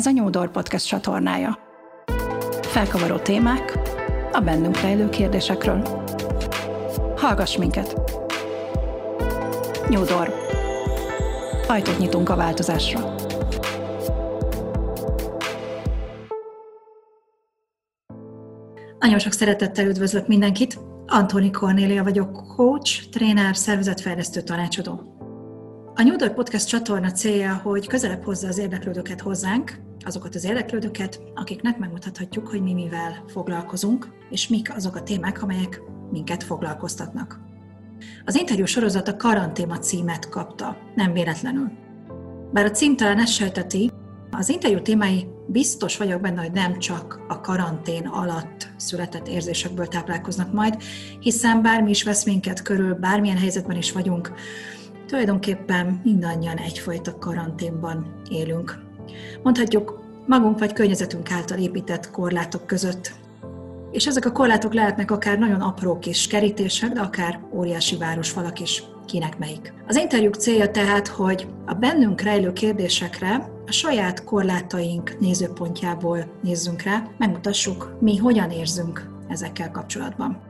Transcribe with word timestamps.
Ez 0.00 0.06
a 0.06 0.10
Nyúdor 0.10 0.50
Podcast 0.50 0.86
csatornája. 0.86 1.58
Felkavaró 2.62 3.16
témák 3.16 3.78
a 4.32 4.40
bennünk 4.40 4.80
rejlő 4.80 5.08
kérdésekről. 5.08 6.06
Hallgass 7.16 7.56
minket! 7.56 8.00
Nyúdor. 9.88 10.34
Ajtót 11.66 11.98
nyitunk 11.98 12.28
a 12.28 12.36
változásra. 12.36 13.14
Nagyon 18.98 19.18
sok 19.18 19.32
szeretettel 19.32 19.86
üdvözlök 19.86 20.26
mindenkit! 20.26 20.78
Antoni 21.06 21.50
Kornélia 21.50 22.02
vagyok, 22.02 22.54
coach, 22.56 23.08
tréner, 23.10 23.56
szervezetfejlesztő 23.56 24.40
tanácsadó. 24.40 25.19
A 26.00 26.02
New 26.02 26.16
Door 26.16 26.34
Podcast 26.34 26.68
csatorna 26.68 27.10
célja, 27.10 27.60
hogy 27.62 27.86
közelebb 27.86 28.24
hozza 28.24 28.48
az 28.48 28.58
érdeklődőket 28.58 29.20
hozzánk, 29.20 29.80
azokat 30.04 30.34
az 30.34 30.44
érdeklődőket, 30.44 31.20
akiknek 31.34 31.78
megmutathatjuk, 31.78 32.48
hogy 32.48 32.62
mi 32.62 32.72
mivel 32.72 33.24
foglalkozunk, 33.26 34.08
és 34.30 34.48
mik 34.48 34.74
azok 34.74 34.96
a 34.96 35.02
témák, 35.02 35.42
amelyek 35.42 35.82
minket 36.10 36.42
foglalkoztatnak. 36.42 37.40
Az 38.24 38.36
interjú 38.36 38.64
sorozat 38.64 39.08
a 39.08 39.16
karantéma 39.16 39.78
címet 39.78 40.28
kapta, 40.28 40.76
nem 40.94 41.12
véletlenül. 41.12 41.70
Bár 42.52 42.64
a 42.64 42.70
cím 42.70 42.96
talán 42.96 43.18
ezt 43.18 43.32
sejteti, 43.32 43.90
az 44.30 44.48
interjú 44.48 44.82
témái 44.82 45.26
biztos 45.46 45.96
vagyok 45.96 46.20
benne, 46.20 46.40
hogy 46.40 46.52
nem 46.52 46.78
csak 46.78 47.20
a 47.28 47.40
karantén 47.40 48.06
alatt 48.06 48.68
született 48.76 49.28
érzésekből 49.28 49.86
táplálkoznak 49.86 50.52
majd, 50.52 50.82
hiszen 51.20 51.62
bármi 51.62 51.90
is 51.90 52.02
vesz 52.02 52.24
minket 52.24 52.62
körül, 52.62 52.94
bármilyen 52.94 53.38
helyzetben 53.38 53.76
is 53.76 53.92
vagyunk, 53.92 54.32
tulajdonképpen 55.10 56.00
mindannyian 56.04 56.56
egyfajta 56.56 57.18
karanténban 57.18 58.20
élünk. 58.28 58.78
Mondhatjuk, 59.42 60.02
magunk 60.26 60.58
vagy 60.58 60.72
környezetünk 60.72 61.30
által 61.30 61.58
épített 61.58 62.10
korlátok 62.10 62.66
között. 62.66 63.12
És 63.90 64.06
ezek 64.06 64.24
a 64.24 64.32
korlátok 64.32 64.74
lehetnek 64.74 65.10
akár 65.10 65.38
nagyon 65.38 65.60
apró 65.60 65.98
kis 65.98 66.26
kerítések, 66.26 66.92
de 66.92 67.00
akár 67.00 67.40
óriási 67.52 67.96
városfalak 67.96 68.60
is, 68.60 68.82
kinek 69.06 69.38
melyik. 69.38 69.72
Az 69.86 69.96
interjúk 69.96 70.34
célja 70.34 70.70
tehát, 70.70 71.08
hogy 71.08 71.46
a 71.66 71.74
bennünk 71.74 72.20
rejlő 72.20 72.52
kérdésekre 72.52 73.50
a 73.66 73.72
saját 73.72 74.24
korlátaink 74.24 75.16
nézőpontjából 75.20 76.24
nézzünk 76.42 76.82
rá, 76.82 77.02
megmutassuk, 77.18 77.96
mi 78.00 78.16
hogyan 78.16 78.50
érzünk 78.50 79.10
ezekkel 79.28 79.70
kapcsolatban. 79.70 80.49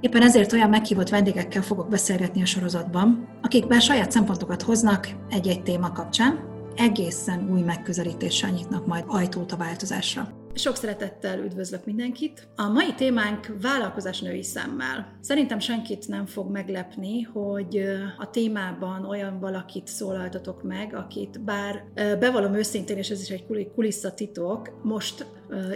Éppen 0.00 0.22
ezért 0.22 0.52
olyan 0.52 0.68
meghívott 0.68 1.08
vendégekkel 1.08 1.62
fogok 1.62 1.88
beszélgetni 1.88 2.42
a 2.42 2.46
sorozatban, 2.46 3.28
akik 3.42 3.66
bár 3.66 3.80
saját 3.80 4.10
szempontokat 4.10 4.62
hoznak 4.62 5.08
egy-egy 5.30 5.62
téma 5.62 5.92
kapcsán, 5.92 6.54
egészen 6.76 7.50
új 7.50 7.60
megközelítéssel 7.60 8.50
nyitnak 8.50 8.86
majd 8.86 9.04
ajtót 9.06 9.52
a 9.52 9.56
változásra. 9.56 10.28
Sok 10.54 10.76
szeretettel 10.76 11.38
üdvözlök 11.44 11.84
mindenkit. 11.84 12.48
A 12.56 12.68
mai 12.68 12.94
témánk 12.94 13.56
vállalkozás 13.60 14.20
női 14.20 14.42
szemmel. 14.42 15.18
Szerintem 15.20 15.58
senkit 15.58 16.08
nem 16.08 16.26
fog 16.26 16.50
meglepni, 16.50 17.22
hogy 17.22 17.82
a 18.18 18.30
témában 18.30 19.04
olyan 19.04 19.40
valakit 19.40 19.86
szólaltatok 19.86 20.62
meg, 20.62 20.94
akit 20.94 21.40
bár 21.40 21.84
bevallom 21.94 22.54
őszintén, 22.54 22.96
és 22.96 23.08
ez 23.08 23.20
is 23.20 23.28
egy 23.28 23.70
kulisszatitok, 23.74 24.80
most 24.82 25.26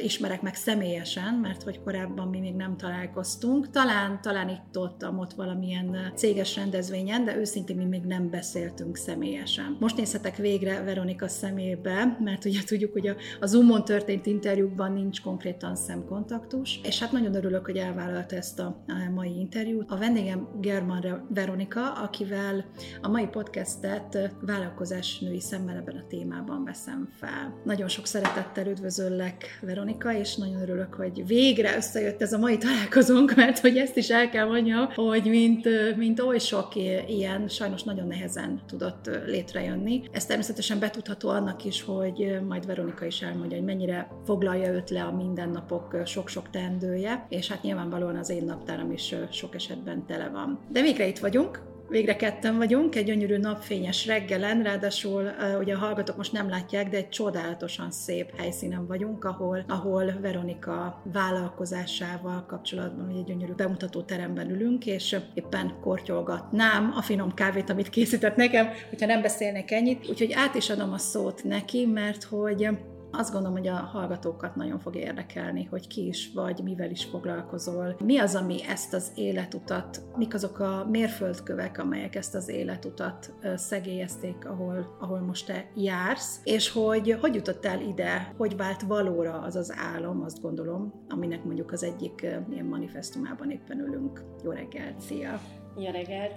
ismerek 0.03 0.43
meg 0.43 0.55
személyesen, 0.55 1.35
mert 1.35 1.63
hogy 1.63 1.81
korábban 1.83 2.29
mi 2.29 2.41
még 2.41 2.55
nem 2.55 2.77
találkoztunk. 2.77 3.71
Talán, 3.71 4.21
talán 4.23 4.49
itt-ott, 4.49 5.09
ott 5.19 5.33
valamilyen 5.33 6.13
céges 6.15 6.57
rendezvényen, 6.57 7.25
de 7.25 7.37
őszintén 7.37 7.77
mi 7.77 7.85
még 7.85 8.03
nem 8.03 8.31
beszéltünk 8.31 8.97
személyesen. 8.97 9.77
Most 9.81 9.97
nézhetek 9.97 10.37
végre 10.37 10.83
Veronika 10.83 11.29
szemébe, 11.29 12.17
mert 12.21 12.45
ugye 12.45 12.61
tudjuk, 12.67 12.93
hogy 12.93 13.07
a 13.41 13.47
Zoomon 13.47 13.85
történt 13.85 14.27
interjúkban 14.27 14.93
nincs 14.93 15.23
konkrétan 15.23 15.77
szemkontaktus, 15.77 16.81
és 16.85 16.99
hát 17.01 17.13
nagyon 17.13 17.35
örülök, 17.35 17.65
hogy 17.65 17.77
elvállalta 17.77 18.37
ezt 18.37 18.59
a 18.61 18.85
mai 19.15 19.39
interjút. 19.39 19.91
A 19.91 19.97
vendégem 19.97 20.49
German 20.61 21.27
Veronika, 21.35 21.93
akivel 21.93 22.65
a 23.01 23.09
mai 23.09 23.27
podcastet 23.27 24.33
vállalkozás 24.41 25.19
női 25.19 25.41
szemmel 25.41 25.77
ebben 25.77 25.97
a 25.97 26.07
témában 26.09 26.65
veszem 26.65 27.09
fel. 27.19 27.61
Nagyon 27.65 27.89
sok 27.89 28.07
szeretettel 28.07 28.67
üdvözöllek 28.67 29.59
Veronika, 29.61 30.13
és 30.15 30.37
nagyon 30.37 30.61
örülök, 30.61 30.95
hogy 30.95 31.27
végre 31.27 31.77
összejött 31.77 32.23
ez 32.23 32.33
a 32.33 32.39
mai 32.39 32.57
találkozónk, 32.59 33.35
mert 33.35 33.59
hogy 33.59 33.77
ezt 33.77 33.97
is 33.97 34.09
el 34.09 34.29
kell 34.31 34.47
mondjam, 34.47 34.89
hogy 34.95 35.25
mint, 35.25 35.69
mint 35.97 36.21
oly 36.21 36.39
sok 36.39 36.75
ilyen 37.07 37.49
sajnos 37.49 37.83
nagyon 37.83 38.07
nehezen 38.07 38.61
tudott 38.67 39.11
létrejönni. 39.27 40.03
Ez 40.13 40.27
természetesen 40.27 40.79
betudható 40.79 41.29
annak 41.29 41.65
is, 41.65 41.83
hogy 41.83 42.41
majd 42.49 42.67
Veronika 42.67 43.05
is 43.05 43.23
elmondja, 43.23 43.57
hogy 43.57 43.67
mennyire 43.67 44.09
foglalja 44.25 44.73
őt 44.73 44.91
le 44.91 45.03
a 45.03 45.13
mindennapok 45.13 45.97
sok-sok 46.05 46.51
teendője, 46.51 47.27
és 47.29 47.49
hát 47.49 47.63
nyilvánvalóan 47.63 48.17
az 48.17 48.31
én 48.31 48.45
naptáram 48.45 48.93
is 48.93 49.15
sok 49.31 49.55
esetben 49.55 50.07
tele 50.07 50.29
van. 50.29 50.59
De 50.69 50.83
végre 50.83 51.07
itt 51.07 51.19
vagyunk, 51.19 51.69
Végre 51.91 52.17
ketten 52.17 52.57
vagyunk, 52.57 52.95
egy 52.95 53.05
gyönyörű 53.05 53.37
napfényes 53.37 54.07
reggelen, 54.07 54.63
ráadásul 54.63 55.31
ugye 55.61 55.75
a 55.75 55.79
hallgatók 55.79 56.17
most 56.17 56.33
nem 56.33 56.49
látják, 56.49 56.89
de 56.89 56.97
egy 56.97 57.09
csodálatosan 57.09 57.91
szép 57.91 58.39
helyszínen 58.39 58.87
vagyunk, 58.87 59.25
ahol, 59.25 59.65
ahol 59.69 60.13
Veronika 60.21 61.03
vállalkozásával 61.13 62.45
kapcsolatban 62.47 63.09
egy 63.09 63.25
gyönyörű 63.25 63.53
bemutató 63.53 64.03
teremben 64.03 64.51
ülünk, 64.51 64.87
és 64.87 65.17
éppen 65.35 65.75
kortyolgatnám 65.81 66.93
a 66.97 67.03
finom 67.03 67.35
kávét, 67.35 67.71
amit 67.71 67.91
készített 67.91 68.37
nekem, 68.37 68.69
hogyha 68.89 69.07
nem 69.07 69.23
beszélnek 69.23 69.71
ennyit. 69.71 70.09
Úgyhogy 70.09 70.33
át 70.33 70.55
is 70.55 70.71
adom 70.71 70.93
a 70.93 70.99
szót 70.99 71.45
neki, 71.45 71.87
mert 71.87 72.25
hogy 72.25 72.69
azt 73.13 73.33
gondolom, 73.33 73.57
hogy 73.57 73.67
a 73.69 73.75
hallgatókat 73.75 74.57
nagyon 74.57 74.79
fog 74.79 74.97
érdekelni, 74.97 75.65
hogy 75.65 75.87
ki 75.87 76.07
is 76.07 76.33
vagy, 76.35 76.63
mivel 76.63 76.91
is 76.91 77.05
foglalkozol. 77.05 77.97
Mi 78.05 78.19
az, 78.19 78.35
ami 78.35 78.65
ezt 78.69 78.95
az 78.95 79.13
életutat, 79.15 80.03
mik 80.17 80.35
azok 80.35 80.59
a 80.59 80.87
mérföldkövek, 80.91 81.79
amelyek 81.79 82.15
ezt 82.15 82.35
az 82.35 82.49
életutat 82.49 83.33
szegélyezték, 83.55 84.49
ahol, 84.49 84.97
ahol 85.01 85.21
most 85.21 85.47
te 85.47 85.71
jársz, 85.75 86.41
és 86.45 86.71
hogy 86.71 87.19
hogy 87.21 87.35
jutottál 87.35 87.81
ide, 87.81 88.35
hogy 88.37 88.57
vált 88.57 88.83
valóra 88.83 89.41
az 89.41 89.57
az 89.57 89.75
álom, 89.77 90.23
azt 90.23 90.41
gondolom, 90.41 91.05
aminek 91.09 91.45
mondjuk 91.45 91.73
az 91.73 91.83
egyik 91.83 92.27
ilyen 92.51 92.67
manifestumában 92.67 93.51
éppen 93.51 93.79
ülünk. 93.79 94.23
Jó 94.45 94.51
reggelt, 94.51 95.01
szia! 95.01 95.41
Jó 95.77 95.91
reggelt! 95.91 96.35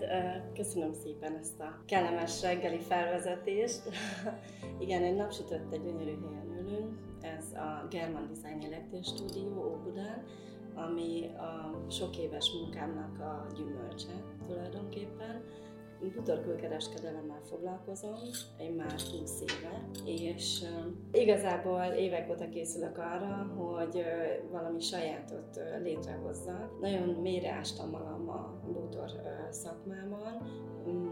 Köszönöm 0.54 0.94
szépen 0.94 1.38
ezt 1.42 1.60
a 1.60 1.84
kellemes 1.86 2.42
reggeli 2.42 2.80
felvezetést. 2.80 3.82
Igen, 4.80 5.04
egy 5.04 5.16
napsütött 5.16 5.74
egy 5.74 5.82
gyönyörű 5.82 6.18
helyen 6.30 6.53
ülünk. 6.74 6.98
Ez 7.22 7.54
a 7.54 7.88
German 7.90 8.28
Design 8.28 8.74
Electric 8.74 9.08
Studio 9.08 9.74
Óbudán, 9.74 10.24
ami 10.76 11.30
a 11.38 11.86
sok 11.90 12.18
éves 12.18 12.52
munkámnak 12.52 13.20
a 13.20 13.48
gyümölcse 13.56 14.14
tulajdonképpen 14.48 15.44
bútorkülkereskedelemmel 16.16 17.42
foglalkozom, 17.44 18.16
én 18.60 18.72
már 18.72 18.92
20 18.92 19.42
éve, 19.42 19.90
és 20.06 20.64
igazából 21.12 21.82
évek 21.82 22.30
óta 22.30 22.50
készülök 22.50 22.98
arra, 22.98 23.54
hogy 23.58 24.04
valami 24.52 24.80
sajátot 24.80 25.60
létrehozzak. 25.82 26.80
Nagyon 26.82 27.10
mélyre 27.10 27.52
ástam 27.52 27.90
magam 27.90 28.30
a 28.30 28.60
bútor 28.66 29.10
szakmában, 29.50 30.42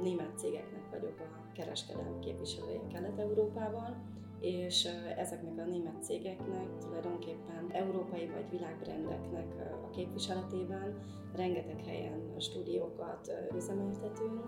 német 0.02 0.38
cégeknek 0.38 0.90
vagyok 0.92 1.20
a 1.20 1.52
kereskedelmi 1.54 2.20
képviselője 2.20 2.80
Kelet-Európában, 2.94 4.21
és 4.42 4.88
ezeknek 5.18 5.58
a 5.58 5.70
német 5.70 6.04
cégeknek 6.04 6.78
tulajdonképpen 6.78 7.70
európai 7.72 8.28
vagy 8.28 8.50
világbrendeknek 8.50 9.56
a 9.84 9.90
képviseletében 9.90 11.00
rengeteg 11.36 11.86
helyen 11.86 12.40
stúdiókat 12.40 13.32
üzemeltetünk, 13.56 14.46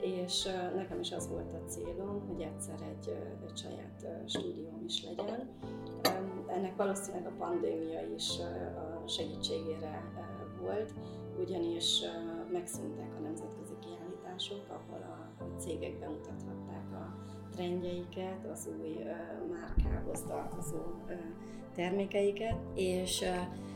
és 0.00 0.48
nekem 0.74 1.00
is 1.00 1.12
az 1.12 1.28
volt 1.28 1.52
a 1.52 1.68
célom, 1.68 2.26
hogy 2.28 2.40
egyszer 2.40 2.80
egy, 2.80 3.16
egy 3.46 3.56
saját 3.56 4.28
stúdióm 4.28 4.82
is 4.84 5.04
legyen. 5.04 5.48
Ennek 6.46 6.76
valószínűleg 6.76 7.26
a 7.26 7.36
pandémia 7.38 8.00
is 8.14 8.38
a 8.76 9.08
segítségére 9.08 10.02
volt, 10.60 10.94
ugyanis 11.40 12.00
megszűntek 12.52 13.14
a 13.18 13.20
nemzetközi 13.20 13.74
kiállítások, 13.80 14.64
ahol 14.68 15.02
a 15.02 15.44
cégek 15.58 15.98
bemutathatták 15.98 16.92
a 16.92 17.22
trendjeiket, 17.54 18.46
az 18.52 18.68
új 18.80 18.98
márkához 19.50 20.22
tartozó 20.22 20.78
termékeiket, 21.74 22.56
és 22.74 23.24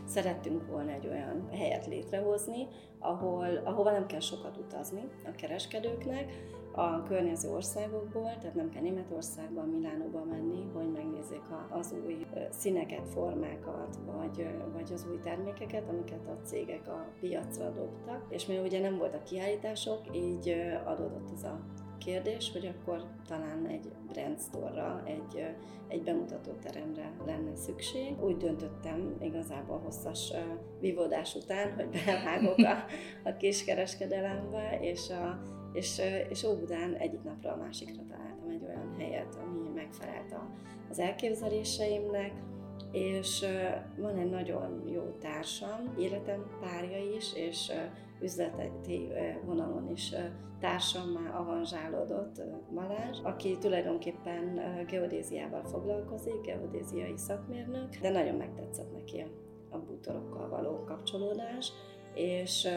szerettünk 0.04 0.66
volna 0.66 0.90
egy 0.90 1.06
olyan 1.06 1.48
helyet 1.52 1.86
létrehozni, 1.86 2.66
ahol, 2.98 3.56
ahova 3.64 3.90
nem 3.90 4.06
kell 4.06 4.20
sokat 4.20 4.56
utazni 4.56 5.08
a 5.24 5.30
kereskedőknek, 5.30 6.32
a 6.78 7.02
környező 7.02 7.50
országokból, 7.50 8.36
tehát 8.40 8.54
nem 8.54 8.70
kell 8.70 8.82
Németországba, 8.82 9.64
Milánóba 9.64 10.24
menni, 10.24 10.64
hogy 10.74 10.92
megnézzék 10.92 11.42
az 11.70 11.94
új 12.04 12.26
színeket, 12.50 13.08
formákat, 13.08 13.98
vagy, 14.04 14.48
vagy 14.72 14.92
az 14.92 15.06
új 15.10 15.18
termékeket, 15.18 15.88
amiket 15.88 16.26
a 16.26 16.40
cégek 16.44 16.88
a 16.88 17.06
piacra 17.20 17.70
dobtak. 17.70 18.26
És 18.28 18.46
mivel 18.46 18.64
ugye 18.64 18.80
nem 18.80 18.96
voltak 18.96 19.24
kiállítások, 19.24 20.00
így 20.12 20.54
adódott 20.84 21.32
ez 21.32 21.42
a 21.42 21.60
kérdés, 21.98 22.52
hogy 22.52 22.66
akkor 22.66 23.04
talán 23.28 23.66
egy 23.66 23.92
brand 24.12 24.38
store 24.40 25.02
egy, 25.04 25.46
egy 25.88 26.02
bemutató 26.02 26.52
teremre 26.52 27.12
lenne 27.26 27.56
szükség. 27.56 28.22
Úgy 28.22 28.36
döntöttem 28.36 29.16
igazából 29.20 29.78
hosszas 29.78 30.32
vívódás 30.80 31.34
után, 31.34 31.74
hogy 31.74 31.88
bevágok 32.06 32.58
a, 32.58 32.84
a 33.28 33.36
kiskereskedelembe, 33.36 34.78
és, 34.80 35.10
a, 35.10 35.40
és, 35.72 36.00
és 36.28 36.44
Óbudán 36.44 36.94
egyik 36.94 37.22
napra 37.22 37.52
a 37.52 37.56
másikra 37.56 38.02
találtam 38.08 38.48
egy 38.50 38.64
olyan 38.66 38.94
helyet, 38.98 39.38
ami 39.46 39.68
megfelelt 39.74 40.32
a, 40.32 40.50
az 40.90 40.98
elképzeléseimnek, 40.98 42.32
és 42.92 43.44
van 43.96 44.16
egy 44.16 44.30
nagyon 44.30 44.82
jó 44.88 45.02
társam, 45.20 45.94
életem 45.98 46.46
párja 46.60 47.14
is, 47.16 47.34
és 47.34 47.72
üzleti 48.20 49.08
vonalon 49.44 49.90
is 49.90 50.14
társammá 50.60 51.38
avanzsálódott 51.38 52.42
Balázs, 52.74 53.18
aki 53.22 53.58
tulajdonképpen 53.58 54.60
geodéziával 54.86 55.64
foglalkozik, 55.64 56.40
geodéziai 56.40 57.16
szakmérnök, 57.16 57.96
de 57.96 58.10
nagyon 58.10 58.34
megtetszett 58.34 58.92
neki 58.92 59.24
a, 59.70 59.78
bútorokkal 59.78 60.48
való 60.48 60.84
kapcsolódás, 60.84 61.72
és 62.14 62.68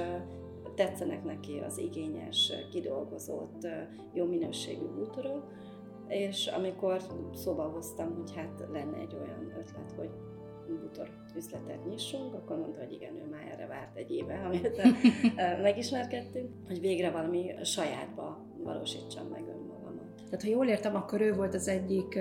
tetszenek 0.75 1.23
neki 1.23 1.59
az 1.59 1.77
igényes, 1.77 2.53
kidolgozott, 2.71 3.67
jó 4.13 4.25
minőségű 4.25 4.85
bútorok, 4.85 5.43
és 6.07 6.47
amikor 6.47 7.01
szóba 7.33 7.63
hoztam, 7.63 8.15
hogy 8.15 8.35
hát 8.35 8.65
lenne 8.71 8.97
egy 8.97 9.15
olyan 9.15 9.53
ötlet, 9.59 9.91
hogy 9.97 10.09
bútor 10.67 11.09
üzletet 11.35 11.85
nyissunk, 11.85 12.33
akkor 12.33 12.57
mondta, 12.57 12.79
hogy 12.79 12.91
igen, 12.91 13.15
ő 13.15 13.25
már 13.29 13.48
egy 13.99 14.11
éve, 14.11 14.41
amit 14.47 14.81
megismerkedtünk, 15.61 16.49
hogy 16.67 16.79
végre 16.79 17.11
valami 17.11 17.51
sajátba 17.63 18.45
valósítsam 18.63 19.27
meg 19.27 19.41
önmagamat. 19.47 20.15
Tehát, 20.15 20.41
ha 20.41 20.49
jól 20.49 20.67
értem, 20.67 20.95
akkor 20.95 21.21
ő 21.21 21.33
volt 21.33 21.53
az 21.53 21.67
egyik 21.67 22.19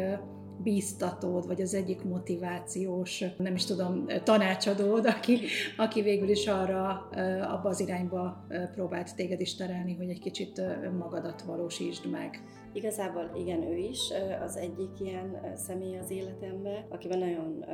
bíztatód, 0.63 1.47
vagy 1.47 1.61
az 1.61 1.75
egyik 1.75 2.05
motivációs, 2.05 3.25
nem 3.37 3.55
is 3.55 3.65
tudom, 3.65 4.07
tanácsadód, 4.25 5.07
aki, 5.07 5.41
aki 5.77 6.03
végül 6.03 6.29
is 6.29 6.47
arra, 6.47 7.09
abba 7.43 7.69
az 7.69 7.81
irányba 7.81 8.47
próbált 8.75 9.15
téged 9.17 9.41
is 9.41 9.55
terelni, 9.55 9.95
hogy 9.95 10.09
egy 10.09 10.21
kicsit 10.21 10.59
önmagadat 10.59 11.43
valósítsd 11.43 12.11
meg. 12.11 12.43
Igazából 12.73 13.31
igen, 13.37 13.63
ő 13.63 13.77
is 13.77 14.13
az 14.45 14.57
egyik 14.57 15.01
ilyen 15.01 15.55
személy 15.57 15.99
az 15.99 16.11
életemben, 16.11 16.85
akiben 16.89 17.19
nagyon 17.19 17.65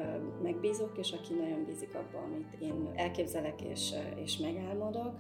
megbízok, 0.43 0.99
és 0.99 1.13
aki 1.13 1.35
nagyon 1.35 1.65
bízik 1.67 1.95
abba, 1.95 2.25
amit 2.25 2.57
én 2.59 2.91
elképzelek 2.95 3.63
és, 3.63 3.93
és 4.25 4.39
megálmodok, 4.39 5.19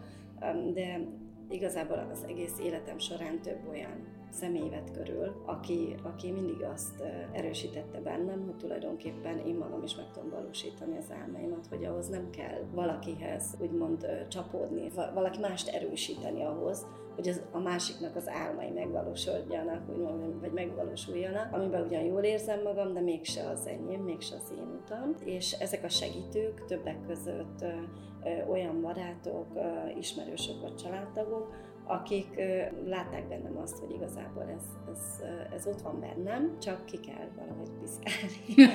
de 0.74 1.00
igazából 1.48 2.08
az 2.12 2.24
egész 2.28 2.58
életem 2.62 2.98
során 2.98 3.40
több 3.40 3.68
olyan 3.70 4.22
személy 4.34 4.68
vett 4.68 4.90
körül, 4.90 5.42
aki, 5.44 5.94
aki 6.02 6.30
mindig 6.30 6.62
azt 6.62 7.02
erősítette 7.32 8.00
bennem, 8.00 8.44
hogy 8.44 8.56
tulajdonképpen 8.56 9.38
én 9.38 9.54
magam 9.54 9.82
is 9.82 9.96
meg 9.96 10.10
tudom 10.12 10.30
valósítani 10.30 10.96
az 10.96 11.12
álmaimat, 11.20 11.66
hogy 11.66 11.84
ahhoz 11.84 12.08
nem 12.08 12.30
kell 12.30 12.60
valakihez 12.72 13.56
úgymond 13.60 14.26
csapódni, 14.28 14.90
valaki 15.14 15.38
mást 15.38 15.68
erősíteni 15.68 16.44
ahhoz, 16.44 16.86
hogy 17.14 17.28
az, 17.28 17.42
a 17.52 17.58
másiknak 17.58 18.16
az 18.16 18.28
álmai 18.28 18.70
megvalósuljanak, 18.70 19.88
úgymond, 19.90 20.40
vagy 20.40 20.52
megvalósuljanak, 20.52 21.52
amiben 21.52 21.86
ugyan 21.86 22.02
jól 22.02 22.22
érzem 22.22 22.62
magam, 22.62 22.92
de 22.92 23.00
mégse 23.00 23.48
az 23.48 23.66
enyém, 23.66 24.02
mégse 24.02 24.34
az 24.36 24.52
én 24.58 24.80
utam. 24.82 25.14
És 25.24 25.52
ezek 25.52 25.84
a 25.84 25.88
segítők 25.88 26.64
többek 26.64 27.06
között 27.06 27.62
ö, 27.62 27.66
ö, 28.24 28.50
olyan 28.50 28.80
barátok, 28.80 29.46
ö, 29.54 29.98
ismerősök 29.98 30.60
vagy 30.60 30.74
családtagok, 30.74 31.54
akik 31.86 32.40
látták 32.84 33.28
bennem 33.28 33.56
azt, 33.56 33.78
hogy 33.78 33.90
igazából 33.90 34.42
ez, 34.42 34.92
ez, 34.92 35.22
ez 35.54 35.66
ott 35.66 35.80
van 35.80 36.00
bennem, 36.00 36.58
csak 36.58 36.84
ki 36.84 37.00
kell 37.00 37.28
valahogy 37.36 37.70
piszkálni. 37.80 38.72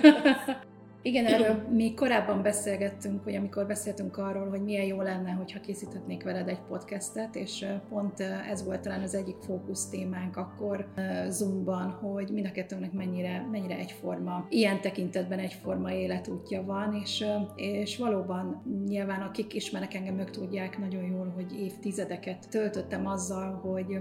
Igen, 1.01 1.25
erről 1.25 1.67
még 1.71 1.95
korábban 1.95 2.41
beszélgettünk, 2.41 3.23
hogy 3.23 3.35
amikor 3.35 3.65
beszéltünk 3.65 4.17
arról, 4.17 4.49
hogy 4.49 4.63
milyen 4.63 4.85
jó 4.85 5.01
lenne, 5.01 5.31
hogyha 5.31 5.59
készíthetnék 5.59 6.23
veled 6.23 6.47
egy 6.47 6.61
podcastet, 6.67 7.35
és 7.35 7.65
pont 7.89 8.19
ez 8.51 8.63
volt 8.65 8.81
talán 8.81 9.01
az 9.01 9.15
egyik 9.15 9.35
fókusz 9.41 9.89
témánk 9.89 10.37
akkor 10.37 10.87
Zoomban, 11.27 11.89
hogy 11.89 12.29
mind 12.29 12.45
a 12.45 12.51
kettőnknek 12.51 12.91
mennyire, 12.91 13.47
mennyire 13.51 13.77
egyforma, 13.77 14.45
ilyen 14.49 14.81
tekintetben 14.81 15.39
egyforma 15.39 15.91
életútja 15.91 16.63
van, 16.63 16.93
és, 17.03 17.25
és 17.55 17.97
valóban 17.97 18.63
nyilván 18.87 19.21
akik 19.21 19.53
ismernek 19.53 19.93
engem, 19.93 20.19
ők 20.19 20.29
tudják 20.29 20.79
nagyon 20.79 21.03
jól, 21.03 21.31
hogy 21.35 21.61
évtizedeket 21.61 22.49
töltöttem 22.49 23.07
azzal, 23.07 23.51
hogy 23.53 23.99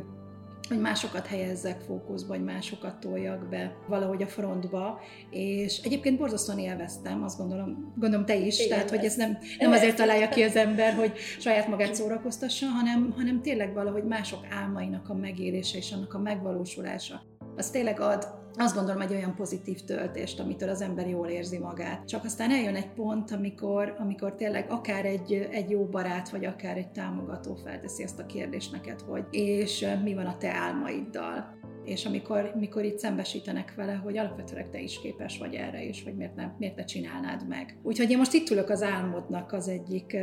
hogy 0.68 0.80
másokat 0.80 1.26
helyezzek 1.26 1.80
fókuszba, 1.80 2.28
vagy 2.28 2.44
másokat 2.44 3.00
toljak 3.00 3.48
be 3.48 3.76
valahogy 3.88 4.22
a 4.22 4.26
frontba, 4.26 5.00
és 5.30 5.80
egyébként 5.84 6.18
borzasztóan 6.18 6.58
élveztem, 6.58 7.22
azt 7.22 7.38
gondolom, 7.38 7.92
gondolom 7.96 8.26
te 8.26 8.36
is, 8.36 8.58
Igen, 8.58 8.68
tehát 8.68 8.90
hogy 8.90 9.04
ez 9.04 9.16
nem, 9.16 9.38
nem 9.58 9.72
azért 9.72 9.96
találja 9.96 10.28
ki 10.28 10.42
az 10.42 10.56
ember, 10.56 10.94
hogy 10.94 11.12
saját 11.38 11.68
magát 11.68 11.94
szórakoztassa, 11.94 12.66
hanem, 12.66 13.12
hanem 13.16 13.42
tényleg 13.42 13.74
valahogy 13.74 14.04
mások 14.04 14.46
álmainak 14.50 15.08
a 15.08 15.14
megélése 15.14 15.78
és 15.78 15.92
annak 15.92 16.14
a 16.14 16.18
megvalósulása. 16.18 17.22
Az 17.56 17.70
tényleg 17.70 18.00
ad 18.00 18.26
azt 18.58 18.74
gondolom 18.74 19.00
egy 19.00 19.12
olyan 19.12 19.34
pozitív 19.34 19.80
töltést, 19.80 20.40
amitől 20.40 20.68
az 20.68 20.80
ember 20.80 21.08
jól 21.08 21.28
érzi 21.28 21.58
magát. 21.58 22.08
Csak 22.08 22.24
aztán 22.24 22.50
eljön 22.50 22.74
egy 22.74 22.90
pont, 22.90 23.30
amikor, 23.30 23.94
amikor 23.98 24.34
tényleg 24.34 24.66
akár 24.70 25.04
egy, 25.04 25.48
egy 25.50 25.70
jó 25.70 25.84
barát, 25.84 26.28
vagy 26.28 26.44
akár 26.44 26.76
egy 26.76 26.90
támogató 26.90 27.54
felteszi 27.54 28.02
ezt 28.02 28.18
a 28.18 28.26
kérdést 28.26 28.72
neked, 28.72 29.00
hogy 29.00 29.24
és 29.30 29.86
mi 30.02 30.14
van 30.14 30.26
a 30.26 30.36
te 30.36 30.50
álmaiddal 30.50 31.56
és 31.88 32.04
amikor, 32.04 32.50
amikor 32.54 32.84
itt 32.84 32.98
szembesítenek 32.98 33.74
vele, 33.74 33.92
hogy 33.92 34.18
alapvetően 34.18 34.70
te 34.70 34.80
is 34.80 35.00
képes 35.00 35.38
vagy 35.38 35.54
erre, 35.54 35.84
és 35.84 36.02
hogy 36.04 36.14
miért, 36.14 36.34
nem, 36.34 36.54
miért 36.58 36.76
ne 36.76 36.84
csinálnád 36.84 37.48
meg. 37.48 37.76
Úgyhogy 37.82 38.10
én 38.10 38.18
most 38.18 38.32
itt 38.32 38.50
ülök 38.50 38.68
az 38.68 38.82
álmodnak 38.82 39.52
az 39.52 39.68
egyik 39.68 40.16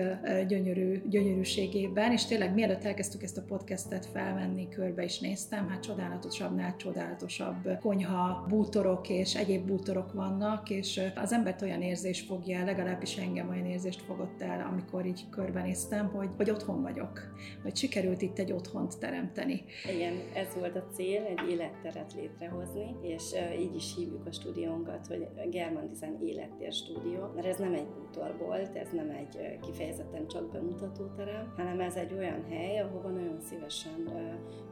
gyönyörű, 0.47 1.01
gyönyörűségében, 1.09 2.11
és 2.11 2.25
tényleg 2.25 2.53
mielőtt 2.53 2.83
elkezdtük 2.83 3.23
ezt 3.23 3.37
a 3.37 3.43
podcastet 3.47 4.05
felvenni, 4.05 4.69
körbe 4.69 5.03
is 5.03 5.19
néztem, 5.19 5.67
hát 5.69 5.83
csodálatosabbnál 5.83 6.75
csodálatosabb 6.75 7.77
konyha, 7.81 8.24
bútorok 8.47 9.09
és 9.09 9.35
egyéb 9.35 9.65
bútorok 9.65 10.13
vannak, 10.13 10.69
és 10.69 11.01
az 11.15 11.33
embert 11.33 11.61
olyan 11.61 11.81
érzés 11.81 12.21
fogja 12.21 12.65
legalábbis 12.65 13.17
engem 13.17 13.49
olyan 13.49 13.65
érzést 13.65 14.01
fogott 14.01 14.41
el, 14.41 14.67
amikor 14.71 15.05
így 15.05 15.29
körbenéztem, 15.29 16.07
hogy, 16.07 16.29
hogy 16.37 16.49
otthon 16.49 16.81
vagyok, 16.81 17.21
hogy 17.63 17.75
sikerült 17.75 18.21
itt 18.21 18.39
egy 18.39 18.51
otthont 18.51 18.99
teremteni. 18.99 19.63
Igen, 19.95 20.13
ez 20.33 20.47
volt 20.59 20.75
a 20.75 20.87
cél, 20.93 21.23
egy 21.23 21.49
életteret 21.49 22.13
létrehozni, 22.13 22.95
és 23.01 23.23
így 23.59 23.75
is 23.75 23.95
hívjuk 23.95 24.25
a 24.25 24.31
stúdiónkat, 24.31 25.07
hogy 25.07 25.27
German 25.49 25.89
Design 25.93 26.25
Élettér 26.25 26.73
Stúdió, 26.73 27.31
mert 27.35 27.47
ez 27.47 27.57
nem 27.57 27.73
egy 27.73 27.87
bútorbolt, 27.87 28.75
ez 28.75 28.89
nem 28.91 29.09
egy 29.09 29.59
kifejezetten 29.61 30.27
csak 30.27 30.51
bemutatóterem, 30.51 31.53
hanem 31.57 31.79
ez 31.79 31.95
egy 31.95 32.13
olyan 32.13 32.45
hely, 32.49 32.79
ahova 32.79 33.09
nagyon 33.09 33.39
szívesen 33.39 34.09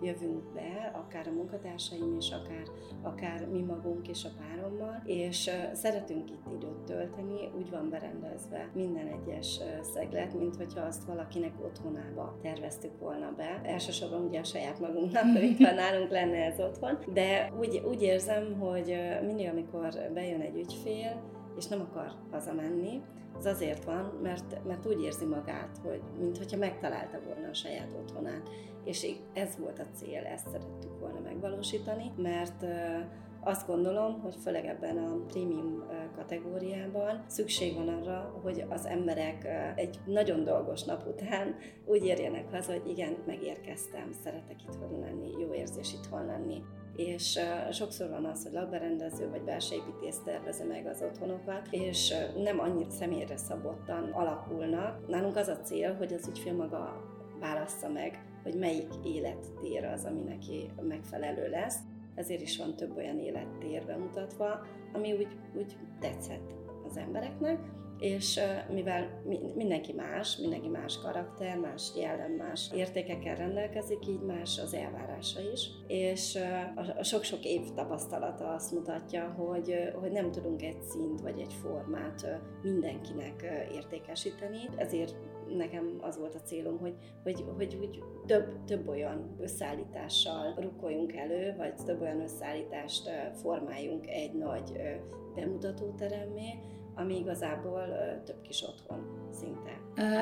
jövünk 0.01 0.53
be, 0.53 0.91
akár 0.93 1.27
a 1.27 1.31
munkatársaim 1.31 2.15
és 2.19 2.31
akár, 2.31 2.63
akár 3.01 3.32
mi 3.41 3.61
magunk 3.61 4.07
és 4.07 4.25
a 4.25 4.29
párommal, 4.39 5.01
és 5.05 5.49
szeretünk 5.73 6.29
itt 6.29 6.45
időt 6.55 6.83
tölteni, 6.85 7.51
úgy 7.57 7.69
van 7.69 7.89
berendezve 7.89 8.69
minden 8.73 9.07
egyes 9.07 9.59
szeglet, 9.81 10.33
mint 10.33 10.55
hogyha 10.55 10.81
azt 10.81 11.05
valakinek 11.05 11.53
otthonába 11.63 12.37
terveztük 12.41 12.99
volna 12.99 13.33
be. 13.37 13.61
Elsősorban 13.63 14.21
ugye 14.21 14.39
a 14.39 14.43
saját 14.43 14.79
magunknak, 14.79 15.23
van 15.57 15.75
nálunk 15.75 16.09
lenne 16.09 16.37
ez 16.37 16.59
otthon, 16.59 16.97
de 17.13 17.53
úgy, 17.59 17.81
úgy 17.85 18.01
érzem, 18.01 18.59
hogy 18.59 18.95
mindig, 19.25 19.47
amikor 19.47 20.11
bejön 20.13 20.41
egy 20.41 20.55
ügyfél, 20.55 21.32
és 21.57 21.67
nem 21.67 21.81
akar 21.81 22.11
hazamenni, 22.31 23.01
az 23.37 23.45
azért 23.45 23.83
van, 23.83 24.19
mert, 24.21 24.65
mert 24.65 24.85
úgy 24.85 25.01
érzi 25.01 25.25
magát, 25.25 25.77
hogy 25.83 26.01
mintha 26.19 26.57
megtalálta 26.57 27.19
volna 27.25 27.47
a 27.47 27.53
saját 27.53 27.93
otthonát. 27.93 28.49
És 28.83 29.07
ez 29.33 29.57
volt 29.57 29.79
a 29.79 29.95
cél, 29.95 30.23
ezt 30.23 30.47
szerettük 30.47 30.99
volna 30.99 31.19
megvalósítani, 31.19 32.11
mert 32.17 32.65
azt 33.45 33.67
gondolom, 33.67 34.19
hogy 34.21 34.35
főleg 34.43 34.65
ebben 34.65 34.97
a 34.97 35.25
prémium 35.27 35.83
kategóriában 36.15 37.23
szükség 37.27 37.75
van 37.75 37.87
arra, 37.87 38.39
hogy 38.43 38.65
az 38.69 38.85
emberek 38.85 39.47
egy 39.75 39.99
nagyon 40.05 40.43
dolgos 40.43 40.83
nap 40.83 41.07
után 41.07 41.55
úgy 41.85 42.05
érjenek 42.05 42.51
haza, 42.51 42.71
hogy 42.71 42.89
igen, 42.89 43.17
megérkeztem, 43.25 44.11
szeretek 44.23 44.63
itthon 44.63 44.99
lenni, 44.99 45.31
jó 45.39 45.53
érzés 45.53 45.93
itthon 45.93 46.25
lenni 46.25 46.63
és 46.95 47.39
sokszor 47.71 48.09
van 48.09 48.25
az, 48.25 48.43
hogy 48.43 48.51
lakberendező 48.51 49.29
vagy 49.29 49.41
belső 49.41 49.75
építész 49.75 50.19
tervezi 50.25 50.63
meg 50.63 50.85
az 50.85 51.01
otthonokat, 51.01 51.67
és 51.71 52.13
nem 52.43 52.59
annyira 52.59 52.89
személyre 52.89 53.37
szabottan 53.37 54.09
alakulnak. 54.11 55.07
Nálunk 55.07 55.35
az 55.35 55.47
a 55.47 55.59
cél, 55.59 55.95
hogy 55.95 56.13
az 56.13 56.27
ügyfél 56.27 56.53
maga 56.53 57.11
válassza 57.39 57.89
meg, 57.89 58.23
hogy 58.43 58.55
melyik 58.55 58.89
élettér 59.03 59.85
az, 59.85 60.05
ami 60.05 60.21
neki 60.21 60.69
megfelelő 60.81 61.49
lesz. 61.49 61.77
Ezért 62.15 62.41
is 62.41 62.57
van 62.57 62.75
több 62.75 62.97
olyan 62.97 63.19
élettér 63.19 63.85
bemutatva, 63.85 64.65
ami 64.93 65.11
úgy, 65.13 65.27
úgy 65.55 65.77
tetszett 65.99 66.53
az 66.89 66.97
embereknek, 66.97 67.59
és 67.99 68.39
mivel 68.73 69.21
mindenki 69.55 69.93
más, 69.93 70.37
mindenki 70.37 70.67
más 70.67 70.99
karakter, 70.99 71.57
más 71.57 71.91
jellem, 71.95 72.31
más 72.31 72.69
értékekkel 72.75 73.35
rendelkezik, 73.35 74.07
így 74.07 74.21
más 74.21 74.59
az 74.59 74.73
elvárása 74.73 75.39
is, 75.53 75.69
és 75.87 76.39
a 76.97 77.03
sok-sok 77.03 77.45
év 77.45 77.61
tapasztalata 77.75 78.53
azt 78.53 78.71
mutatja, 78.71 79.29
hogy, 79.29 79.75
hogy 79.99 80.11
nem 80.11 80.31
tudunk 80.31 80.61
egy 80.61 80.81
szint 80.81 81.21
vagy 81.21 81.39
egy 81.39 81.53
formát 81.53 82.39
mindenkinek 82.61 83.45
értékesíteni, 83.71 84.59
ezért 84.77 85.15
nekem 85.57 85.97
az 86.01 86.17
volt 86.17 86.35
a 86.35 86.41
célom, 86.41 86.77
hogy, 86.79 86.95
hogy, 87.23 87.45
hogy 87.55 87.77
úgy 87.81 88.03
több, 88.25 88.63
több 88.65 88.87
olyan 88.87 89.35
összeállítással 89.39 90.53
rukoljunk 90.57 91.15
elő, 91.15 91.55
vagy 91.57 91.73
több 91.75 92.01
olyan 92.01 92.21
összeállítást 92.21 93.09
formáljunk 93.41 94.07
egy 94.07 94.33
nagy 94.33 94.71
bemutatóteremmé, 95.35 96.49
ami 96.95 97.17
igazából 97.17 97.83
több 98.25 98.41
kis 98.41 98.63
otthon 98.63 99.29
szinte. 99.31 99.71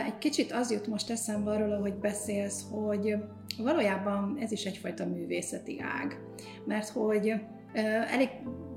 Egy 0.05 0.17
kicsit 0.17 0.51
az 0.51 0.71
jut 0.71 0.87
most 0.87 1.09
eszembe 1.09 1.51
arról, 1.51 1.79
hogy 1.79 1.93
beszélsz, 1.93 2.65
hogy 2.71 3.15
valójában 3.57 4.37
ez 4.39 4.51
is 4.51 4.65
egyfajta 4.65 5.05
művészeti 5.05 5.79
ág, 5.81 6.19
mert 6.65 6.89
hogy 6.89 7.33
elég 8.11 8.29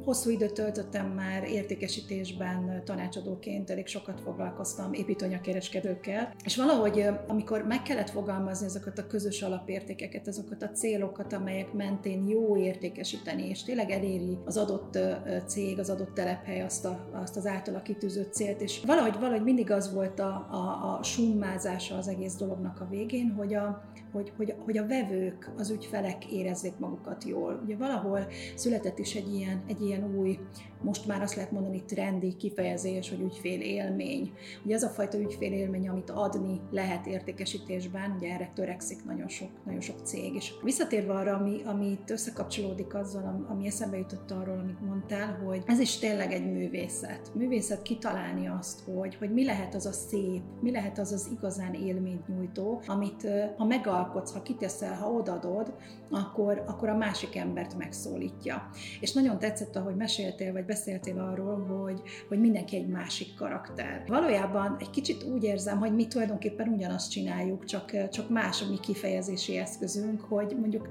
Hosszú 0.05 0.31
időt 0.31 0.53
töltöttem 0.53 1.07
már 1.07 1.45
értékesítésben 1.45 2.83
tanácsadóként, 2.85 3.71
elég 3.71 3.87
sokat 3.87 4.21
foglalkoztam 4.21 4.93
építőanyagkereskedőkkel, 4.93 6.35
és 6.45 6.57
valahogy 6.57 7.07
amikor 7.27 7.65
meg 7.67 7.83
kellett 7.83 8.11
fogalmazni 8.11 8.67
ezeket 8.67 8.99
a 8.99 9.07
közös 9.07 9.43
alapértékeket, 9.43 10.27
azokat 10.27 10.63
a 10.63 10.71
célokat, 10.71 11.33
amelyek 11.33 11.73
mentén 11.73 12.29
jó 12.29 12.57
értékesíteni, 12.57 13.49
és 13.49 13.63
tényleg 13.63 13.91
eléri 13.91 14.39
az 14.45 14.57
adott 14.57 14.99
cég, 15.47 15.79
az 15.79 15.91
adott 15.91 16.15
telephely 16.15 16.63
azt, 16.63 16.85
a, 16.85 17.11
azt 17.13 17.37
az 17.37 17.47
általa 17.47 17.83
kitűzött 17.83 18.33
célt, 18.33 18.61
és 18.61 18.81
valahogy, 18.87 19.15
valahogy 19.19 19.43
mindig 19.43 19.71
az 19.71 19.93
volt 19.93 20.21
a, 20.21 20.47
a, 20.51 20.97
a 20.99 21.03
summázása 21.03 21.97
az 21.97 22.09
egész 22.09 22.35
dolognak 22.37 22.81
a 22.81 22.89
végén, 22.91 23.35
hogy 23.37 23.55
a, 23.55 23.93
hogy, 24.13 24.33
hogy, 24.37 24.55
hogy 24.65 24.79
a 24.79 24.87
vevők, 24.87 25.51
az 25.57 25.71
ügyfelek 25.71 26.33
érezzék 26.33 26.79
magukat 26.79 27.25
jól. 27.25 27.61
Ugye 27.65 27.77
valahol 27.77 28.27
született 28.55 28.99
is 28.99 29.15
egy 29.15 29.35
ilyen, 29.35 29.63
egy 29.67 29.81
ilyen 29.81 29.94
új, 30.03 30.39
most 30.83 31.07
már 31.07 31.23
azt 31.23 31.35
lehet 31.35 31.51
mondani 31.51 31.85
trendi 31.85 32.37
kifejezés, 32.37 33.09
hogy 33.09 33.21
ügyfél 33.21 33.61
élmény. 33.61 34.33
Ugye 34.65 34.75
az 34.75 34.83
a 34.83 34.89
fajta 34.89 35.19
ügyfél 35.19 35.53
élmény, 35.53 35.89
amit 35.89 36.11
adni 36.11 36.61
lehet 36.71 37.07
értékesítésben, 37.07 38.15
ugye 38.17 38.33
erre 38.33 38.51
törekszik 38.55 39.05
nagyon 39.05 39.29
sok, 39.29 39.49
nagyon 39.65 39.81
sok 39.81 39.97
cég. 40.03 40.35
És 40.35 40.53
visszatérve 40.63 41.13
arra, 41.13 41.37
ami, 41.37 41.63
ami 41.65 41.87
itt 41.91 42.11
összekapcsolódik 42.11 42.95
azzal, 42.95 43.47
ami 43.49 43.67
eszembe 43.67 43.97
jutott 43.97 44.31
arról, 44.31 44.59
amit 44.59 44.81
mondtál, 44.81 45.39
hogy 45.45 45.63
ez 45.67 45.79
is 45.79 45.99
tényleg 45.99 46.33
egy 46.33 46.53
művészet. 46.53 47.31
Művészet 47.35 47.83
kitalálni 47.83 48.49
azt, 48.49 48.81
hogy, 48.81 49.15
hogy 49.15 49.33
mi 49.33 49.45
lehet 49.45 49.75
az 49.75 49.87
a 49.87 49.93
szép, 49.93 50.43
mi 50.61 50.71
lehet 50.71 50.99
az 50.99 51.13
az 51.13 51.29
igazán 51.33 51.75
élményt 51.75 52.29
nyújtó, 52.29 52.83
amit 52.87 53.27
ha 53.57 53.65
megal 53.65 54.05
alkotsz, 54.05 54.33
ha 54.33 54.43
kiteszel, 54.43 54.95
ha 54.95 55.11
odadod, 55.11 55.75
akkor, 56.11 56.65
akkor 56.67 56.89
a 56.89 56.97
másik 56.97 57.37
embert 57.37 57.77
megszólítja. 57.79 58.71
És 59.01 59.13
nagyon 59.13 59.39
tetszett, 59.39 59.77
ahogy 59.85 59.97
meséltél, 59.97 60.53
vagy 60.53 60.65
beszéltél 60.65 61.19
arról, 61.19 61.65
hogy, 61.65 62.03
hogy 62.29 62.41
mindenki 62.41 62.77
egy 62.77 62.89
másik 62.89 63.35
karakter. 63.35 64.05
Valójában 64.07 64.77
egy 64.81 64.91
kicsit 64.91 65.23
úgy 65.23 65.43
érzem, 65.43 65.79
hogy 65.79 65.95
mi 65.95 66.07
tulajdonképpen 66.07 66.69
ugyanazt 66.69 67.11
csináljuk, 67.11 67.65
csak, 67.65 68.09
csak 68.09 68.31
más 68.31 68.63
a 68.63 68.69
mi 68.71 68.79
kifejezési 68.81 69.57
eszközünk, 69.57 70.21
hogy 70.21 70.57
mondjuk 70.61 70.89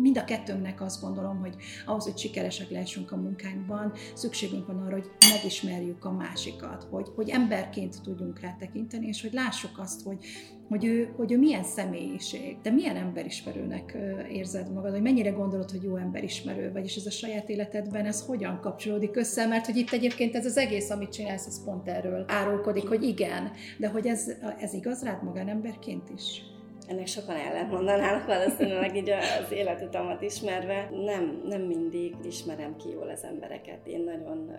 mind 0.00 0.18
a 0.18 0.24
kettőnknek 0.24 0.80
azt 0.80 1.02
gondolom, 1.02 1.38
hogy 1.38 1.56
ahhoz, 1.86 2.04
hogy 2.04 2.18
sikeresek 2.18 2.70
lehessünk 2.70 3.12
a 3.12 3.16
munkánkban, 3.16 3.92
szükségünk 4.14 4.66
van 4.66 4.82
arra, 4.82 4.92
hogy 4.92 5.10
megismerjük 5.34 6.04
a 6.04 6.12
másikat, 6.12 6.86
hogy, 6.90 7.08
hogy 7.14 7.28
emberként 7.28 8.02
tudjunk 8.02 8.40
rá 8.40 8.56
tekinteni, 8.58 9.06
és 9.06 9.22
hogy 9.22 9.32
lássuk 9.32 9.78
azt, 9.78 10.02
hogy, 10.02 10.24
hogy 10.68 10.84
ő, 10.84 11.12
hogy 11.16 11.32
ő 11.32 11.38
milyen 11.38 11.64
személyiség, 11.64 12.56
de 12.62 12.70
milyen 12.70 12.96
emberismerőnek 12.96 13.96
érzed 14.30 14.72
magad, 14.72 14.92
hogy 14.92 15.02
mennyire 15.02 15.30
gondolod, 15.30 15.70
hogy 15.70 15.82
jó 15.82 15.96
emberismerő 15.96 16.72
vagy, 16.72 16.84
és 16.84 16.96
ez 16.96 17.06
a 17.06 17.10
saját 17.10 17.48
életedben 17.48 18.04
ez 18.04 18.26
hogyan 18.26 18.60
kapcsolódik 18.60 19.16
össze, 19.16 19.46
mert 19.46 19.66
hogy 19.66 19.76
itt 19.76 19.92
egyébként 19.92 20.34
ez 20.34 20.46
az 20.46 20.56
egész, 20.56 20.90
amit 20.90 21.12
csinálsz, 21.12 21.46
ez 21.46 21.64
pont 21.64 21.88
erről 21.88 22.24
árulkodik, 22.28 22.88
hogy 22.88 23.02
igen, 23.02 23.50
de 23.78 23.88
hogy 23.88 24.06
ez, 24.06 24.32
ez 24.58 24.74
igaz 24.74 25.02
rád 25.02 25.22
magánemberként 25.22 26.10
is? 26.14 26.42
ennek 26.88 27.06
sokan 27.06 27.36
ellent 27.36 27.70
mondanának 27.70 28.26
valószínűleg 28.26 28.96
így 28.96 29.10
az 29.10 29.52
életutamat 29.52 30.22
ismerve. 30.22 30.88
Nem, 31.04 31.42
nem 31.46 31.62
mindig 31.62 32.14
ismerem 32.22 32.76
ki 32.76 32.88
jól 32.88 33.08
az 33.08 33.24
embereket. 33.24 33.86
Én 33.86 34.04
nagyon 34.04 34.50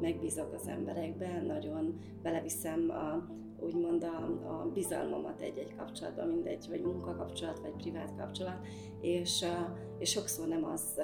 megbízok 0.00 0.52
az 0.52 0.68
emberekben, 0.68 1.44
nagyon 1.46 1.98
beleviszem 2.22 2.90
a, 2.90 3.40
úgymond 3.64 4.04
a, 4.04 4.48
a 4.48 4.70
bizalmamat 4.74 5.40
egy-egy 5.40 5.74
kapcsolatban, 5.76 6.28
mindegy, 6.28 6.66
vagy 6.68 6.82
munkakapcsolat, 6.82 7.58
vagy 7.58 7.76
privát 7.76 8.16
kapcsolat, 8.16 8.66
és, 9.00 9.44
és 9.98 10.10
sokszor 10.10 10.48
nem 10.48 10.64
az 10.64 11.00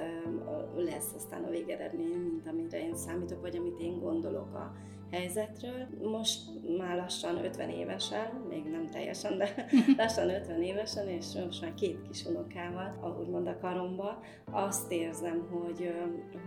lesz 0.76 1.12
aztán 1.16 1.44
a 1.44 1.50
végeredmény, 1.50 2.18
mint 2.18 2.46
amire 2.46 2.80
én 2.80 2.96
számítok, 2.96 3.40
vagy 3.40 3.56
amit 3.56 3.80
én 3.80 4.00
gondolok 4.00 4.54
a 4.54 4.72
helyzetről. 5.10 5.86
Most 6.02 6.40
már 6.78 6.96
lassan 6.96 7.44
50 7.44 7.68
évesen, 7.68 8.44
még 8.48 8.64
nem 8.64 8.86
teljesen, 8.86 9.38
de 9.38 9.66
lassan 9.96 10.28
50 10.30 10.62
évesen, 10.62 11.08
és 11.08 11.26
most 11.44 11.60
már 11.60 11.74
két 11.74 12.02
kis 12.02 12.24
unokával, 12.24 12.98
ahogy 13.00 13.28
mond 13.28 13.46
a 13.46 13.58
karomba, 13.58 14.20
azt 14.50 14.92
érzem, 14.92 15.46
hogy, 15.50 15.94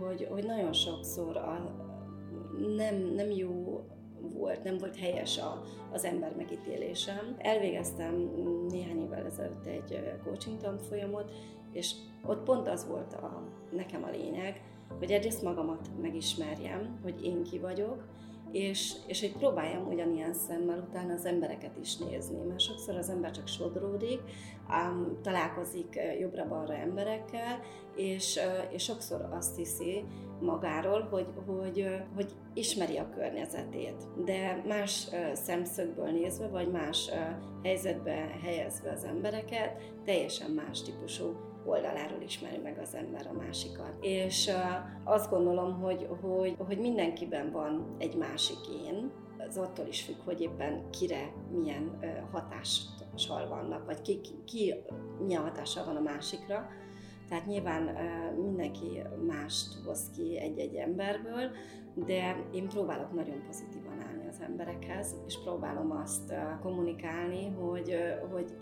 hogy, 0.00 0.26
hogy 0.30 0.44
nagyon 0.44 0.72
sokszor 0.72 1.36
a, 1.36 1.76
nem, 2.76 2.96
nem 3.14 3.30
jó 3.30 3.84
volt, 4.34 4.64
nem 4.64 4.78
volt 4.78 4.96
helyes 4.96 5.38
a, 5.38 5.62
az 5.92 6.04
ember 6.04 6.32
megítélésem. 6.36 7.36
Elvégeztem 7.38 8.14
néhány 8.68 9.02
évvel 9.02 9.26
ezelőtt 9.26 9.66
egy 9.66 10.18
coaching 10.24 10.58
tanfolyamot, 10.60 11.32
és 11.72 11.94
ott 12.26 12.44
pont 12.44 12.68
az 12.68 12.86
volt 12.86 13.12
a, 13.14 13.42
nekem 13.70 14.04
a 14.04 14.10
lényeg, 14.10 14.62
hogy 14.98 15.10
egyrészt 15.12 15.42
magamat 15.42 15.88
megismerjem, 16.00 16.98
hogy 17.02 17.24
én 17.24 17.42
ki 17.42 17.58
vagyok, 17.58 18.04
és, 18.52 18.92
és 19.06 19.20
hogy 19.20 19.36
próbáljam 19.36 19.86
ugyanilyen 19.86 20.34
szemmel 20.34 20.86
utána 20.88 21.12
az 21.12 21.24
embereket 21.24 21.76
is 21.80 21.96
nézni, 21.96 22.42
mert 22.48 22.60
sokszor 22.60 22.96
az 22.96 23.08
ember 23.08 23.30
csak 23.30 23.48
sodródik, 23.48 24.20
um, 24.68 25.18
találkozik 25.22 26.00
jobbra-balra 26.20 26.74
emberekkel, 26.74 27.60
és, 27.96 28.38
és 28.70 28.82
sokszor 28.82 29.28
azt 29.30 29.56
hiszi 29.56 30.04
magáról, 30.40 31.08
hogy, 31.10 31.26
hogy, 31.46 31.86
hogy 32.14 32.32
ismeri 32.54 32.96
a 32.96 33.08
környezetét, 33.14 34.06
de 34.24 34.62
más 34.66 35.08
szemszögből 35.32 36.10
nézve, 36.10 36.48
vagy 36.48 36.70
más 36.70 37.10
helyzetbe 37.62 38.38
helyezve 38.42 38.90
az 38.90 39.04
embereket, 39.04 39.92
teljesen 40.04 40.50
más 40.50 40.82
típusú 40.82 41.51
oldaláról 41.64 42.20
ismeri 42.22 42.58
meg 42.58 42.78
az 42.78 42.94
ember 42.94 43.26
a 43.26 43.32
másikat. 43.32 43.96
És 44.00 44.50
azt 45.04 45.30
gondolom, 45.30 45.80
hogy, 45.80 46.08
hogy, 46.20 46.56
hogy 46.66 46.78
mindenkiben 46.78 47.50
van 47.50 47.96
egy 47.98 48.16
másik 48.16 48.58
én, 48.86 49.10
az 49.48 49.56
attól 49.56 49.86
is 49.86 50.02
függ, 50.02 50.16
hogy 50.24 50.40
éppen 50.40 50.90
kire 50.90 51.32
milyen 51.50 51.98
hatással 52.30 53.48
vannak, 53.48 53.84
vagy 53.84 54.00
ki, 54.02 54.20
ki, 54.44 54.74
milyen 55.24 55.42
hatással 55.42 55.84
van 55.84 55.96
a 55.96 56.00
másikra. 56.00 56.68
Tehát 57.28 57.46
nyilván 57.46 57.96
mindenki 58.36 59.02
mást 59.26 59.74
hoz 59.84 60.10
ki 60.16 60.38
egy-egy 60.38 60.74
emberből, 60.74 61.50
de 61.94 62.36
én 62.52 62.68
próbálok 62.68 63.12
nagyon 63.12 63.42
pozitívan 63.46 64.00
állni 64.08 64.28
az 64.28 64.40
emberekhez, 64.40 65.16
és 65.26 65.42
próbálom 65.42 65.90
azt 65.90 66.34
kommunikálni, 66.62 67.48
hogy, 67.48 67.96
hogy 68.32 68.56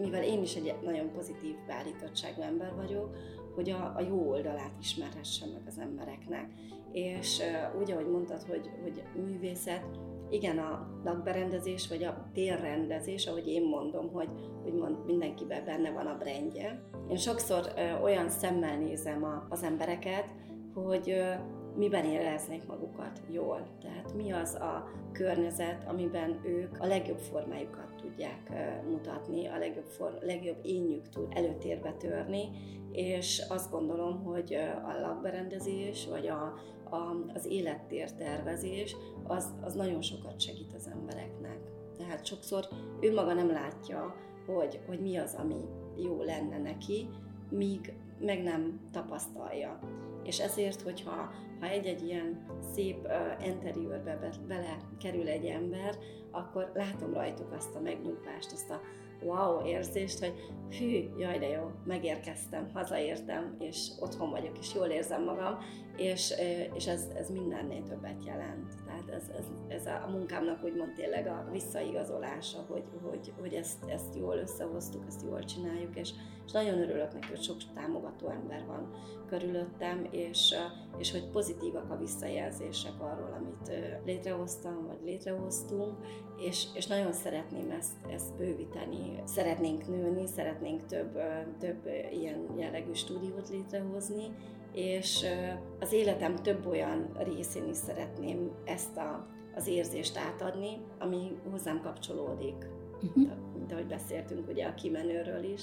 mivel 0.00 0.22
én 0.22 0.42
is 0.42 0.54
egy 0.54 0.74
nagyon 0.82 1.12
pozitív 1.12 1.54
beállítottságú 1.66 2.42
ember 2.42 2.74
vagyok, 2.74 3.16
hogy 3.54 3.70
a, 3.70 3.92
a 3.96 4.00
jó 4.08 4.30
oldalát 4.30 4.72
ismerhessem 4.80 5.48
meg 5.48 5.62
az 5.66 5.78
embereknek. 5.78 6.50
És 6.92 7.38
uh, 7.38 7.80
úgy, 7.80 7.90
ahogy 7.90 8.08
mondtad, 8.08 8.42
hogy, 8.42 8.70
hogy 8.82 9.02
művészet, 9.24 9.84
igen, 10.30 10.58
a 10.58 11.00
lakberendezés, 11.04 11.88
vagy 11.88 12.04
a 12.04 12.30
térrendezés, 12.32 13.26
ahogy 13.26 13.48
én 13.48 13.62
mondom, 13.62 14.12
hogy 14.12 14.28
úgymond 14.64 15.04
mindenkiben 15.06 15.64
benne 15.64 15.90
van 15.90 16.06
a 16.06 16.16
brendje. 16.16 16.82
Én 17.08 17.16
sokszor 17.16 17.72
uh, 17.76 18.02
olyan 18.02 18.28
szemmel 18.28 18.78
nézem 18.78 19.24
a, 19.24 19.46
az 19.48 19.62
embereket, 19.62 20.26
hogy 20.74 21.08
uh, 21.08 21.62
miben 21.76 22.04
éreznék 22.04 22.66
magukat 22.66 23.20
jól. 23.30 23.66
Tehát 23.80 24.14
mi 24.14 24.32
az 24.32 24.54
a 24.54 24.90
környezet, 25.12 25.84
amiben 25.88 26.40
ők 26.44 26.80
a 26.80 26.86
legjobb 26.86 27.18
formájukat 27.18 27.94
tudják 27.96 28.50
mutatni, 28.90 29.46
a 29.46 29.58
legjobb, 29.58 29.86
for, 29.86 30.18
legjobb 30.20 30.58
énjük 30.62 31.08
tud 31.08 31.26
előtérbe 31.30 31.92
törni, 31.92 32.48
és 32.92 33.42
azt 33.48 33.70
gondolom, 33.70 34.22
hogy 34.22 34.54
a 34.84 35.00
lakberendezés, 35.00 36.06
vagy 36.10 36.26
a, 36.26 36.54
a, 36.90 37.32
az 37.34 37.46
élettér 37.46 38.12
tervezés, 38.12 38.96
az, 39.22 39.54
az 39.62 39.74
nagyon 39.74 40.02
sokat 40.02 40.40
segít 40.40 40.72
az 40.74 40.88
embereknek. 40.92 41.58
Tehát 41.98 42.26
sokszor 42.26 42.68
ő 43.00 43.12
maga 43.12 43.32
nem 43.32 43.50
látja, 43.50 44.14
hogy, 44.46 44.80
hogy 44.86 45.00
mi 45.00 45.16
az, 45.16 45.34
ami 45.34 45.60
jó 45.96 46.22
lenne 46.22 46.58
neki, 46.58 47.08
míg 47.50 47.92
meg 48.24 48.42
nem 48.42 48.80
tapasztalja. 48.92 49.78
És 50.24 50.38
ezért, 50.38 50.82
hogyha 50.82 51.32
ha 51.60 51.66
egy-egy 51.66 52.02
ilyen 52.02 52.46
szép 52.74 53.06
uh, 53.06 53.46
interiőrbe 53.46 54.16
be, 54.16 54.30
bele 54.46 54.76
kerül 54.98 55.28
egy 55.28 55.44
ember, 55.44 55.94
akkor 56.30 56.70
látom 56.74 57.12
rajtuk 57.14 57.52
azt 57.52 57.74
a 57.74 57.80
megnyugvást, 57.80 58.52
azt 58.52 58.70
a 58.70 58.80
wow 59.22 59.66
érzést, 59.66 60.18
hogy 60.18 60.34
hű, 60.78 61.08
jaj 61.18 61.38
de 61.38 61.48
jó, 61.48 61.70
megérkeztem, 61.84 62.70
hazaértem, 62.74 63.56
és 63.58 63.88
otthon 64.00 64.30
vagyok, 64.30 64.58
és 64.58 64.74
jól 64.74 64.86
érzem 64.86 65.24
magam, 65.24 65.58
és, 65.96 66.34
és 66.74 66.86
ez, 66.86 67.08
ez 67.16 67.30
mindennél 67.30 67.82
többet 67.82 68.24
jelent. 68.24 68.74
Tehát 68.86 69.08
ez, 69.08 69.28
ez, 69.38 69.44
ez 69.68 69.86
a 69.86 70.08
munkámnak 70.10 70.64
úgymond 70.64 70.92
tényleg 70.94 71.26
a 71.26 71.48
visszaigazolása, 71.52 72.64
hogy, 72.68 72.84
hogy, 73.02 73.32
hogy 73.40 73.52
ezt, 73.52 73.84
ezt 73.86 74.16
jól 74.16 74.36
összehoztuk, 74.36 75.04
ezt 75.06 75.22
jól 75.22 75.44
csináljuk, 75.44 75.96
és, 75.96 76.10
és 76.46 76.52
nagyon 76.52 76.80
örülök 76.80 77.12
neki, 77.12 77.28
hogy 77.28 77.42
sok 77.42 77.56
támogató 77.74 78.28
ember 78.28 78.66
van 78.66 78.90
körülöttem, 79.26 80.06
és, 80.10 80.54
és 80.98 81.10
hogy 81.10 81.30
pozitívak 81.30 81.90
a 81.90 81.96
visszajelzések 81.96 83.00
arról, 83.00 83.32
amit 83.38 83.72
létrehoztam, 84.04 84.86
vagy 84.86 84.98
létrehoztunk, 85.04 85.96
és, 86.38 86.66
és 86.74 86.86
nagyon 86.86 87.12
szeretném 87.12 87.70
ezt, 87.70 87.96
ezt 88.10 88.36
bővíteni. 88.36 89.22
Szeretnénk 89.24 89.88
nőni, 89.88 90.26
szeretnénk 90.26 90.86
több, 90.86 91.18
több 91.58 91.86
ilyen 92.12 92.54
jellegű 92.56 92.92
stúdiót 92.92 93.48
létrehozni, 93.48 94.34
és 94.74 95.24
az 95.80 95.92
életem 95.92 96.36
több 96.36 96.66
olyan 96.66 97.16
részén 97.18 97.68
is 97.68 97.76
szeretném 97.76 98.50
ezt 98.64 98.96
a, 98.96 99.26
az 99.54 99.66
érzést 99.66 100.16
átadni, 100.16 100.68
ami 100.98 101.30
hozzám 101.50 101.80
kapcsolódik. 101.80 102.66
Uh-huh. 103.02 103.30
Mint 103.58 103.72
ahogy 103.72 103.86
beszéltünk 103.86 104.48
ugye 104.48 104.66
a 104.66 104.74
kimenőről 104.74 105.44
is. 105.52 105.62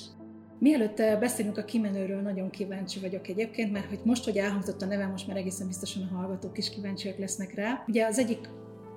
Mielőtt 0.60 0.96
beszélünk 0.96 1.58
a 1.58 1.66
kimenőről, 1.66 2.22
nagyon 2.22 2.50
kíváncsi 2.50 3.00
vagyok 3.00 3.28
egyébként, 3.28 3.72
mert 3.72 3.90
hogy 3.90 4.00
most, 4.04 4.24
hogy 4.24 4.38
elhangzott 4.38 4.82
a 4.82 4.86
nevem, 4.86 5.10
most 5.10 5.28
már 5.28 5.38
egészen 5.38 5.68
biztosan 5.68 6.04
a 6.04 6.16
hallgatók 6.16 6.58
is 6.58 6.70
kíváncsiak 6.70 7.18
lesznek 7.18 7.54
rá. 7.54 7.84
Ugye 7.88 8.06
az 8.06 8.20
egyik 8.20 8.50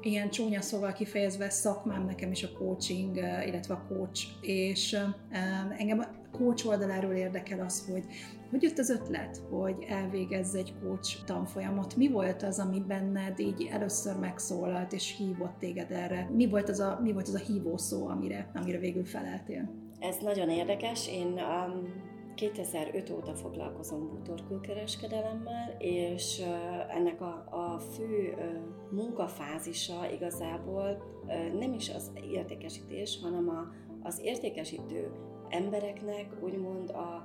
ilyen 0.03 0.31
csúnya 0.31 0.61
szóval 0.61 0.93
kifejezve 0.93 1.51
szakmám 1.51 2.05
nekem 2.05 2.31
is 2.31 2.43
a 2.43 2.53
coaching, 2.59 3.17
illetve 3.17 3.75
a 3.75 3.85
coach, 3.89 4.27
és 4.41 4.97
engem 5.79 6.24
coach 6.39 6.67
oldaláról 6.67 7.13
érdekel 7.13 7.61
az, 7.61 7.89
hogy 7.91 8.05
hogy 8.55 8.63
jött 8.63 8.79
az 8.79 8.91
ötlet, 8.91 9.43
hogy 9.51 9.85
elvégezz 9.89 10.55
egy 10.55 10.75
coach 10.83 11.25
tanfolyamot? 11.25 11.97
Mi 11.97 12.09
volt 12.09 12.43
az, 12.43 12.59
ami 12.59 12.81
benned 12.81 13.39
így 13.39 13.69
először 13.73 14.17
megszólalt 14.17 14.93
és 14.93 15.17
hívott 15.17 15.59
téged 15.59 15.91
erre? 15.91 16.31
Mi 16.33 16.49
volt 16.49 16.69
az 16.69 16.81
a, 16.81 16.99
mi 17.03 17.13
volt 17.13 17.29
az 17.29 17.35
a 17.35 17.39
hívó 17.39 17.77
szó, 17.77 18.07
amire, 18.07 18.51
amire 18.55 18.79
végül 18.79 19.05
feleltél? 19.05 19.71
Ez 19.99 20.17
nagyon 20.23 20.51
érdekes. 20.51 21.09
Én 21.09 21.27
um, 21.27 22.03
2005 22.35 23.11
óta 23.11 23.35
foglalkozom 23.35 24.09
bútorkőkereskedelemmel, 24.09 25.77
és 25.79 26.41
uh, 26.41 26.97
ennek 26.97 27.21
a, 27.21 27.47
a 27.51 27.79
fő 27.79 28.35
uh, 28.37 28.45
munkafázisa 28.91 30.11
igazából 30.13 31.03
uh, 31.27 31.59
nem 31.59 31.73
is 31.73 31.91
az 31.91 32.13
értékesítés, 32.31 33.19
hanem 33.23 33.49
a, 33.49 33.69
az 34.03 34.21
értékesítő 34.23 35.11
embereknek 35.49 36.37
úgymond 36.41 36.91
a 36.91 37.25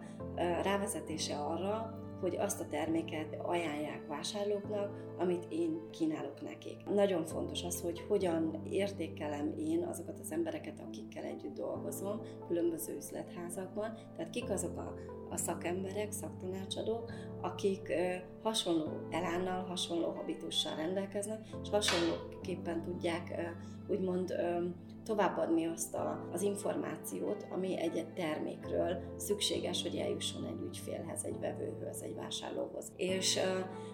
rávezetése 0.63 1.35
arra, 1.35 1.99
hogy 2.19 2.35
azt 2.35 2.61
a 2.61 2.67
terméket 2.67 3.37
ajánlják 3.41 4.07
vásárlóknak, 4.07 5.13
amit 5.17 5.45
én 5.49 5.89
kínálok 5.91 6.41
nekik. 6.41 6.85
Nagyon 6.93 7.25
fontos 7.25 7.63
az, 7.63 7.81
hogy 7.81 7.99
hogyan 8.07 8.61
értékelem 8.69 9.53
én 9.57 9.83
azokat 9.83 10.19
az 10.19 10.31
embereket, 10.31 10.79
akikkel 10.87 11.23
együtt 11.23 11.53
dolgozom, 11.53 12.21
különböző 12.47 12.95
üzletházakban, 12.95 13.97
tehát 14.15 14.31
kik 14.31 14.49
azok 14.49 14.77
a, 14.77 14.93
a 15.29 15.37
szakemberek, 15.37 16.11
szaktanácsadók, 16.11 17.11
akik 17.41 17.89
ö, 17.89 18.13
hasonló 18.43 19.07
elánnal, 19.09 19.63
hasonló 19.63 20.09
habitussal 20.09 20.75
rendelkeznek, 20.75 21.47
és 21.63 21.69
hasonlóképpen 21.69 22.81
tudják 22.83 23.35
ö, 23.37 23.93
úgymond 23.93 24.31
ö, 24.31 24.65
továbbadni 25.09 25.65
azt 25.65 25.95
a, 25.95 26.29
az 26.31 26.41
információt, 26.41 27.47
ami 27.51 27.79
egy-egy 27.79 28.13
termékről 28.13 28.97
szükséges, 29.17 29.81
hogy 29.81 29.95
eljusson 29.95 30.45
egy 30.45 30.61
ügyfélhez, 30.67 31.23
egy 31.23 31.39
vevőhöz, 31.39 32.01
egy 32.01 32.15
vásárlóhoz. 32.15 32.91
És 32.95 33.35
uh, 33.35 33.43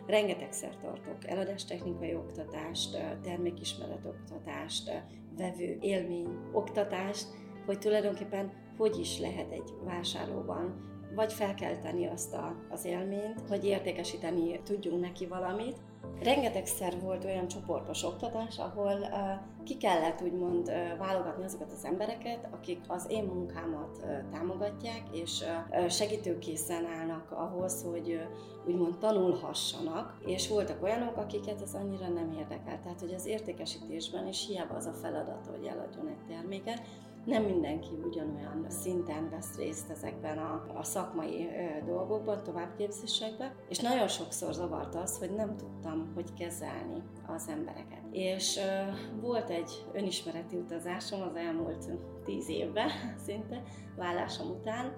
rengetegszer 0.07 0.75
tartok 0.81 1.27
eladástechnikai 1.27 2.15
oktatást, 2.15 2.95
uh, 2.95 4.06
oktatást, 4.06 4.91
vevő 5.38 5.78
élmény 5.82 6.28
oktatást, 6.51 7.28
hogy 7.65 7.80
tulajdonképpen 7.80 8.51
hogy 8.78 8.99
is 8.99 9.19
lehet 9.19 9.51
egy 9.51 9.73
vásárlóban 9.84 10.93
vagy 11.15 11.34
felkelteni 11.34 12.08
azt 12.08 12.34
a, 12.34 12.56
az 12.69 12.86
élményt, 12.86 13.41
hogy 13.47 13.65
értékesíteni 13.65 14.60
tudjunk 14.63 15.01
neki 15.01 15.25
valamit, 15.25 15.78
Rengetegszer 16.24 17.00
volt 17.02 17.24
olyan 17.24 17.48
csoportos 17.48 18.04
oktatás, 18.04 18.58
ahol 18.58 19.00
uh, 19.00 19.63
ki 19.63 19.78
kellett 19.78 20.22
úgymond 20.22 20.68
uh, 20.68 20.98
válogatni 20.98 21.44
azokat 21.44 21.72
az 21.72 21.86
embereket, 21.86 22.48
akik 22.52 22.80
az 22.88 23.06
én 23.10 23.24
munkámat 23.24 23.98
uh, 24.04 24.30
támogatják, 24.32 25.04
és 25.12 25.44
segítőkészen 25.89 26.86
állnak 26.86 27.32
ahhoz, 27.32 27.84
hogy 27.84 28.28
úgymond 28.68 28.98
tanulhassanak, 28.98 30.18
és 30.26 30.48
voltak 30.48 30.84
olyanok, 30.84 31.18
akiket 31.18 31.62
ez 31.62 31.74
annyira 31.74 32.08
nem 32.08 32.32
érdekel. 32.39 32.80
Tehát, 32.82 33.00
hogy 33.00 33.13
az 33.13 33.26
értékesítésben 33.26 34.28
is 34.28 34.46
hiába 34.48 34.76
az 34.76 34.86
a 34.86 34.94
feladat, 34.94 35.48
hogy 35.48 35.65
eladjon 35.65 36.08
egy 36.08 36.26
terméket, 36.28 36.82
nem 37.25 37.43
mindenki 37.43 37.89
ugyanolyan 38.03 38.65
szinten 38.67 39.29
vesz 39.29 39.57
részt 39.57 39.89
ezekben 39.89 40.38
a, 40.38 40.65
a 40.77 40.83
szakmai 40.83 41.47
ö, 41.47 41.85
dolgokban, 41.85 42.43
továbbképzésekben, 42.43 43.51
és 43.69 43.79
nagyon 43.79 44.07
sokszor 44.07 44.53
zavart 44.53 44.95
az, 44.95 45.17
hogy 45.17 45.31
nem 45.31 45.55
tudtam, 45.57 46.11
hogy 46.13 46.33
kezelni 46.33 47.03
az 47.27 47.47
embereket. 47.47 48.01
És 48.11 48.57
ö, 48.57 48.91
volt 49.21 49.49
egy 49.49 49.85
önismereti 49.93 50.55
utazásom 50.55 51.21
az 51.21 51.35
elmúlt 51.35 51.89
tíz 52.25 52.49
évben 52.49 52.89
szinte, 53.25 53.61
vállásom 53.95 54.49
után, 54.49 54.93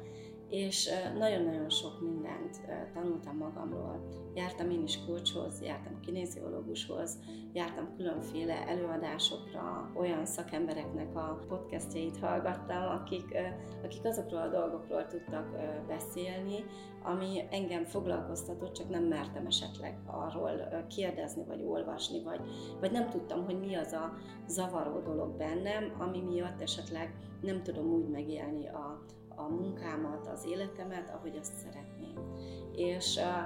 és 0.49 0.89
nagyon-nagyon 1.17 1.69
sok 1.69 2.01
mindent 2.01 2.61
tanultam 2.93 3.37
magamról. 3.37 4.07
Jártam 4.35 4.69
én 4.69 4.83
is 4.83 5.05
kulcshoz, 5.05 5.61
jártam 5.61 5.99
kinéziológushoz, 5.99 7.19
jártam 7.53 7.95
különféle 7.95 8.67
előadásokra, 8.67 9.91
olyan 9.95 10.25
szakembereknek 10.25 11.15
a 11.15 11.39
podcastjait 11.47 12.17
hallgattam, 12.17 12.83
akik, 12.83 13.37
akik 13.83 14.05
azokról 14.05 14.41
a 14.41 14.49
dolgokról 14.49 15.07
tudtak 15.07 15.47
beszélni, 15.87 16.63
ami 17.03 17.43
engem 17.51 17.83
foglalkoztatott, 17.83 18.73
csak 18.73 18.89
nem 18.89 19.03
mertem 19.03 19.45
esetleg 19.45 19.99
arról 20.05 20.85
kérdezni, 20.87 21.43
vagy 21.47 21.63
olvasni, 21.63 22.23
vagy, 22.23 22.39
vagy 22.79 22.91
nem 22.91 23.09
tudtam, 23.09 23.45
hogy 23.45 23.59
mi 23.59 23.75
az 23.75 23.91
a 23.91 24.13
zavaró 24.47 24.99
dolog 24.99 25.37
bennem, 25.37 25.95
ami 25.97 26.21
miatt 26.21 26.61
esetleg 26.61 27.15
nem 27.41 27.63
tudom 27.63 27.85
úgy 27.85 28.07
megélni 28.07 28.67
a, 28.67 29.05
a 29.37 29.47
munkámat, 29.47 30.27
az 30.27 30.45
életemet, 30.45 31.09
ahogy 31.09 31.37
azt 31.39 31.53
szeretném. 31.53 32.35
És 32.75 33.17
a, 33.17 33.39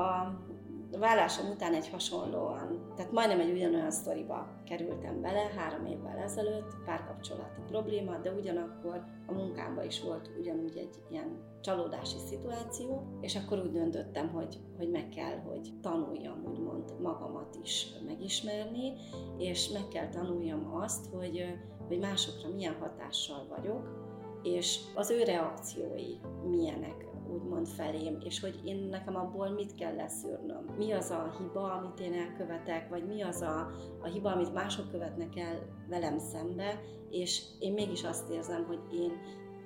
a 0.00 0.38
vállásom 0.98 1.50
után 1.50 1.74
egy 1.74 1.88
hasonlóan, 1.88 2.92
tehát 2.96 3.12
majdnem 3.12 3.40
egy 3.40 3.50
ugyanolyan 3.50 3.90
sztoriba 3.90 4.46
kerültem 4.64 5.20
bele 5.20 5.50
három 5.56 5.86
évvel 5.86 6.18
ezelőtt, 6.18 6.76
párkapcsolati 6.84 7.60
probléma, 7.66 8.18
de 8.18 8.32
ugyanakkor 8.32 9.04
a 9.26 9.32
munkámban 9.32 9.84
is 9.84 10.02
volt 10.02 10.30
ugyanúgy 10.38 10.76
egy 10.76 11.02
ilyen 11.10 11.48
csalódási 11.60 12.16
szituáció, 12.26 13.18
és 13.20 13.36
akkor 13.36 13.58
úgy 13.58 13.72
döntöttem, 13.72 14.28
hogy, 14.28 14.58
hogy 14.76 14.90
meg 14.90 15.08
kell, 15.08 15.38
hogy 15.38 15.72
tanuljam 15.82 16.44
úgymond 16.48 17.00
magamat 17.00 17.58
is 17.62 17.86
megismerni, 18.06 18.92
és 19.38 19.68
meg 19.68 19.88
kell 19.88 20.08
tanuljam 20.08 20.74
azt, 20.74 21.06
hogy, 21.12 21.58
hogy 21.88 21.98
másokra 21.98 22.48
milyen 22.54 22.76
hatással 22.80 23.46
vagyok, 23.48 23.99
és 24.42 24.80
az 24.94 25.10
ő 25.10 25.22
reakciói 25.22 26.16
milyenek 26.48 27.08
úgymond 27.32 27.66
felém, 27.66 28.18
és 28.24 28.40
hogy 28.40 28.60
én 28.64 28.76
nekem 28.90 29.16
abból 29.16 29.48
mit 29.48 29.74
kell 29.74 29.94
leszűrnöm. 29.94 30.64
Mi 30.76 30.92
az 30.92 31.10
a 31.10 31.34
hiba, 31.38 31.72
amit 31.72 32.00
én 32.00 32.12
elkövetek, 32.12 32.88
vagy 32.88 33.06
mi 33.06 33.22
az 33.22 33.42
a, 33.42 33.70
a 34.00 34.06
hiba, 34.06 34.32
amit 34.32 34.54
mások 34.54 34.90
követnek 34.90 35.36
el 35.36 35.58
velem 35.88 36.18
szembe, 36.18 36.80
és 37.10 37.42
én 37.58 37.72
mégis 37.72 38.04
azt 38.04 38.30
érzem, 38.30 38.64
hogy 38.64 38.80
én 38.92 39.12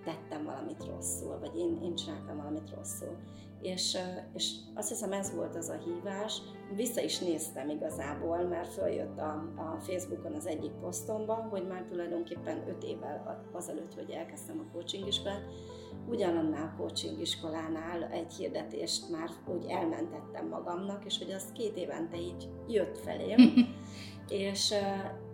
tettem 0.05 0.45
valamit 0.45 0.87
rosszul, 0.87 1.39
vagy 1.39 1.57
én, 1.57 1.79
én 1.83 1.95
csináltam 1.95 2.37
valamit 2.37 2.75
rosszul. 2.77 3.17
És, 3.61 3.97
és 4.35 4.55
azt 4.75 4.89
hiszem 4.89 5.13
ez 5.13 5.35
volt 5.35 5.57
az 5.57 5.69
a 5.69 5.79
hívás. 5.85 6.41
Vissza 6.75 7.01
is 7.01 7.19
néztem 7.19 7.69
igazából, 7.69 8.39
mert 8.43 8.73
följött 8.73 9.19
a, 9.19 9.53
a 9.57 9.81
Facebookon 9.81 10.33
az 10.33 10.47
egyik 10.47 10.73
posztomban, 10.73 11.49
hogy 11.49 11.67
már 11.67 11.85
tulajdonképpen 11.85 12.69
öt 12.69 12.83
évvel 12.83 13.45
azelőtt, 13.53 13.95
hogy 13.95 14.11
elkezdtem 14.11 14.59
a 14.59 14.73
coaching 14.73 15.07
iskolát, 15.07 15.43
ugyanannál 16.09 16.73
a 16.73 16.77
coaching 16.77 17.21
iskolánál 17.21 18.05
egy 18.05 18.33
hirdetést 18.35 19.11
már 19.11 19.31
úgy 19.47 19.65
elmentettem 19.67 20.49
magamnak, 20.49 21.05
és 21.05 21.19
hogy 21.19 21.31
az 21.31 21.53
két 21.53 21.77
évente 21.77 22.17
így 22.17 22.49
jött 22.69 22.99
felém, 22.99 23.39
és, 24.29 24.75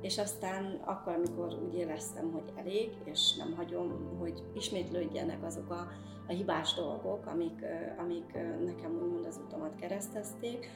és 0.00 0.18
aztán 0.18 0.80
akkor, 0.84 1.12
amikor 1.12 1.58
úgy 1.66 1.74
éreztem, 1.74 2.32
hogy 2.32 2.52
elég, 2.56 2.90
és 3.04 3.36
nem 3.36 3.54
hagyom, 3.56 4.16
hogy 4.18 4.42
ismétlődjenek 4.54 5.44
azok 5.44 5.70
a, 5.70 5.88
a 6.28 6.32
hibás 6.32 6.74
dolgok, 6.74 7.26
amik, 7.26 7.64
amik 7.98 8.32
nekem 8.64 9.00
úgymond 9.02 9.26
az 9.26 9.40
utamat 9.46 9.74
keresztezték, 9.74 10.70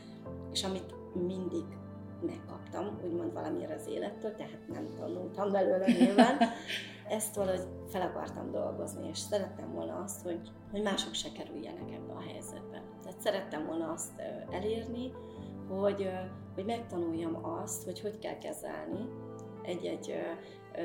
és 0.52 0.64
amit 0.64 0.94
mindig 1.26 1.64
megkaptam, 2.24 3.00
úgymond 3.04 3.32
valamiért 3.32 3.80
az 3.80 3.86
élettől, 3.88 4.34
tehát 4.34 4.68
nem 4.68 4.88
tanultam 4.98 5.52
belőle 5.52 5.86
nyilván. 5.86 6.36
Ezt 7.08 7.34
valahogy 7.34 7.66
fel 7.88 8.02
akartam 8.02 8.50
dolgozni, 8.50 9.08
és 9.08 9.18
szerettem 9.18 9.72
volna 9.72 9.94
azt, 9.94 10.22
hogy, 10.22 10.40
hogy 10.70 10.82
mások 10.82 11.14
se 11.14 11.32
kerüljenek 11.32 11.92
ebbe 11.92 12.12
a 12.12 12.20
helyzetbe. 12.20 12.82
Tehát 13.02 13.20
szerettem 13.20 13.66
volna 13.66 13.90
azt 13.90 14.22
elérni, 14.50 15.12
hogy, 15.68 16.10
hogy 16.54 16.64
megtanuljam 16.64 17.44
azt, 17.44 17.84
hogy 17.84 18.00
hogy 18.00 18.18
kell 18.18 18.38
kezelni 18.38 19.08
egy-egy 19.62 20.14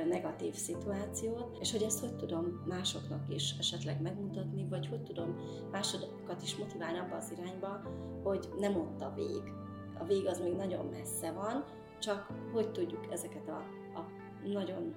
negatív 0.10 0.54
szituációt, 0.54 1.58
és 1.60 1.72
hogy 1.72 1.82
ezt 1.82 2.00
hogy 2.00 2.16
tudom 2.16 2.64
másoknak 2.68 3.24
is 3.30 3.56
esetleg 3.60 4.02
megmutatni, 4.02 4.68
vagy 4.70 4.88
hogy 4.88 5.04
tudom 5.04 5.36
másokat 5.72 6.42
is 6.42 6.56
motiválni 6.56 6.98
abba 6.98 7.16
az 7.16 7.34
irányba, 7.38 7.82
hogy 8.24 8.50
nem 8.60 8.76
ott 8.76 9.02
a 9.02 9.14
vég. 9.16 9.44
A 10.00 10.06
vég 10.06 10.28
az 10.28 10.40
még 10.40 10.56
nagyon 10.56 10.86
messze 10.86 11.32
van, 11.32 11.64
csak 12.00 12.28
hogy 12.54 12.72
tudjuk 12.72 13.08
ezeket 13.12 13.48
a, 13.48 13.64
a 14.00 14.06
nagyon 14.54 14.94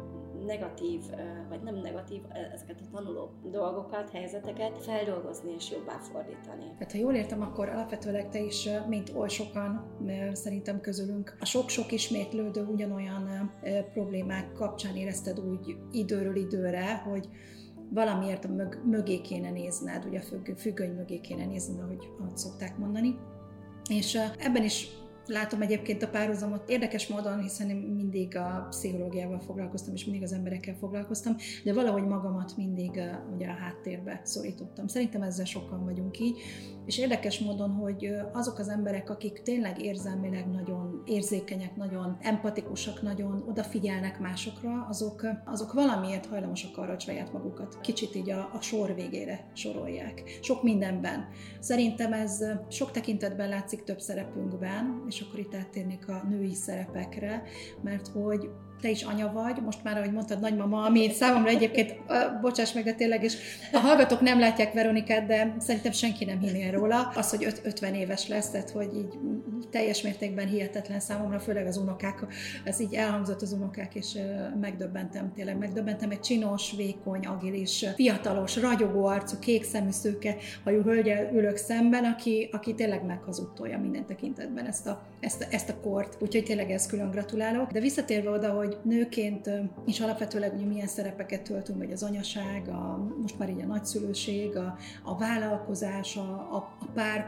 negatív, 0.47 1.01
vagy 1.49 1.63
nem 1.63 1.75
negatív, 1.75 2.21
ezeket 2.53 2.81
a 2.81 2.91
tanuló 2.93 3.31
dolgokat, 3.51 4.11
helyzeteket 4.11 4.83
feldolgozni 4.83 5.53
és 5.53 5.71
jobbá 5.71 5.99
fordítani. 5.99 6.65
Hát 6.79 6.93
ha 6.93 6.99
jól 6.99 7.15
értem, 7.15 7.43
akkor 7.43 7.69
alapvetőleg 7.69 8.29
te 8.29 8.41
is, 8.41 8.69
mint 8.89 9.13
oly 9.15 9.29
sokan, 9.29 9.97
mert 10.07 10.37
szerintem 10.37 10.81
közülünk, 10.81 11.37
a 11.41 11.45
sok-sok 11.45 11.93
ismétlődő 11.93 12.65
ugyanolyan 12.65 13.53
problémák 13.93 14.53
kapcsán 14.53 14.97
érezted 14.97 15.41
úgy 15.41 15.77
időről 15.91 16.37
időre, 16.37 16.97
hogy 16.97 17.29
valamiért 17.91 18.45
a 18.45 18.49
mög, 18.49 18.81
mögé 18.85 19.21
kéne 19.21 19.51
nézned, 19.51 20.05
ugye 20.05 20.19
a 20.19 20.55
függöny 20.57 20.95
mögé 20.95 21.21
kéne 21.21 21.47
nézned, 21.47 21.81
ahogy, 21.81 22.09
ahogy 22.19 22.37
szokták 22.37 22.79
mondani. 22.79 23.19
És 23.93 24.19
ebben 24.39 24.65
is 24.65 24.87
látom 25.27 25.63
egyébként 25.63 26.03
a 26.03 26.09
párhuzamot 26.09 26.71
érdekes 26.71 27.07
módon, 27.07 27.41
hiszen 27.41 27.71
én 27.71 27.77
mindig 27.77 28.37
a 28.37 28.67
pszichológiával 28.71 29.41
foglalkoztam, 29.41 29.95
és 29.95 30.05
mindig 30.05 30.23
az 30.23 30.33
emberekkel 30.33 30.75
foglalkoztam, 30.75 31.37
de 31.65 31.73
valahogy 31.73 32.07
magamat 32.07 32.57
mindig 32.57 32.91
ugye 33.35 33.47
a 33.47 33.55
háttérbe 33.55 34.21
szorítottam. 34.25 34.87
Szerintem 34.87 35.23
ezzel 35.23 35.45
sokan 35.45 35.85
vagyunk 35.85 36.21
így, 36.21 36.39
és 36.87 36.99
érdekes 36.99 37.39
módon, 37.39 37.71
hogy 37.71 38.15
azok 38.33 38.59
az 38.59 38.69
emberek, 38.69 39.11
akik 39.11 39.43
tényleg 39.43 39.83
érzelmileg 39.83 40.51
nagyon 40.51 41.03
érzékenyek, 41.07 41.77
nagyon 41.77 42.17
empatikusak, 42.21 43.03
nagyon 43.03 43.45
odafigyelnek 43.49 44.21
másokra, 44.21 44.87
azok, 44.89 45.27
azok 45.45 45.73
valamiért 45.73 46.27
hajlamosak 46.27 46.77
arra, 46.77 46.91
hogy 46.91 47.01
saját 47.01 47.33
magukat 47.33 47.81
kicsit 47.81 48.15
így 48.15 48.31
a, 48.31 48.51
a 48.53 48.61
sor 48.61 48.95
végére 48.95 49.51
sorolják. 49.53 50.39
Sok 50.43 50.63
mindenben. 50.63 51.29
Szerintem 51.61 52.13
ez 52.13 52.45
sok 52.69 52.91
tekintetben 52.91 53.49
látszik 53.49 53.83
több 53.83 54.01
szerepünkben, 54.01 55.05
és 55.13 55.21
akkor 55.21 55.39
itt 55.39 55.55
áttérnék 55.55 56.09
a 56.09 56.23
női 56.29 56.55
szerepekre, 56.55 57.43
mert 57.83 58.09
hogy 58.09 58.51
te 58.83 58.91
is 58.91 59.03
anya 59.03 59.33
vagy, 59.33 59.63
most 59.65 59.83
már, 59.83 59.97
ahogy 59.97 60.13
mondtad, 60.13 60.41
nagymama, 60.41 60.85
ami 60.85 61.11
számomra 61.11 61.49
egyébként, 61.49 61.95
bocsáss 62.41 62.73
meg, 62.73 62.85
de 62.85 62.93
tényleg, 62.93 63.25
és 63.25 63.37
a 63.73 63.79
hallgatók 63.79 64.21
nem 64.21 64.39
látják 64.39 64.73
Veronikát, 64.73 65.27
de 65.27 65.55
szerintem 65.59 65.93
senki 65.93 66.25
nem 66.25 66.41
hinné 66.41 66.71
róla. 66.71 67.13
Az, 67.15 67.31
hogy 67.31 67.47
50 67.63 67.95
éves 67.95 68.29
lesz, 68.29 68.51
tehát 68.51 68.71
hogy 68.71 68.95
így 68.97 69.19
teljes 69.71 70.03
mértékben 70.03 70.47
hihetetlen 70.47 71.01
számomra, 71.01 71.39
főleg 71.39 71.67
az 71.67 71.77
unokák, 71.77 72.27
ez 72.65 72.81
így 72.81 72.95
elhangzott 72.95 73.43
az 73.43 73.53
unokák, 73.53 73.95
és 73.95 74.19
megdöbbentem, 74.61 75.33
tényleg 75.35 75.59
megdöbbentem, 75.59 76.11
egy 76.11 76.21
csinos, 76.21 76.73
vékony, 76.77 77.27
agilis, 77.27 77.85
fiatalos, 77.95 78.57
ragyogó 78.57 79.05
arcú, 79.05 79.39
kék 79.39 79.65
szemű 79.65 79.91
szőke 79.91 80.37
hajú 80.65 80.83
hölgyel 80.83 81.31
ülök 81.35 81.57
szemben, 81.57 82.05
aki, 82.05 82.49
aki 82.53 82.75
tényleg 82.75 83.05
meghazudtolja 83.05 83.79
minden 83.79 84.07
tekintetben 84.07 84.67
ezt 84.67 84.87
a, 84.87 85.03
ezt, 85.21 85.43
a, 85.43 85.47
ezt 85.51 85.69
a 85.69 85.81
kort. 85.81 86.17
Úgyhogy 86.21 86.45
tényleg 86.45 86.71
ezt 86.71 86.89
külön 86.89 87.11
gratulálok. 87.11 87.71
De 87.71 87.81
visszatérve 87.81 88.31
oda, 88.31 88.51
hogy 88.51 88.72
hogy 88.73 88.93
nőként 88.93 89.51
is 89.87 90.01
alapvetőleg 90.01 90.51
hogy 90.51 90.67
milyen 90.67 90.87
szerepeket 90.87 91.43
töltünk, 91.43 91.79
vagy 91.79 91.93
az 91.93 92.03
anyaság, 92.03 92.69
a, 92.69 93.11
most 93.21 93.39
már 93.39 93.49
így 93.49 93.61
a 93.61 93.67
nagyszülőség, 93.67 94.57
a, 94.57 94.77
a 95.03 95.19
vállalkozás, 95.19 96.17
a, 96.17 96.21
a, 96.21 96.57
a 96.81 96.87
pár 96.95 97.27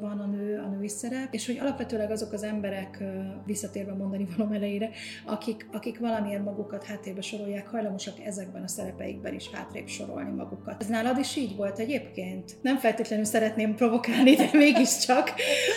a 0.00 0.26
nő, 0.26 0.58
a 0.58 0.68
női 0.68 0.88
szerep, 0.88 1.34
és 1.34 1.46
hogy 1.46 1.58
alapvetőleg 1.58 2.10
azok 2.10 2.32
az 2.32 2.42
emberek, 2.42 3.02
visszatérve 3.44 3.94
mondani 3.94 4.26
való 4.36 4.52
elejére, 4.52 4.90
akik, 5.24 5.68
akik 5.72 5.98
valamiért 5.98 6.44
magukat 6.44 6.84
háttérbe 6.84 7.20
sorolják, 7.20 7.66
hajlamosak 7.66 8.20
ezekben 8.20 8.62
a 8.62 8.68
szerepeikben 8.68 9.34
is 9.34 9.50
hátrébb 9.50 9.86
sorolni 9.86 10.30
magukat. 10.30 10.82
Ez 10.82 10.88
nálad 10.88 11.18
is 11.18 11.36
így 11.36 11.56
volt 11.56 11.78
egyébként? 11.78 12.56
Nem 12.62 12.76
feltétlenül 12.78 13.24
szeretném 13.24 13.74
provokálni, 13.74 14.34
de 14.34 14.48
mégiscsak, 14.66 15.32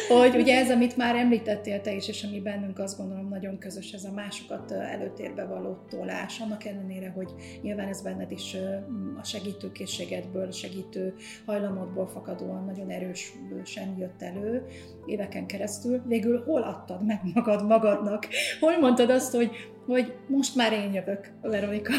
hogy 0.08 0.36
ugye 0.36 0.58
ez, 0.58 0.70
amit 0.70 0.98
már 0.98 1.16
említettél 1.16 1.82
te 1.82 1.94
is, 1.94 2.08
és 2.08 2.24
ami 2.24 2.40
bennünk 2.40 2.80
azt 2.80 2.98
gondolom 2.98 3.28
nagyon 3.28 3.58
közös, 3.58 3.92
ez 3.92 4.04
a 4.04 4.12
másokat 4.12 4.72
előtérbe 5.00 5.46
való 5.46 5.78
tolás, 5.90 6.40
annak 6.40 6.66
ellenére, 6.66 7.10
hogy 7.10 7.34
nyilván 7.62 7.88
ez 7.88 8.02
benned 8.02 8.32
is 8.32 8.56
a 9.20 9.24
segítőkészségedből, 9.24 10.52
segítő 10.52 11.14
hajlamodból 11.46 12.08
fakadóan 12.08 12.66
nagyon 12.66 12.90
erősen 12.90 13.96
jött 13.98 14.22
elő 14.22 14.66
éveken 15.06 15.46
keresztül. 15.46 16.02
Végül 16.06 16.44
hol 16.44 16.62
adtad 16.62 17.06
meg 17.06 17.20
magad 17.34 17.66
magadnak? 17.66 18.28
Hol 18.60 18.78
mondtad 18.80 19.10
azt, 19.10 19.36
hogy, 19.36 19.52
hogy 19.86 20.16
most 20.28 20.56
már 20.56 20.74
én 20.74 20.94
jövök, 20.94 21.32
Veronika? 21.42 21.94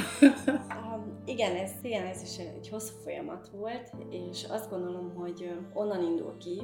Igen, 1.24 1.56
ez, 1.56 1.70
igen, 1.82 2.06
ez 2.06 2.22
is 2.22 2.38
egy 2.38 2.68
hosszú 2.68 2.94
folyamat 3.02 3.48
volt, 3.48 3.90
és 4.10 4.46
azt 4.50 4.70
gondolom, 4.70 5.14
hogy 5.14 5.58
onnan 5.74 6.02
indul 6.02 6.36
ki, 6.36 6.62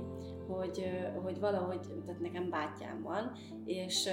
hogy, 0.49 0.90
hogy 1.22 1.40
valahogy, 1.40 1.81
tehát 2.07 2.20
nekem 2.20 2.51
bátyám 2.51 3.03
van, 3.03 3.33
és 3.64 4.09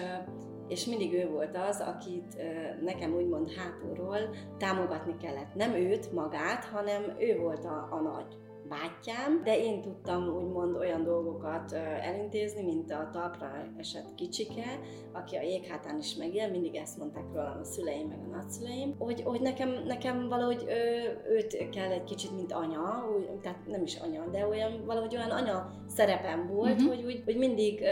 és 0.74 0.86
mindig 0.86 1.14
ő 1.14 1.30
volt 1.30 1.58
az, 1.70 1.80
akit 1.80 2.38
nekem 2.82 3.14
úgymond 3.14 3.52
hátulról 3.52 4.36
támogatni 4.58 5.18
kellett. 5.18 5.54
Nem 5.54 5.74
őt, 5.74 6.12
magát, 6.12 6.66
hanem 6.66 7.16
ő 7.20 7.38
volt 7.38 7.66
a, 7.66 7.88
a 7.92 8.02
nagy 8.02 8.38
bátyám, 8.74 9.42
de 9.44 9.58
én 9.58 9.82
tudtam 9.82 10.28
úgymond 10.28 10.76
olyan 10.76 11.04
dolgokat 11.04 11.72
elintézni, 12.02 12.64
mint 12.64 12.92
a 12.92 13.10
talpra 13.12 13.52
esett 13.78 14.16
kicsike, 14.16 14.80
aki 15.12 15.36
a 15.36 15.42
jéghátán 15.42 15.98
is 15.98 16.16
megél, 16.16 16.50
mindig 16.50 16.76
ezt 16.76 16.98
mondták 16.98 17.24
rólam 17.34 17.60
a 17.62 17.64
szüleim 17.64 18.08
meg 18.08 18.20
a 18.28 18.36
nagyszüleim, 18.36 18.96
hogy, 18.98 19.22
hogy 19.22 19.42
nekem, 19.42 19.84
nekem 19.86 20.28
valahogy 20.30 20.66
ő, 20.68 21.18
őt 21.30 21.70
kell 21.70 21.92
egy 21.92 22.04
kicsit, 22.04 22.36
mint 22.36 22.52
anya, 22.52 23.06
úgy, 23.18 23.40
tehát 23.42 23.68
nem 23.68 23.82
is 23.84 23.96
anya, 23.96 24.26
de 24.32 24.48
olyan, 24.48 24.86
valahogy 24.86 25.16
olyan 25.16 25.30
anya 25.30 25.72
szerepem 25.88 26.48
volt, 26.48 26.82
uh-huh. 26.82 26.96
hogy, 26.96 27.04
úgy, 27.06 27.22
hogy 27.26 27.38
mindig, 27.38 27.84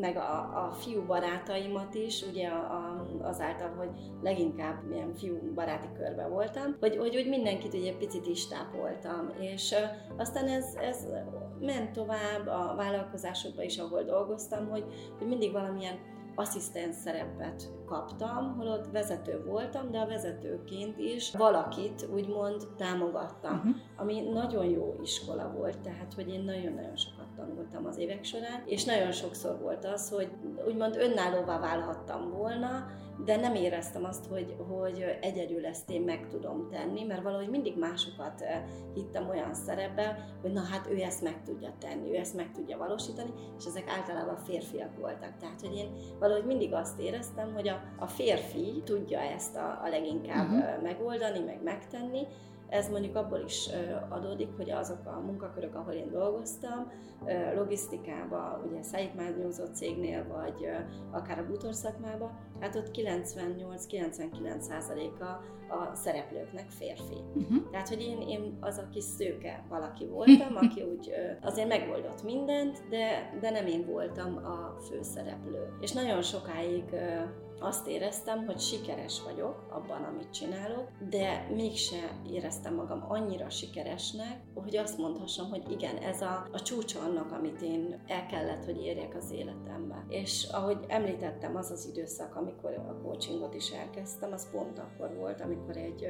meg 0.00 0.16
a, 0.16 0.66
a 0.66 0.72
fiú 0.72 1.02
barátaimat 1.06 1.94
is, 1.94 2.22
ugye 2.22 2.48
a, 2.48 2.56
a, 2.56 3.06
azáltal, 3.22 3.68
hogy 3.76 3.88
leginkább 4.22 4.82
ilyen 4.92 5.14
fiú 5.14 5.52
baráti 5.54 5.88
körbe 5.96 6.26
voltam, 6.26 6.76
hogy, 6.80 6.96
hogy, 6.96 7.14
hogy 7.14 7.28
mindenkit 7.28 7.74
ugye 7.74 7.96
picit 7.96 8.26
is 8.26 8.48
tápoltam, 8.48 9.32
és 9.40 9.74
aztán 10.24 10.48
ez, 10.48 10.74
ez 10.74 11.06
ment 11.60 11.92
tovább 11.92 12.46
a 12.46 12.74
vállalkozásokba 12.76 13.62
is, 13.62 13.78
ahol 13.78 14.02
dolgoztam, 14.02 14.68
hogy, 14.68 14.84
hogy 15.18 15.26
mindig 15.26 15.52
valamilyen 15.52 15.98
asszisztens 16.34 16.94
szerepet 16.94 17.72
kaptam, 17.86 18.54
holott 18.56 18.90
vezető 18.92 19.44
voltam, 19.46 19.90
de 19.90 19.98
a 19.98 20.06
vezetőként 20.06 20.98
is 20.98 21.30
valakit 21.30 22.08
úgymond 22.12 22.66
támogattam, 22.76 23.56
uh-huh. 23.56 23.74
ami 23.96 24.20
nagyon 24.20 24.64
jó 24.64 24.94
iskola 25.02 25.52
volt, 25.56 25.78
tehát 25.80 26.14
hogy 26.14 26.28
én 26.28 26.44
nagyon-nagyon 26.44 26.96
sokat 26.96 27.34
tanultam 27.36 27.86
az 27.86 27.98
évek 27.98 28.24
során, 28.24 28.62
és 28.66 28.84
nagyon 28.84 29.12
sokszor 29.12 29.58
volt 29.60 29.84
az, 29.84 30.10
hogy 30.10 30.30
úgymond 30.66 30.96
önállóvá 30.96 31.60
válhattam 31.60 32.30
volna, 32.30 32.86
de 33.24 33.36
nem 33.36 33.54
éreztem 33.54 34.04
azt, 34.04 34.26
hogy, 34.26 34.56
hogy 34.68 35.18
egyedül 35.20 35.66
ezt 35.66 35.90
én 35.90 36.02
meg 36.02 36.26
tudom 36.28 36.68
tenni, 36.70 37.04
mert 37.04 37.22
valahogy 37.22 37.48
mindig 37.48 37.78
másokat 37.78 38.40
eh, 38.40 38.62
hittem 38.94 39.28
olyan 39.28 39.54
szerepbe, 39.54 40.28
hogy 40.40 40.52
na 40.52 40.60
hát 40.60 40.88
ő 40.90 41.00
ezt 41.00 41.22
meg 41.22 41.42
tudja 41.44 41.72
tenni, 41.78 42.10
ő 42.10 42.14
ezt 42.14 42.34
meg 42.34 42.50
tudja 42.50 42.78
valósítani, 42.78 43.30
és 43.58 43.64
ezek 43.64 43.90
általában 43.90 44.36
férfiak 44.36 44.98
voltak. 44.98 45.36
Tehát, 45.36 45.60
hogy 45.60 45.76
én 45.76 45.90
valahogy 46.18 46.44
mindig 46.44 46.74
azt 46.74 47.00
éreztem, 47.00 47.52
hogy 47.54 47.68
a, 47.68 47.82
a 47.98 48.06
férfi 48.06 48.82
tudja 48.84 49.20
ezt 49.20 49.56
a, 49.56 49.80
a 49.84 49.88
leginkább 49.88 50.50
uh-huh. 50.50 50.82
megoldani, 50.82 51.38
meg 51.38 51.62
megtenni, 51.62 52.26
ez 52.68 52.90
mondjuk 52.90 53.16
abból 53.16 53.42
is 53.46 53.68
adódik, 54.08 54.48
hogy 54.56 54.70
azok 54.70 55.06
a 55.06 55.20
munkakörök, 55.20 55.74
ahol 55.74 55.92
én 55.92 56.10
dolgoztam, 56.10 56.90
logisztikába, 57.54 58.62
ugye 58.66 58.82
szállítmányozó 58.82 59.64
cégnél, 59.64 60.26
vagy 60.28 60.68
akár 61.10 61.38
a 61.38 61.46
bútorszakmába, 61.46 62.30
hát 62.60 62.76
ott 62.76 62.90
98-99%-a 62.92 65.24
a 65.68 65.94
szereplőknek 65.94 66.70
férfi. 66.70 67.16
Uh-huh. 67.34 67.70
Tehát, 67.70 67.88
hogy 67.88 68.02
én, 68.02 68.20
én 68.20 68.56
az 68.60 68.78
a 68.78 68.88
kis 68.92 69.04
szőke 69.04 69.64
valaki 69.68 70.06
voltam, 70.14 70.56
aki 70.56 70.82
úgy 70.82 71.10
azért 71.42 71.68
megoldott 71.68 72.22
mindent, 72.22 72.88
de, 72.88 73.36
de 73.40 73.50
nem 73.50 73.66
én 73.66 73.86
voltam 73.86 74.36
a 74.36 74.80
főszereplő. 74.80 75.76
És 75.80 75.92
nagyon 75.92 76.22
sokáig 76.22 76.84
azt 77.60 77.86
éreztem, 77.86 78.46
hogy 78.46 78.60
sikeres 78.60 79.22
vagyok 79.22 79.66
abban, 79.70 80.02
amit 80.02 80.30
csinálok, 80.30 80.88
de 81.10 81.46
mégse 81.54 82.20
éreztem 82.30 82.74
magam 82.74 83.04
annyira 83.08 83.50
sikeresnek, 83.50 84.40
hogy 84.54 84.76
azt 84.76 84.98
mondhassam, 84.98 85.48
hogy 85.48 85.70
igen, 85.70 85.96
ez 85.96 86.20
a, 86.20 86.48
a 86.52 86.60
csúcsa 86.60 87.00
annak, 87.00 87.32
amit 87.32 87.62
én 87.62 88.02
el 88.06 88.26
kellett, 88.26 88.64
hogy 88.64 88.82
érjek 88.82 89.16
az 89.16 89.30
életembe. 89.30 90.04
És 90.08 90.48
ahogy 90.52 90.78
említettem, 90.88 91.56
az 91.56 91.70
az 91.70 91.86
időszak, 91.86 92.36
amikor 92.36 92.72
a 92.72 93.00
coachingot 93.02 93.54
is 93.54 93.70
elkezdtem, 93.70 94.32
az 94.32 94.50
pont 94.50 94.78
akkor 94.78 95.14
volt, 95.14 95.40
amikor 95.40 95.76
egy, 95.76 96.08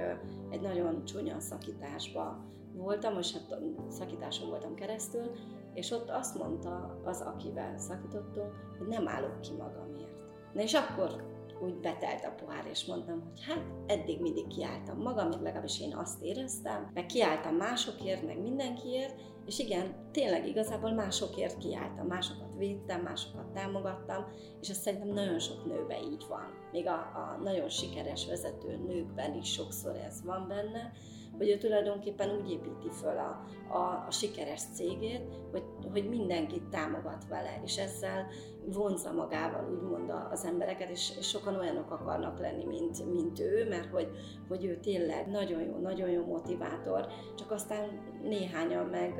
egy 0.50 0.60
nagyon 0.60 1.04
csúnya 1.04 1.40
szakításba 1.40 2.44
voltam, 2.72 3.18
és 3.18 3.32
hát 3.32 3.58
szakításon 3.88 4.48
voltam 4.48 4.74
keresztül, 4.74 5.30
és 5.74 5.90
ott 5.90 6.10
azt 6.10 6.38
mondta 6.38 7.00
az, 7.04 7.20
akivel 7.20 7.78
szakítottunk, 7.78 8.52
hogy 8.78 8.86
nem 8.86 9.08
állok 9.08 9.40
ki 9.40 9.52
magamért. 9.52 10.22
Na 10.52 10.62
és 10.62 10.74
akkor 10.74 11.33
úgy 11.62 11.74
betelt 11.74 12.24
a 12.24 12.34
pohár, 12.44 12.66
és 12.70 12.84
mondtam, 12.84 13.22
hogy 13.22 13.44
hát 13.44 13.62
eddig 13.86 14.20
mindig 14.20 14.46
kiálltam 14.46 14.98
magam, 14.98 15.30
legalábbis 15.30 15.80
én 15.80 15.96
azt 15.96 16.22
éreztem, 16.22 16.90
meg 16.94 17.06
kiálltam 17.06 17.54
másokért, 17.54 18.26
meg 18.26 18.40
mindenkiért, 18.40 19.20
és 19.46 19.58
igen, 19.58 20.10
tényleg 20.12 20.46
igazából 20.46 20.92
másokért 20.92 21.58
kiálltam, 21.58 22.06
másokat 22.06 22.54
védtem, 22.56 23.00
másokat 23.00 23.52
támogattam, 23.52 24.24
és 24.60 24.70
azt 24.70 24.80
szerintem 24.80 25.08
nagyon 25.08 25.38
sok 25.38 25.66
nőben 25.66 26.02
így 26.02 26.24
van. 26.28 26.68
Még 26.72 26.86
a, 26.86 26.94
a 26.94 27.38
nagyon 27.42 27.68
sikeres 27.68 28.26
vezető 28.26 28.76
nőkben 28.76 29.34
is 29.34 29.52
sokszor 29.52 29.96
ez 29.96 30.24
van 30.24 30.48
benne, 30.48 30.92
hogy 31.38 31.48
ő 31.48 31.56
tulajdonképpen 31.56 32.30
úgy 32.30 32.50
építi 32.50 32.90
föl 32.90 33.18
a, 33.18 33.44
a, 33.74 34.04
a 34.06 34.10
sikeres 34.10 34.62
cégét, 34.74 35.22
hogy, 35.50 35.62
hogy 35.92 36.08
mindenkit 36.08 36.62
támogat 36.62 37.28
vele, 37.28 37.60
és 37.64 37.78
ezzel 37.78 38.26
vonza 38.72 39.12
magával 39.12 39.70
úgymond 39.72 40.12
az 40.30 40.44
embereket, 40.44 40.90
és, 40.90 41.12
sokan 41.20 41.56
olyanok 41.56 41.90
akarnak 41.90 42.38
lenni, 42.38 42.64
mint, 42.64 43.12
mint 43.12 43.40
ő, 43.40 43.68
mert 43.68 43.90
hogy, 43.90 44.10
hogy 44.48 44.64
ő 44.64 44.78
tényleg 44.80 45.30
nagyon 45.30 45.62
jó, 45.62 45.78
nagyon 45.78 46.08
jó 46.08 46.24
motivátor, 46.24 47.06
csak 47.34 47.50
aztán 47.50 47.88
néhányan 48.22 48.86
meg 48.86 49.14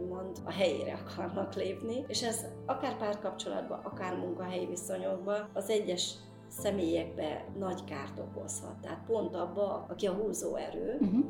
úgymond 0.00 0.38
a 0.44 0.52
helyére 0.52 1.02
akarnak 1.06 1.54
lépni, 1.54 2.04
és 2.06 2.22
ez 2.22 2.46
akár 2.66 2.96
párkapcsolatban, 2.96 3.80
akár 3.82 4.16
munkahelyi 4.16 4.66
viszonyokban 4.66 5.48
az 5.52 5.70
egyes 5.70 6.14
személyekbe 6.48 7.44
nagy 7.58 7.84
kárt 7.84 8.18
okozhat. 8.18 8.80
Tehát 8.80 9.04
pont 9.06 9.34
abba, 9.34 9.86
aki 9.88 10.06
a 10.06 10.12
húzó 10.12 10.56
erő, 10.56 10.98
uh-huh 11.00 11.24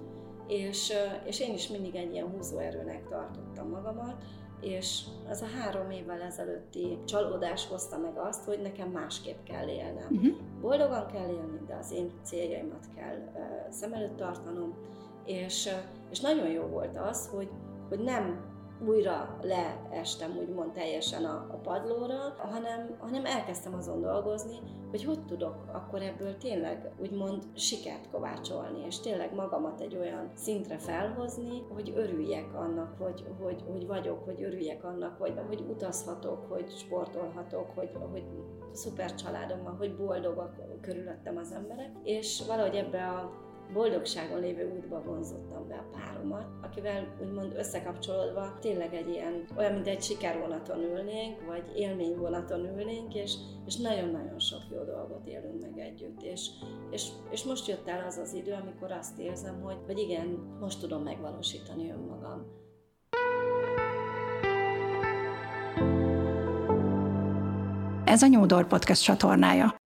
és, 0.50 0.92
és 1.24 1.40
én 1.40 1.54
is 1.54 1.68
mindig 1.68 1.94
egy 1.94 2.12
ilyen 2.12 2.30
húzóerőnek 2.30 3.08
tartottam 3.08 3.68
magamat, 3.68 4.22
és 4.60 5.02
az 5.28 5.42
a 5.42 5.60
három 5.60 5.90
évvel 5.90 6.20
ezelőtti 6.20 6.98
csalódás 7.04 7.66
hozta 7.66 7.98
meg 7.98 8.16
azt, 8.16 8.44
hogy 8.44 8.60
nekem 8.62 8.88
másképp 8.88 9.42
kell 9.44 9.68
élnem. 9.68 10.06
Uh-huh. 10.10 10.36
Boldogan 10.60 11.06
kell 11.06 11.28
élni, 11.28 11.60
de 11.66 11.74
az 11.74 11.92
én 11.92 12.10
céljaimat 12.22 12.86
kell 12.96 13.16
uh, 13.16 13.70
szem 13.70 13.92
előtt 13.92 14.16
tartanom, 14.16 14.74
és, 15.24 15.66
uh, 15.66 15.72
és 16.10 16.20
nagyon 16.20 16.48
jó 16.48 16.62
volt 16.62 16.98
az, 16.98 17.28
hogy, 17.28 17.48
hogy 17.88 17.98
nem 17.98 18.44
újra 18.87 19.38
leestem 19.43 20.37
úgymond 20.38 20.73
teljesen 20.73 21.25
a, 21.25 21.47
a 21.51 21.57
padlóra, 21.57 22.35
hanem, 22.38 22.97
hanem 22.99 23.25
elkezdtem 23.25 23.75
azon 23.75 24.01
dolgozni, 24.01 24.59
hogy 24.90 25.05
hogy 25.05 25.25
tudok 25.25 25.55
akkor 25.73 26.03
ebből 26.03 26.37
tényleg 26.37 26.90
úgymond 27.01 27.43
sikert 27.55 28.11
kovácsolni, 28.11 28.85
és 28.87 29.01
tényleg 29.01 29.35
magamat 29.35 29.81
egy 29.81 29.97
olyan 29.97 30.31
szintre 30.35 30.79
felhozni, 30.79 31.62
hogy 31.75 31.93
örüljek 31.97 32.55
annak, 32.55 32.95
hogy, 32.99 33.25
hogy, 33.43 33.64
hogy 33.71 33.87
vagyok, 33.87 34.25
hogy 34.25 34.43
örüljek 34.43 34.85
annak, 34.85 35.19
hogy, 35.19 35.35
hogy 35.47 35.64
utazhatok, 35.69 36.47
hogy 36.49 36.71
sportolhatok, 36.71 37.71
hogy, 37.75 37.90
hogy 38.11 38.25
szuper 38.73 39.14
családom 39.14 39.62
van, 39.62 39.77
hogy 39.77 39.97
boldogak 39.97 40.55
körülöttem 40.81 41.37
az 41.37 41.53
emberek, 41.53 41.90
és 42.03 42.43
valahogy 42.47 42.75
ebbe 42.75 43.07
a 43.07 43.49
boldogságon 43.72 44.40
lévő 44.40 44.72
útba 44.76 45.02
vonzottam 45.02 45.68
be 45.68 45.74
a 45.74 45.88
páromat, 45.96 46.46
akivel 46.62 47.16
úgymond 47.22 47.54
összekapcsolódva 47.56 48.59
tényleg 48.61 48.94
egy 48.94 49.09
ilyen, 49.09 49.44
olyan, 49.56 49.72
mint 49.72 49.87
egy 49.87 50.02
sikervonaton 50.02 50.83
ülnénk, 50.83 51.46
vagy 51.46 51.72
élményvonaton 51.76 52.78
ülnénk, 52.78 53.14
és, 53.14 53.35
és 53.66 53.76
nagyon-nagyon 53.76 54.38
sok 54.38 54.62
jó 54.70 54.85
dolgot 54.85 55.26
élünk 55.26 55.61
meg 55.61 55.78
együtt. 55.78 56.22
És, 56.22 56.50
és, 56.90 57.09
és 57.30 57.44
most 57.44 57.68
jött 57.68 57.88
el 57.88 58.06
az 58.06 58.16
az 58.16 58.35
idő, 58.35 58.52
amikor 58.52 58.92
azt 58.92 59.18
érzem, 59.18 59.61
hogy, 59.61 59.76
hogy 59.87 59.98
igen, 59.98 60.26
most 60.61 60.80
tudom 60.80 61.02
megvalósítani 61.02 61.90
önmagam. 61.90 62.59
Ez 68.04 68.22
a 68.22 68.26
Nyúdor 68.26 68.66
Podcast 68.66 69.02
csatornája. 69.02 69.80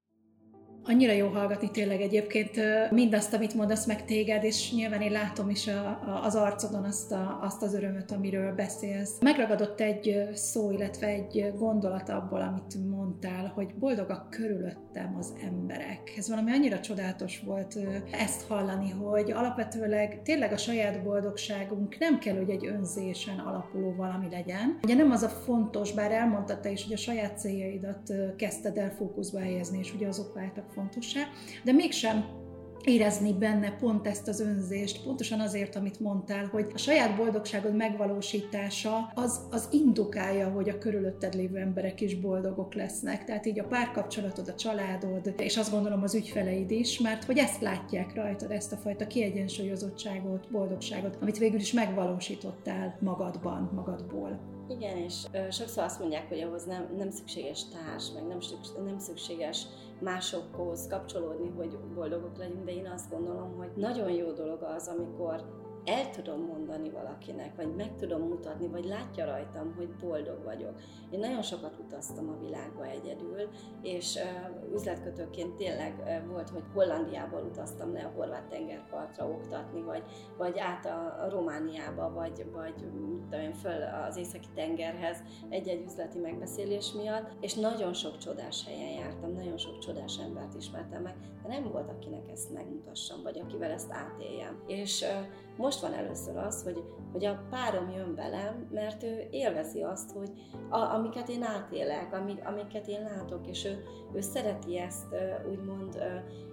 Annyira 0.86 1.12
jó 1.12 1.28
hallgatni 1.28 1.70
tényleg 1.70 2.00
egyébként 2.00 2.60
mindazt, 2.90 3.34
amit 3.34 3.54
mondasz 3.54 3.86
meg 3.86 4.04
téged, 4.04 4.44
és 4.44 4.72
nyilván 4.72 5.00
én 5.00 5.12
látom 5.12 5.50
is 5.50 5.68
a, 5.68 5.86
a, 5.86 6.20
az 6.24 6.34
arcodon 6.34 6.84
azt, 6.84 7.12
a, 7.12 7.38
azt 7.42 7.62
az 7.62 7.74
örömöt, 7.74 8.10
amiről 8.10 8.52
beszélsz. 8.52 9.20
Megragadott 9.20 9.80
egy 9.80 10.28
szó, 10.32 10.70
illetve 10.70 11.06
egy 11.06 11.52
gondolat 11.58 12.08
abból, 12.08 12.40
amit 12.40 12.90
mondtál, 12.90 13.52
hogy 13.54 13.74
boldogak 13.74 14.30
körülöttem 14.30 15.16
az 15.18 15.32
emberek. 15.44 16.14
Ez 16.16 16.28
valami 16.28 16.50
annyira 16.50 16.80
csodálatos 16.80 17.42
volt 17.46 17.78
ezt 18.10 18.46
hallani, 18.46 18.90
hogy 18.90 19.30
alapvetőleg 19.30 20.22
tényleg 20.22 20.52
a 20.52 20.56
saját 20.56 21.02
boldogságunk 21.02 21.98
nem 21.98 22.18
kell, 22.18 22.36
hogy 22.36 22.50
egy 22.50 22.66
önzésen 22.66 23.38
alapuló 23.38 23.94
valami 23.96 24.26
legyen. 24.30 24.78
Ugye 24.82 24.94
nem 24.94 25.10
az 25.10 25.22
a 25.22 25.28
fontos, 25.28 25.92
bár 25.92 26.12
elmondtad 26.12 26.60
te 26.60 26.70
is, 26.70 26.84
hogy 26.84 26.92
a 26.92 26.96
saját 26.96 27.38
céljaidat 27.38 28.12
kezdted 28.36 28.76
el 28.76 28.90
fókuszba 28.90 29.38
helyezni, 29.38 29.78
és 29.78 29.94
ugye 29.94 30.06
azok 30.06 30.34
váltak 30.34 30.72
fontossá, 30.74 31.20
de 31.64 31.72
mégsem 31.72 32.42
érezni 32.84 33.32
benne 33.32 33.76
pont 33.76 34.06
ezt 34.06 34.28
az 34.28 34.40
önzést, 34.40 35.02
pontosan 35.02 35.40
azért, 35.40 35.76
amit 35.76 36.00
mondtál, 36.00 36.46
hogy 36.46 36.70
a 36.74 36.78
saját 36.78 37.16
boldogságod 37.16 37.76
megvalósítása 37.76 39.12
az, 39.14 39.40
az 39.50 39.68
indukálja, 39.70 40.48
hogy 40.48 40.68
a 40.68 40.78
körülötted 40.78 41.34
lévő 41.34 41.56
emberek 41.56 42.00
is 42.00 42.20
boldogok 42.20 42.74
lesznek. 42.74 43.24
Tehát 43.24 43.46
így 43.46 43.60
a 43.60 43.64
párkapcsolatod, 43.64 44.48
a 44.48 44.54
családod, 44.54 45.34
és 45.36 45.56
azt 45.56 45.70
gondolom 45.70 46.02
az 46.02 46.14
ügyfeleid 46.14 46.70
is, 46.70 47.00
mert 47.00 47.24
hogy 47.24 47.38
ezt 47.38 47.60
látják 47.60 48.14
rajtad, 48.14 48.50
ezt 48.50 48.72
a 48.72 48.76
fajta 48.76 49.06
kiegyensúlyozottságot, 49.06 50.50
boldogságot, 50.50 51.18
amit 51.20 51.38
végül 51.38 51.60
is 51.60 51.72
megvalósítottál 51.72 52.98
magadban, 53.00 53.70
magadból. 53.74 54.52
Igen, 54.68 54.96
és 54.96 55.14
ö, 55.32 55.50
sokszor 55.50 55.82
azt 55.84 56.00
mondják, 56.00 56.28
hogy 56.28 56.40
ahhoz 56.40 56.64
nem, 56.64 56.88
nem 56.98 57.10
szükséges 57.10 57.68
társ, 57.68 58.10
meg 58.14 58.26
nem, 58.26 58.38
nem 58.84 58.98
szükséges 58.98 59.66
másokhoz 60.04 60.86
kapcsolódni, 60.86 61.50
hogy 61.56 61.78
boldogok 61.94 62.36
legyünk, 62.36 62.64
de 62.64 62.72
én 62.72 62.86
azt 62.94 63.10
gondolom, 63.10 63.56
hogy 63.56 63.70
nagyon 63.76 64.10
jó 64.10 64.32
dolog 64.32 64.62
az, 64.62 64.88
amikor 64.88 65.44
el 65.84 66.10
tudom 66.10 66.40
mondani 66.40 66.90
valakinek, 66.90 67.56
vagy 67.56 67.74
meg 67.74 67.94
tudom 67.94 68.20
mutatni, 68.20 68.68
vagy 68.68 68.84
látja 68.84 69.24
rajtam, 69.24 69.74
hogy 69.76 69.88
boldog 69.88 70.44
vagyok. 70.44 70.80
Én 71.10 71.18
nagyon 71.18 71.42
sokat 71.42 71.78
utaztam 71.84 72.28
a 72.28 72.44
világba 72.44 72.84
egyedül, 72.84 73.48
és 73.82 74.14
uh, 74.14 74.72
üzletkötőként 74.72 75.54
tényleg 75.56 75.94
uh, 75.98 76.26
volt, 76.30 76.48
hogy 76.48 76.62
Hollandiából 76.72 77.42
utaztam 77.50 77.92
le 77.92 78.02
a 78.04 78.12
horvát 78.16 78.48
tengerpartra 78.48 79.28
oktatni, 79.28 79.82
vagy, 79.82 80.02
vagy 80.36 80.58
át 80.58 80.86
a, 80.86 81.28
Romániába, 81.28 82.12
vagy, 82.12 82.46
vagy 82.52 82.74
tudom 82.74 83.52
föl 83.52 83.82
az 83.82 84.16
északi 84.16 84.48
tengerhez 84.54 85.22
egy-egy 85.48 85.84
üzleti 85.84 86.18
megbeszélés 86.18 86.92
miatt, 86.92 87.30
és 87.40 87.54
nagyon 87.54 87.92
sok 87.92 88.18
csodás 88.18 88.64
helyen 88.64 88.90
jártam, 88.90 89.32
nagyon 89.32 89.56
sok 89.56 89.78
csodás 89.78 90.18
embert 90.18 90.54
ismertem 90.54 91.02
meg, 91.02 91.14
de 91.42 91.48
nem 91.48 91.70
volt, 91.72 91.88
akinek 91.88 92.30
ezt 92.30 92.52
megmutassam, 92.52 93.22
vagy 93.22 93.38
akivel 93.38 93.70
ezt 93.70 93.92
átéljem. 93.92 94.62
És 94.66 95.02
uh, 95.02 95.26
most 95.56 95.73
van 95.80 95.92
először 95.92 96.36
az, 96.36 96.62
hogy, 96.62 96.84
hogy 97.12 97.24
a 97.24 97.46
párom 97.50 97.90
jön 97.90 98.14
velem, 98.14 98.68
mert 98.70 99.02
ő 99.02 99.26
élvezi 99.30 99.82
azt, 99.82 100.10
hogy 100.10 100.30
a, 100.70 100.78
amiket 100.78 101.28
én 101.28 101.42
átélek, 101.42 102.12
amik, 102.12 102.46
amiket 102.46 102.86
én 102.86 103.02
látok, 103.02 103.46
és 103.46 103.64
ő, 103.64 103.84
ő 104.14 104.20
szereti 104.20 104.78
ezt 104.78 105.14
úgymond 105.50 106.02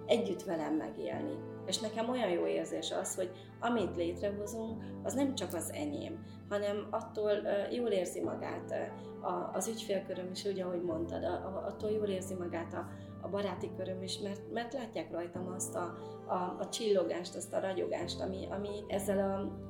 együtt 0.06 0.42
velem 0.42 0.74
megélni. 0.74 1.38
És 1.66 1.78
nekem 1.78 2.08
olyan 2.08 2.28
jó 2.28 2.46
érzés 2.46 2.92
az, 3.00 3.14
hogy 3.14 3.30
amit 3.60 3.96
létrehozunk, 3.96 4.82
az 5.02 5.14
nem 5.14 5.34
csak 5.34 5.54
az 5.54 5.72
enyém, 5.72 6.24
hanem 6.48 6.86
attól 6.90 7.32
jól 7.70 7.88
érzi 7.88 8.20
magát 8.20 8.74
az 9.52 9.68
ügyfélköröm 9.68 10.30
is, 10.30 10.44
ugye, 10.44 10.64
ahogy 10.64 10.82
mondtad, 10.82 11.24
attól 11.66 11.90
jól 11.90 12.06
érzi 12.06 12.34
magát 12.34 12.74
a, 12.74 12.88
a 13.22 13.28
baráti 13.28 13.70
köröm 13.76 14.02
is, 14.02 14.18
mert, 14.18 14.52
mert 14.52 14.72
látják 14.72 15.10
rajtam 15.10 15.52
azt 15.54 15.74
a, 15.74 15.94
a, 16.26 16.56
a 16.58 16.68
csillogást, 16.68 17.36
azt 17.36 17.52
a 17.52 17.60
ragyogást, 17.60 18.20
ami, 18.20 18.46
ami 18.50 18.68
ezzel 18.88 19.18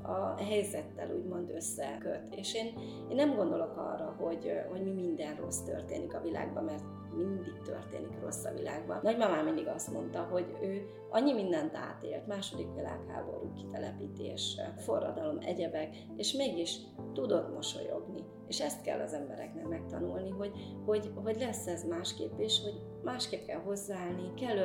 a, 0.03 0.11
a 0.12 0.35
helyzettel 0.37 1.11
úgymond 1.17 1.51
összeköt. 1.51 2.35
És 2.35 2.55
én, 2.55 2.75
én 3.09 3.17
nem 3.17 3.35
gondolok 3.35 3.77
arra, 3.77 4.17
hogy, 4.19 4.53
hogy 4.71 4.83
mi 4.83 4.91
minden 4.91 5.37
rossz 5.37 5.61
történik 5.61 6.15
a 6.15 6.21
világban, 6.21 6.65
mert 6.65 6.85
mindig 7.17 7.61
történik 7.65 8.21
rossz 8.21 8.45
a 8.45 8.53
világban. 8.53 9.01
Nagymamám 9.03 9.45
mindig 9.45 9.67
azt 9.67 9.93
mondta, 9.93 10.23
hogy 10.31 10.57
ő 10.62 10.87
annyi 11.11 11.33
mindent 11.33 11.75
átélt, 11.75 12.27
második 12.27 12.75
világháború, 12.75 13.53
kitelepítés, 13.53 14.61
forradalom, 14.77 15.38
egyebek, 15.41 15.97
és 16.17 16.33
mégis 16.33 16.77
tudott 17.12 17.55
mosolyogni. 17.55 18.25
És 18.53 18.61
ezt 18.61 18.83
kell 18.83 19.01
az 19.01 19.12
embereknek 19.12 19.69
megtanulni, 19.69 20.31
hogy, 20.31 20.53
hogy, 20.87 21.11
hogy 21.15 21.37
lesz 21.38 21.67
ez 21.67 21.85
másképp, 21.85 22.38
és 22.38 22.61
hogy 22.62 22.73
másképp 23.05 23.47
kell 23.47 23.61
hozzáállni, 23.61 24.35
kell 24.41 24.57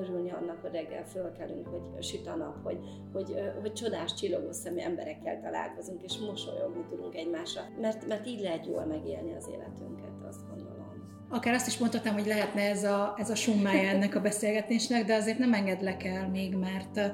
örülni 0.00 0.30
annak, 0.30 0.60
hogy 0.60 0.72
reggel 0.72 1.04
fölkelünk, 1.04 1.66
hogy 1.66 2.02
süt 2.02 2.26
a 2.26 2.36
nap, 2.36 2.62
hogy, 2.62 2.78
hogy, 3.12 3.34
hogy 3.60 3.72
csodás, 3.72 4.14
csillogó 4.14 4.52
szemű 4.52 4.78
emberekkel 4.78 5.40
találkozunk, 5.40 6.02
és 6.02 6.18
mosolyogni 6.18 6.84
tudunk 6.88 7.14
egymásra, 7.14 7.62
mert, 7.80 8.06
mert 8.06 8.26
így 8.26 8.40
lehet 8.40 8.66
jól 8.66 8.84
megélni 8.84 9.34
az 9.34 9.48
életünket, 9.48 10.26
azt 10.28 10.48
gondolom. 10.48 11.26
Akár 11.30 11.54
azt 11.54 11.66
is 11.66 11.78
mondhatnám, 11.78 12.14
hogy 12.14 12.26
lehetne 12.26 12.60
ez 12.60 12.84
a, 12.84 13.14
ez 13.18 13.30
a 13.30 13.34
summája 13.34 13.88
ennek 13.88 14.14
a 14.14 14.20
beszélgetésnek, 14.20 15.04
de 15.04 15.14
azért 15.14 15.38
nem 15.38 15.52
engedlek 15.52 16.04
el 16.04 16.28
még, 16.28 16.56
mert 16.56 17.12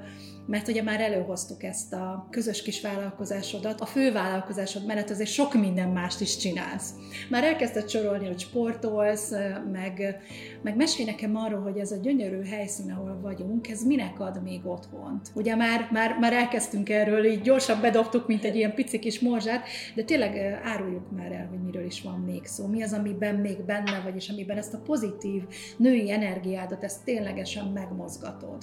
mert 0.49 0.69
ugye 0.69 0.83
már 0.83 1.01
előhoztuk 1.01 1.63
ezt 1.63 1.93
a 1.93 2.27
közös 2.31 2.63
kis 2.63 2.81
vállalkozásodat. 2.81 3.81
A 3.81 3.87
fő 3.87 4.13
vállalkozásod 4.13 4.87
mellett 4.87 5.11
azért 5.11 5.31
sok 5.31 5.55
minden 5.55 5.89
mást 5.89 6.21
is 6.21 6.37
csinálsz. 6.37 6.95
Már 7.31 7.45
elkezdted 7.45 7.89
sorolni, 7.89 8.27
hogy 8.27 8.39
sportolsz, 8.39 9.33
meg, 9.73 10.23
meg 10.63 10.77
mesélj 10.77 11.09
nekem 11.09 11.37
arról, 11.37 11.61
hogy 11.61 11.79
ez 11.79 11.93
a 11.93 11.97
gyönyörű 11.97 12.43
helyszín, 12.43 12.91
ahol 12.91 13.19
vagyunk, 13.23 13.69
ez 13.69 13.85
minek 13.85 14.21
ad 14.21 14.43
még 14.43 14.67
otthont. 14.67 15.31
Ugye 15.35 15.57
már, 15.57 15.89
már, 15.93 16.19
már 16.21 16.33
elkezdtünk 16.33 16.89
erről, 16.89 17.25
így 17.25 17.41
gyorsan 17.41 17.81
bedobtuk, 17.81 18.27
mint 18.27 18.45
egy 18.45 18.57
ilyen 18.57 18.75
pici 18.75 18.99
kis 18.99 19.21
morzsát, 19.21 19.67
de 19.95 20.03
tényleg 20.03 20.61
áruljuk 20.65 21.11
már 21.11 21.33
el, 21.33 21.47
hogy 21.47 21.63
miről 21.63 21.85
is 21.85 22.03
van 22.03 22.21
még 22.21 22.45
szó. 22.45 22.67
Mi 22.67 22.83
az, 22.83 22.93
amiben 22.93 23.35
még 23.35 23.65
benne 23.65 24.01
vagy, 24.05 24.17
és 24.17 24.29
amiben 24.29 24.57
ezt 24.57 24.75
a 24.75 24.83
pozitív 24.85 25.43
női 25.77 26.11
energiádat, 26.11 26.85
ezt 26.85 27.05
ténylegesen 27.05 27.67
megmozgatod. 27.67 28.63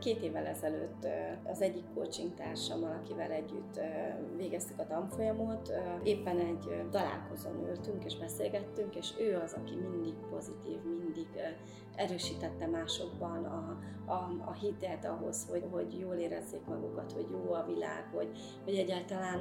Két 0.00 0.22
évvel 0.22 0.46
ezelőtt 0.46 1.06
az 1.44 1.60
egyik 1.60 1.84
coaching 1.94 2.34
társammal, 2.34 3.00
akivel 3.02 3.30
együtt 3.30 3.80
végeztük 4.36 4.78
a 4.78 4.86
tanfolyamot, 4.86 5.72
éppen 6.02 6.38
egy 6.38 6.84
találkozón 6.90 7.68
ültünk 7.68 8.04
és 8.04 8.16
beszélgettünk, 8.16 8.96
és 8.96 9.10
ő 9.18 9.36
az, 9.36 9.52
aki 9.52 9.74
mindig 9.74 10.14
pozitív, 10.30 10.82
mindig 10.82 11.28
erősítette 11.96 12.66
másokban 12.66 13.44
a, 13.44 13.78
a, 14.10 14.30
a 14.44 14.52
hitet 14.52 15.04
ahhoz, 15.04 15.46
hogy, 15.50 15.64
hogy 15.70 15.98
jól 15.98 16.14
érezzék 16.14 16.64
magukat, 16.66 17.12
hogy 17.12 17.26
jó 17.30 17.52
a 17.52 17.64
világ, 17.66 18.08
hogy, 18.12 18.28
hogy 18.64 18.74
egyáltalán 18.74 19.40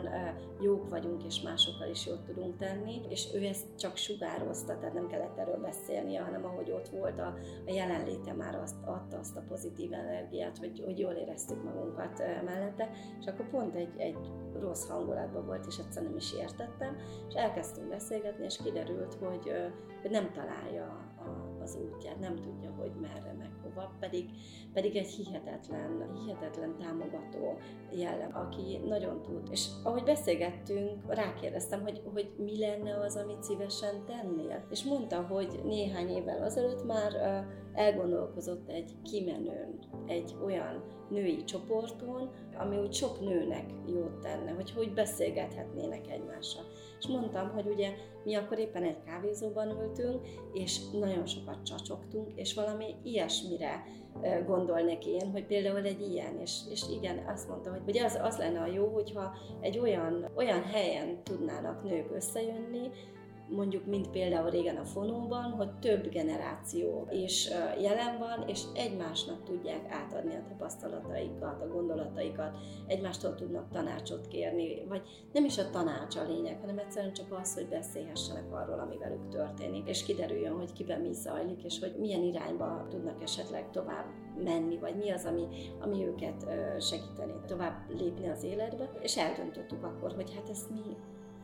jók 0.61 0.89
vagyunk, 0.89 1.23
és 1.23 1.41
másokkal 1.41 1.89
is 1.89 2.05
jót 2.05 2.23
tudunk 2.23 2.57
tenni, 2.57 3.01
és 3.09 3.27
ő 3.33 3.45
ezt 3.45 3.65
csak 3.77 3.97
sugározta, 3.97 4.77
tehát 4.77 4.93
nem 4.93 5.07
kellett 5.07 5.37
erről 5.37 5.61
beszélnie, 5.61 6.21
hanem 6.21 6.45
ahogy 6.45 6.71
ott 6.71 6.87
volt 6.87 7.19
a, 7.19 7.33
a 7.65 7.71
jelenléte 7.71 8.33
már 8.33 8.55
azt, 8.55 8.75
adta 8.85 9.17
azt 9.17 9.37
a 9.37 9.43
pozitív 9.47 9.93
energiát, 9.93 10.57
hogy, 10.57 10.81
hogy 10.85 10.99
jól 10.99 11.13
éreztük 11.13 11.63
magunkat 11.63 12.23
mellette, 12.45 12.89
és 13.19 13.25
akkor 13.25 13.49
pont 13.49 13.75
egy, 13.75 13.93
egy 13.97 14.31
rossz 14.59 14.87
hangulatban 14.87 15.45
volt, 15.45 15.65
és 15.65 15.77
egyszer 15.77 16.03
nem 16.03 16.15
is 16.15 16.33
értettem, 16.33 16.97
és 17.27 17.33
elkezdtünk 17.33 17.89
beszélgetni, 17.89 18.45
és 18.45 18.57
kiderült, 18.63 19.13
hogy, 19.13 19.51
hogy 20.01 20.11
nem 20.11 20.31
találja 20.31 20.85
a, 21.17 21.48
az 21.61 21.77
útját, 21.81 22.19
nem 22.19 22.35
tudja, 22.35 22.73
hogy 22.77 22.91
merre, 23.01 23.35
meg 23.37 23.49
hova, 23.63 23.91
pedig, 23.99 24.29
pedig 24.73 24.95
egy 24.95 25.07
hihetetlen, 25.07 26.13
hihetetlen 26.25 26.77
támogató 26.77 27.57
jellem, 27.91 28.35
aki 28.35 28.77
nagyon 28.87 29.21
tud. 29.21 29.47
És 29.51 29.67
ahogy 29.83 30.03
beszélgettünk, 30.03 31.13
rákérdeztem, 31.13 31.81
hogy, 31.81 32.01
hogy 32.13 32.33
mi 32.37 32.59
lenne 32.59 32.99
az, 32.99 33.15
amit 33.15 33.43
szívesen 33.43 34.05
tennél. 34.05 34.65
És 34.69 34.83
mondta, 34.83 35.21
hogy 35.21 35.59
néhány 35.63 36.09
évvel 36.09 36.43
azelőtt 36.43 36.85
már 36.85 37.45
elgondolkozott 37.73 38.69
egy 38.69 38.91
kimenőn, 39.03 39.79
egy 40.05 40.35
olyan 40.43 40.83
női 41.09 41.43
csoporton, 41.43 42.29
ami 42.57 42.77
úgy 42.77 42.93
sok 42.93 43.19
nőnek 43.19 43.65
jót 43.87 44.19
tenne, 44.21 44.51
hogy 44.51 44.71
hogy 44.71 44.93
beszélgethetnének 44.93 46.11
egymással. 46.11 46.63
És 46.99 47.07
mondtam, 47.07 47.49
hogy 47.49 47.67
ugye 47.67 47.93
mi 48.23 48.35
akkor 48.35 48.59
éppen 48.59 48.83
egy 48.83 49.03
kávézóban 49.05 49.69
ültünk, 49.69 50.27
és 50.53 50.89
nagyon 50.99 51.25
sokat 51.25 51.63
csacsogtunk, 51.63 52.31
és 52.35 52.53
valami 52.53 52.95
ilyesmire 53.03 53.83
gondolnék 54.45 55.05
én, 55.05 55.31
hogy 55.31 55.45
például 55.45 55.85
egy 55.85 56.01
ilyen, 56.11 56.39
és, 56.39 56.59
és 56.69 56.83
igen, 56.97 57.25
azt 57.27 57.49
mondta, 57.49 57.69
hogy, 57.69 57.81
hogy 57.85 57.97
az, 57.97 58.19
az 58.23 58.37
lenne 58.37 58.59
a 58.59 58.65
jó, 58.65 58.87
hogyha 58.87 59.33
egy 59.59 59.79
olyan, 59.79 60.29
olyan 60.35 60.63
helyen 60.63 61.23
tudnának 61.23 61.83
nők 61.83 62.11
összejönni, 62.15 62.89
mondjuk, 63.49 63.85
mint 63.85 64.09
például 64.09 64.49
régen 64.49 64.75
a 64.75 64.85
fonóban, 64.85 65.51
hogy 65.51 65.71
több 65.71 66.09
generáció 66.09 67.07
is 67.11 67.49
jelen 67.81 68.17
van, 68.17 68.47
és 68.47 68.63
egymásnak 68.75 69.43
tudják 69.43 69.91
átadni 69.91 70.35
a 70.35 70.43
tapasztalataikat, 70.49 71.61
a 71.61 71.67
gondolataikat, 71.67 72.57
egymástól 72.87 73.35
tudnak 73.35 73.69
tanácsot 73.71 74.27
kérni, 74.27 74.85
vagy 74.87 75.01
nem 75.33 75.45
is 75.45 75.57
a 75.57 75.69
tanács 75.69 76.15
a 76.15 76.27
lényeg, 76.27 76.59
hanem 76.59 76.77
egyszerűen 76.77 77.13
csak 77.13 77.37
az, 77.41 77.53
hogy 77.53 77.67
beszélhessenek 77.67 78.53
arról, 78.53 78.79
ami 78.79 78.97
velük 78.97 79.27
történik, 79.27 79.87
és 79.87 80.03
kiderüljön, 80.03 80.57
hogy 80.57 80.73
kiben 80.73 81.01
mi 81.01 81.13
zajlik, 81.13 81.63
és 81.63 81.79
hogy 81.79 81.95
milyen 81.99 82.23
irányba 82.23 82.87
tudnak 82.89 83.21
esetleg 83.21 83.71
tovább 83.71 84.05
menni, 84.43 84.77
vagy 84.77 84.95
mi 84.95 85.09
az, 85.09 85.25
ami, 85.25 85.47
ami 85.79 86.05
őket 86.05 86.45
segíteni 86.79 87.33
tovább 87.45 87.99
lépni 87.99 88.29
az 88.29 88.43
életbe, 88.43 88.89
és 89.01 89.17
eldöntöttük 89.17 89.83
akkor, 89.83 90.13
hogy 90.13 90.33
hát 90.35 90.49
ezt 90.49 90.69
mi 90.69 90.95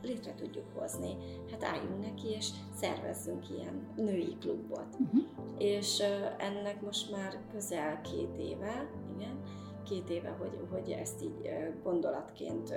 létre 0.06 0.34
tudjuk 0.36 0.66
hozni. 0.76 1.16
Hát 1.52 1.64
álljunk 1.64 2.02
neki, 2.02 2.28
és 2.28 2.50
szervezzünk 2.74 3.50
ilyen 3.50 3.88
női 3.96 4.38
klubot. 4.40 4.98
Uh-huh. 5.00 5.24
És 5.58 6.04
ennek 6.38 6.82
most 6.82 7.12
már 7.12 7.40
közel 7.52 8.02
két 8.02 8.38
éve, 8.38 8.90
igen, 9.18 9.44
két 9.86 10.10
éve, 10.10 10.30
hogy, 10.30 10.60
hogy 10.72 10.90
ezt 10.90 11.24
így 11.24 11.50
gondolatként 11.84 12.74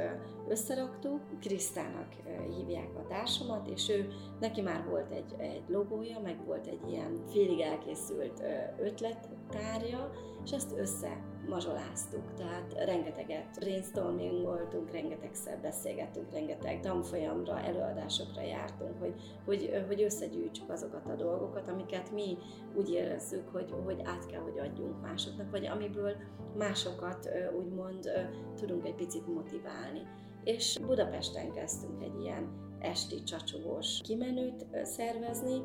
összeraktuk. 0.48 1.20
Krisztának 1.40 2.08
hívják 2.56 2.88
a 2.96 3.06
társamat, 3.06 3.68
és 3.68 3.88
ő, 3.88 4.08
neki 4.40 4.60
már 4.60 4.84
volt 4.88 5.10
egy, 5.10 5.34
egy 5.38 5.62
logója, 5.68 6.20
meg 6.20 6.44
volt 6.46 6.66
egy 6.66 6.90
ilyen 6.90 7.22
félig 7.26 7.60
elkészült 7.60 8.42
ötlettárja, 9.48 10.10
és 10.44 10.50
ezt 10.50 10.78
össze 10.78 11.22
mazsoláztuk, 11.48 12.34
tehát 12.36 12.74
rengeteget 12.84 13.58
brainstormingoltunk, 13.58 14.90
rengetegszer 14.90 15.58
beszélgettünk, 15.60 16.32
rengeteg 16.32 16.80
tanfolyamra, 16.80 17.60
előadásokra 17.60 18.42
jártunk, 18.42 18.98
hogy, 18.98 19.14
hogy, 19.44 19.84
hogy 19.86 20.02
összegyűjtsük 20.02 20.70
azokat 20.70 21.06
a 21.06 21.14
dolgokat, 21.14 21.68
amiket 21.68 22.12
mi 22.12 22.36
úgy 22.74 22.90
érezzük, 22.90 23.48
hogy, 23.48 23.74
hogy 23.84 24.00
át 24.04 24.26
kell, 24.26 24.40
hogy 24.40 24.58
adjunk 24.58 25.00
másoknak, 25.00 25.50
vagy 25.50 25.66
amiből 25.66 26.12
másokat 26.56 27.28
úgymond 27.58 28.10
tudunk 28.56 28.86
egy 28.86 28.94
picit 28.94 29.26
motiválni. 29.26 30.02
És 30.44 30.78
Budapesten 30.86 31.52
kezdtünk 31.52 32.02
egy 32.02 32.20
ilyen 32.20 32.66
esti 32.80 33.22
csacsogós 33.22 34.00
kimenőt 34.02 34.66
szervezni, 34.82 35.62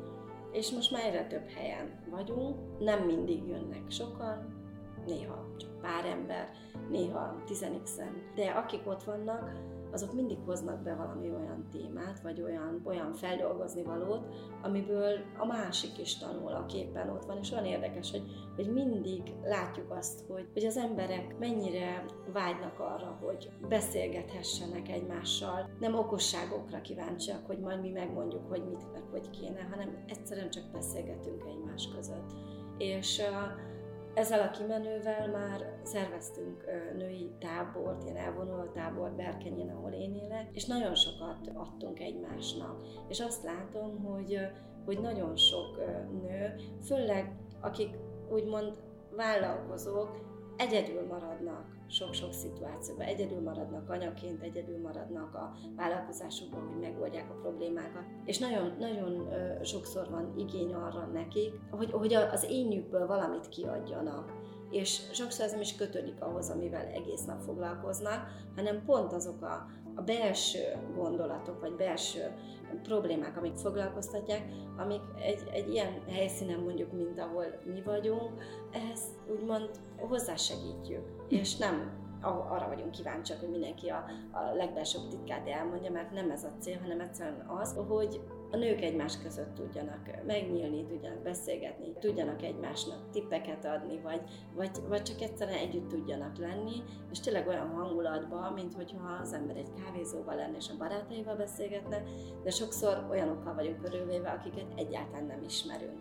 és 0.54 0.70
most 0.70 0.90
már 0.90 1.04
egyre 1.04 1.26
több 1.26 1.48
helyen 1.48 1.90
vagyunk, 2.10 2.78
nem 2.78 3.02
mindig 3.02 3.46
jönnek 3.46 3.90
sokan, 3.90 4.62
néha 5.06 5.46
csak 5.56 5.80
pár 5.80 6.04
ember, 6.04 6.50
néha 6.90 7.42
tizenixen, 7.46 8.32
de 8.34 8.50
akik 8.50 8.86
ott 8.86 9.02
vannak, 9.02 9.52
azok 9.94 10.12
mindig 10.12 10.38
hoznak 10.44 10.82
be 10.82 10.94
valami 10.94 11.30
olyan 11.30 11.66
témát, 11.70 12.20
vagy 12.20 12.42
olyan, 12.42 12.80
olyan 12.84 13.12
feldolgozni 13.12 13.82
valót, 13.82 14.26
amiből 14.62 15.18
a 15.38 15.46
másik 15.46 15.98
is 15.98 16.18
tanul, 16.18 16.52
aki 16.52 16.76
éppen 16.76 17.08
ott 17.08 17.24
van, 17.24 17.38
és 17.38 17.50
olyan 17.52 17.64
érdekes, 17.64 18.10
hogy, 18.10 18.22
hogy 18.56 18.72
mindig 18.72 19.22
látjuk 19.42 19.90
azt, 19.90 20.20
hogy, 20.28 20.48
hogy 20.52 20.64
az 20.64 20.76
emberek 20.76 21.38
mennyire 21.38 22.04
vágynak 22.32 22.78
arra, 22.78 23.18
hogy 23.22 23.50
beszélgethessenek 23.68 24.88
egymással, 24.88 25.70
nem 25.80 25.94
okosságokra 25.94 26.80
kíváncsiak, 26.80 27.46
hogy 27.46 27.58
majd 27.58 27.80
mi 27.80 27.90
megmondjuk, 27.90 28.48
hogy 28.48 28.62
mit, 28.68 28.92
meg 28.92 29.02
hogy 29.10 29.30
kéne, 29.30 29.62
hanem 29.70 30.04
egyszerűen 30.08 30.50
csak 30.50 30.64
beszélgetünk 30.72 31.44
egymás 31.46 31.88
között. 31.94 32.32
És 32.78 33.18
uh, 33.18 33.72
ezzel 34.14 34.40
a 34.40 34.50
kimenővel 34.50 35.28
már 35.28 35.80
szerveztünk 35.82 36.64
női 36.96 37.30
tábort, 37.38 38.04
ilyen 38.04 38.16
elvonuló 38.16 38.64
tábort 38.64 39.16
Berkenyén, 39.16 39.70
ahol 39.70 39.92
én 39.92 40.14
élek, 40.14 40.48
és 40.52 40.64
nagyon 40.64 40.94
sokat 40.94 41.50
adtunk 41.54 42.00
egymásnak. 42.00 42.86
És 43.08 43.20
azt 43.20 43.42
látom, 43.42 44.04
hogy, 44.04 44.38
hogy 44.84 45.00
nagyon 45.00 45.36
sok 45.36 45.76
nő, 46.22 46.54
főleg 46.86 47.32
akik 47.60 47.96
úgymond 48.30 48.82
vállalkozók, 49.16 50.32
egyedül 50.56 51.06
maradnak 51.06 51.66
sok-sok 51.86 52.32
szituációban, 52.32 53.06
egyedül 53.06 53.40
maradnak 53.40 53.90
anyaként, 53.90 54.42
egyedül 54.42 54.80
maradnak 54.80 55.34
a 55.34 55.54
vállalkozásukban, 55.76 56.66
hogy 56.68 56.80
megoldják 56.80 57.30
a 57.30 57.40
problémákat. 57.40 58.04
És 58.24 58.38
nagyon, 58.38 58.76
nagyon 58.78 59.28
sokszor 59.62 60.10
van 60.10 60.34
igény 60.36 60.74
arra 60.74 61.06
nekik, 61.12 61.52
hogy, 61.70 61.90
hogy 61.90 62.14
az 62.14 62.46
énjükből 62.48 63.06
valamit 63.06 63.48
kiadjanak 63.48 64.32
és 64.74 65.00
sokszor 65.12 65.44
ez 65.44 65.50
nem 65.50 65.60
is 65.60 65.74
kötődik 65.74 66.20
ahhoz, 66.20 66.50
amivel 66.50 66.86
egész 66.86 67.24
nap 67.24 67.40
foglalkoznak, 67.40 68.26
hanem 68.56 68.84
pont 68.84 69.12
azok 69.12 69.42
a, 69.42 69.66
a 69.94 70.02
belső 70.02 70.76
gondolatok, 70.94 71.60
vagy 71.60 71.72
belső 71.72 72.34
problémák, 72.82 73.36
amik 73.36 73.56
foglalkoztatják, 73.56 74.42
amik 74.76 75.02
egy, 75.20 75.42
egy 75.52 75.72
ilyen 75.72 76.02
helyszínen 76.08 76.58
mondjuk, 76.58 76.92
mint 76.92 77.20
ahol 77.20 77.44
mi 77.64 77.82
vagyunk, 77.82 78.30
ehhez 78.72 79.00
úgymond 79.30 79.70
hozzásegítjük, 79.96 81.04
és 81.28 81.56
nem 81.56 82.02
arra 82.22 82.68
vagyunk 82.68 82.90
kíváncsiak, 82.90 83.40
hogy 83.40 83.50
mindenki 83.50 83.88
a, 83.88 84.04
a 84.32 84.54
legbelsőbb 84.54 85.08
titkát 85.08 85.48
elmondja, 85.48 85.90
mert 85.90 86.12
nem 86.12 86.30
ez 86.30 86.44
a 86.44 86.52
cél, 86.58 86.78
hanem 86.82 87.00
egyszerűen 87.00 87.46
az, 87.60 87.76
hogy 87.88 88.20
a 88.54 88.56
nők 88.56 88.80
egymás 88.80 89.18
között 89.18 89.54
tudjanak 89.54 90.10
megnyílni, 90.26 90.84
tudjanak 90.84 91.22
beszélgetni, 91.22 91.92
tudjanak 92.00 92.42
egymásnak 92.42 93.10
tippeket 93.10 93.64
adni, 93.64 94.00
vagy, 94.00 94.20
vagy, 94.54 94.70
vagy 94.88 95.02
csak 95.02 95.20
egyszerűen 95.20 95.58
együtt 95.58 95.88
tudjanak 95.88 96.38
lenni, 96.38 96.82
és 97.10 97.20
tényleg 97.20 97.46
olyan 97.46 97.68
hangulatban, 97.68 98.52
mint 98.52 98.74
hogyha 98.74 99.18
az 99.22 99.32
ember 99.32 99.56
egy 99.56 99.72
kávézóval 99.84 100.34
lenne 100.34 100.56
és 100.56 100.68
a 100.68 100.76
barátaival 100.76 101.36
beszélgetne, 101.36 102.02
de 102.42 102.50
sokszor 102.50 103.06
olyanokkal 103.10 103.54
vagyunk 103.54 103.82
körülvéve, 103.82 104.30
akiket 104.30 104.72
egyáltalán 104.76 105.26
nem 105.26 105.42
ismerünk. 105.42 105.98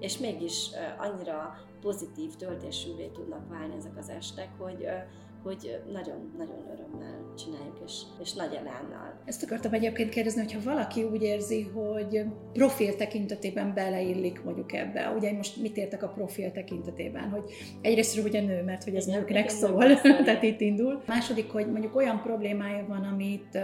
És 0.00 0.18
mégis 0.18 0.70
annyira 0.98 1.54
pozitív 1.80 2.34
töltésűvé 2.34 3.06
tudnak 3.06 3.48
válni 3.48 3.74
ezek 3.74 3.96
az 3.96 4.08
estek, 4.08 4.48
hogy 4.58 4.86
hogy 5.42 5.80
nagyon-nagyon 5.92 6.64
örömmel 6.72 7.34
csináljuk, 7.36 7.78
és, 7.86 7.92
és 8.22 8.32
nagy 8.32 8.54
elánnal. 8.54 9.20
Ezt 9.24 9.42
akartam 9.42 9.72
egyébként 9.72 10.08
kérdezni, 10.08 10.42
hogyha 10.42 10.70
valaki 10.70 11.02
úgy 11.02 11.22
érzi, 11.22 11.62
hogy 11.62 12.24
profil 12.52 12.96
tekintetében 12.96 13.74
beleillik 13.74 14.44
mondjuk 14.44 14.72
ebbe, 14.72 15.12
ugye 15.16 15.32
most 15.32 15.56
mit 15.56 15.76
értek 15.76 16.02
a 16.02 16.08
profil 16.08 16.52
tekintetében, 16.52 17.28
hogy 17.28 17.42
egyrészt 17.80 18.24
ugye 18.24 18.40
nő, 18.40 18.62
mert 18.62 18.84
hogy 18.84 18.94
ez 18.94 19.04
nőknek 19.04 19.48
szól, 19.48 20.00
tehát 20.24 20.42
itt 20.42 20.60
indul. 20.60 21.02
Második, 21.06 21.50
hogy 21.50 21.70
mondjuk 21.70 21.96
olyan 21.96 22.22
problémája 22.22 22.86
van, 22.86 23.04
amit 23.04 23.58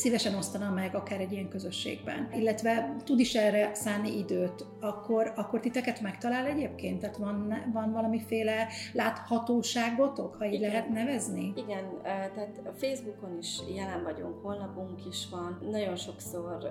szívesen 0.00 0.34
osztana 0.34 0.70
meg 0.70 0.94
akár 0.94 1.20
egy 1.20 1.32
ilyen 1.32 1.48
közösségben, 1.48 2.28
illetve 2.32 2.96
tud 3.04 3.20
is 3.20 3.34
erre 3.34 3.74
szállni 3.74 4.18
időt, 4.18 4.66
akkor, 4.80 5.32
akkor 5.36 5.60
titeket 5.60 6.00
megtalál 6.00 6.46
egyébként? 6.46 7.00
Tehát 7.00 7.16
van, 7.16 7.54
van 7.72 7.92
valamiféle 7.92 8.66
láthatóságotok, 8.92 10.34
ha 10.34 10.46
így 10.46 10.52
Igen. 10.52 10.70
lehet 10.70 10.88
nevezni? 10.88 11.52
Igen, 11.56 11.84
tehát 12.02 12.60
Facebookon 12.76 13.38
is 13.38 13.58
jelen 13.74 14.02
vagyunk, 14.02 14.42
honlapunk 14.42 15.06
is 15.06 15.28
van, 15.30 15.58
nagyon 15.70 15.96
sokszor 15.96 16.70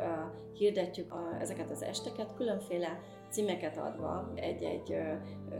hirdetjük 0.53 1.13
ezeket 1.39 1.69
az 1.71 1.83
esteket, 1.83 2.35
különféle 2.35 2.99
címeket 3.29 3.77
adva 3.77 4.31
egy-egy 4.35 4.95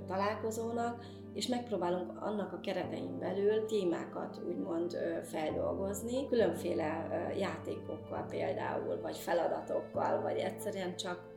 találkozónak, 0.07 1.05
és 1.33 1.47
megpróbálunk 1.47 2.21
annak 2.21 2.53
a 2.53 2.59
keretein 2.59 3.19
belül 3.19 3.65
témákat 3.65 4.41
úgymond 4.47 4.97
feldolgozni, 5.23 6.27
különféle 6.27 7.07
játékokkal 7.37 8.25
például, 8.29 9.01
vagy 9.01 9.17
feladatokkal, 9.17 10.21
vagy 10.21 10.37
egyszerűen 10.37 10.95
csak 10.95 11.28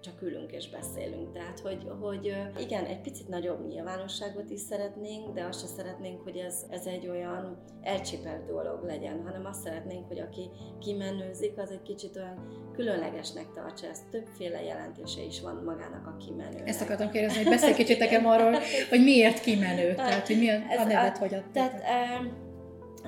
csak 0.00 0.22
ülünk 0.22 0.52
és 0.52 0.70
beszélünk. 0.70 1.32
Tehát, 1.32 1.60
hogy, 1.60 1.86
hogy 2.00 2.36
igen, 2.58 2.84
egy 2.84 3.00
picit 3.00 3.28
nagyobb 3.28 3.68
nyilvánosságot 3.68 4.50
is 4.50 4.60
szeretnénk, 4.60 5.34
de 5.34 5.44
azt 5.44 5.60
se 5.60 5.66
szeretnénk, 5.66 6.22
hogy 6.22 6.36
ez, 6.36 6.66
ez 6.70 6.86
egy 6.86 7.08
olyan 7.08 7.62
elcsépelt 7.82 8.46
dolog 8.46 8.84
legyen, 8.84 9.22
hanem 9.24 9.44
azt 9.44 9.62
szeretnénk, 9.62 10.06
hogy 10.06 10.20
aki 10.20 10.50
kimenőzik, 10.80 11.58
az 11.58 11.70
egy 11.70 11.82
kicsit 11.82 12.16
olyan 12.16 12.68
különlegesnek 12.72 13.52
tartsa. 13.54 13.86
Ez 13.86 14.00
többféle 14.10 14.62
jelentése 14.62 15.22
is 15.22 15.40
van 15.40 15.62
magának 15.64 16.06
a 16.06 16.16
kimenőnek. 16.16 16.68
Ezt 16.68 16.80
akartam 16.80 17.10
kérdezni, 17.10 17.42
hogy 17.42 17.52
beszélj 17.52 17.74
kicsit 17.74 17.98
nekem 17.98 18.26
arról, 18.26 18.58
hogy 18.88 19.02
miért 19.02 19.40
kimenő, 19.40 19.94
tehát 19.94 20.26
hogy 20.26 20.38
milyen 20.38 20.62
a 20.78 20.84
nevet 20.84 21.18
hogy 21.18 21.34
adtad. 21.34 21.52
Tehát, 21.52 21.82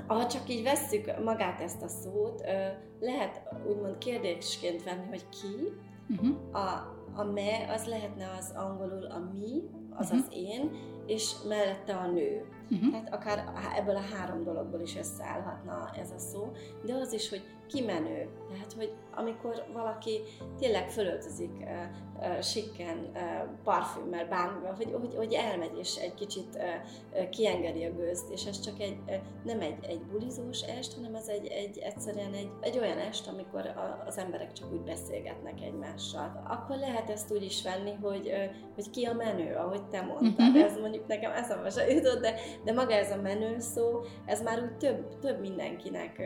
ha 0.07 0.27
csak 0.27 0.49
így 0.49 0.63
vesszük 0.63 1.23
magát 1.25 1.61
ezt 1.61 1.83
a 1.83 1.89
szót, 1.89 2.43
lehet 3.01 3.43
úgymond 3.67 3.99
kérdésként 3.99 4.83
venni, 4.83 5.07
hogy 5.09 5.29
ki, 5.29 5.73
Uh-huh. 6.13 6.37
A, 6.53 6.95
a 7.15 7.25
me 7.25 7.73
az 7.73 7.85
lehetne 7.85 8.31
az 8.39 8.53
angolul 8.57 9.05
a 9.05 9.31
mi, 9.33 9.63
azaz 9.95 10.19
uh-huh. 10.19 10.37
én, 10.37 10.71
és 11.07 11.33
mellette 11.49 11.95
a 11.97 12.07
nő. 12.07 12.45
Uh-huh. 12.71 12.91
Tehát 12.91 13.15
akár 13.15 13.45
ebből 13.77 13.97
a 13.97 14.15
három 14.15 14.45
dologból 14.45 14.81
is 14.81 14.97
összeállhatna 14.97 15.91
ez 16.01 16.11
a 16.11 16.19
szó, 16.19 16.53
de 16.85 16.95
az 16.95 17.13
is, 17.13 17.29
hogy 17.29 17.43
kimenő. 17.73 18.29
Tehát, 18.53 18.73
hogy 18.73 18.93
amikor 19.15 19.65
valaki 19.73 20.21
tényleg 20.59 20.89
fölöltözik 20.89 21.51
uh, 21.61 21.69
uh, 22.19 22.41
sikken, 22.41 23.11
uh, 23.15 23.21
parfümmel, 23.65 24.27
bármivel, 24.27 24.75
hogy, 24.75 24.97
hogy, 25.01 25.15
hogy 25.17 25.33
elmegy 25.33 25.79
és 25.79 25.97
egy 25.97 26.15
kicsit 26.15 26.55
uh, 26.55 26.63
uh, 27.13 27.29
kiengedi 27.29 27.85
a 27.85 27.93
gőzt, 27.93 28.31
és 28.31 28.45
ez 28.45 28.61
csak 28.61 28.81
egy, 28.81 28.99
uh, 29.07 29.15
nem 29.45 29.61
egy, 29.61 29.85
egy 29.89 30.01
bulizós 30.01 30.61
est, 30.63 30.95
hanem 30.95 31.15
ez 31.15 31.29
egy, 31.29 31.47
egy 31.47 31.79
egyszerűen 31.79 32.33
egy, 32.33 32.51
egy 32.61 32.79
olyan 32.79 32.99
est, 32.99 33.29
amikor 33.29 33.67
a, 33.67 34.05
az 34.07 34.19
emberek 34.19 34.53
csak 34.53 34.73
úgy 34.73 34.81
beszélgetnek 34.81 35.61
egymással. 35.61 36.43
Akkor 36.49 36.77
lehet 36.77 37.11
ezt 37.11 37.33
úgy 37.33 37.43
is 37.43 37.63
venni, 37.63 37.93
hogy, 38.03 38.27
uh, 38.27 38.55
hogy 38.75 38.91
ki 38.91 39.05
a 39.05 39.13
menő, 39.13 39.55
ahogy 39.55 39.85
te 39.85 40.01
mondtad. 40.01 40.49
Uh-huh. 40.49 40.65
Ez 40.65 40.79
mondjuk 40.79 41.07
nekem 41.07 41.33
eszembe 41.33 41.71
se 41.71 41.91
jutott, 41.91 42.21
de, 42.21 42.35
de 42.65 42.73
maga 42.73 42.95
ez 42.95 43.11
a 43.11 43.21
menő 43.23 43.59
szó, 43.59 44.01
ez 44.27 44.43
már 44.43 44.63
úgy 44.63 44.77
több, 44.77 45.19
több 45.19 45.41
mindenkinek 45.41 46.23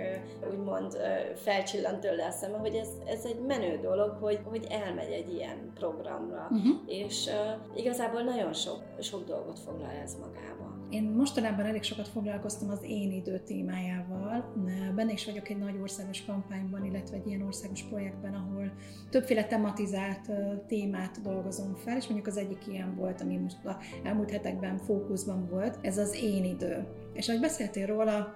úgymond 0.51 0.97
felcsillant 1.35 2.01
tőle 2.01 2.27
a 2.27 2.31
szeme, 2.31 2.59
hogy 2.59 2.75
ez, 2.75 2.89
ez 3.07 3.25
egy 3.25 3.41
menő 3.47 3.79
dolog, 3.83 4.17
hogy, 4.21 4.41
hogy 4.45 4.67
elmegy 4.71 5.13
egy 5.13 5.33
ilyen 5.33 5.73
programra, 5.75 6.49
uh-huh. 6.51 6.77
és 6.87 7.27
uh, 7.27 7.79
igazából 7.79 8.23
nagyon 8.23 8.53
sok, 8.53 8.83
sok 9.01 9.25
dolgot 9.25 9.59
foglal 9.59 9.91
ez 10.03 10.15
magába. 10.15 10.76
Én 10.91 11.03
mostanában 11.03 11.65
elég 11.65 11.83
sokat 11.83 12.09
foglalkoztam 12.09 12.71
az 12.71 12.83
én 12.83 13.13
idő 13.13 13.39
témájával. 13.39 14.53
Benne 14.95 15.13
is 15.13 15.25
vagyok 15.25 15.49
egy 15.49 15.59
nagy 15.59 15.79
országos 15.81 16.25
kampányban, 16.25 16.85
illetve 16.85 17.17
egy 17.17 17.27
ilyen 17.27 17.43
országos 17.43 17.83
projektben, 17.83 18.35
ahol 18.35 18.73
többféle 19.11 19.47
tematizált 19.47 20.31
témát 20.67 21.21
dolgozom 21.23 21.75
fel, 21.75 21.97
és 21.97 22.05
mondjuk 22.05 22.27
az 22.27 22.37
egyik 22.37 22.67
ilyen 22.67 22.95
volt, 22.95 23.21
ami 23.21 23.37
most 23.37 23.65
a 23.65 23.79
elmúlt 24.05 24.31
hetekben 24.31 24.79
fókuszban 24.79 25.49
volt, 25.49 25.79
ez 25.83 25.99
az 25.99 26.15
én 26.23 26.45
idő. 26.45 26.87
És 27.13 27.29
ahogy 27.29 27.41
beszéltél 27.41 27.87
róla, 27.87 28.35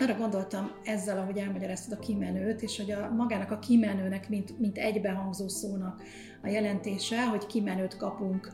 arra 0.00 0.14
gondoltam 0.14 0.70
ezzel, 0.84 1.18
ahogy 1.18 1.38
elmagyaráztad 1.38 1.98
a 1.98 2.00
kimenőt, 2.00 2.62
és 2.62 2.76
hogy 2.76 2.90
a 2.90 3.10
magának 3.16 3.50
a 3.50 3.58
kimenőnek, 3.58 4.28
mint, 4.28 4.58
mint 4.58 4.78
egybehangzó 4.78 5.48
szónak 5.48 6.02
a 6.42 6.48
jelentése, 6.48 7.26
hogy 7.26 7.46
kimenőt 7.46 7.96
kapunk 7.96 8.52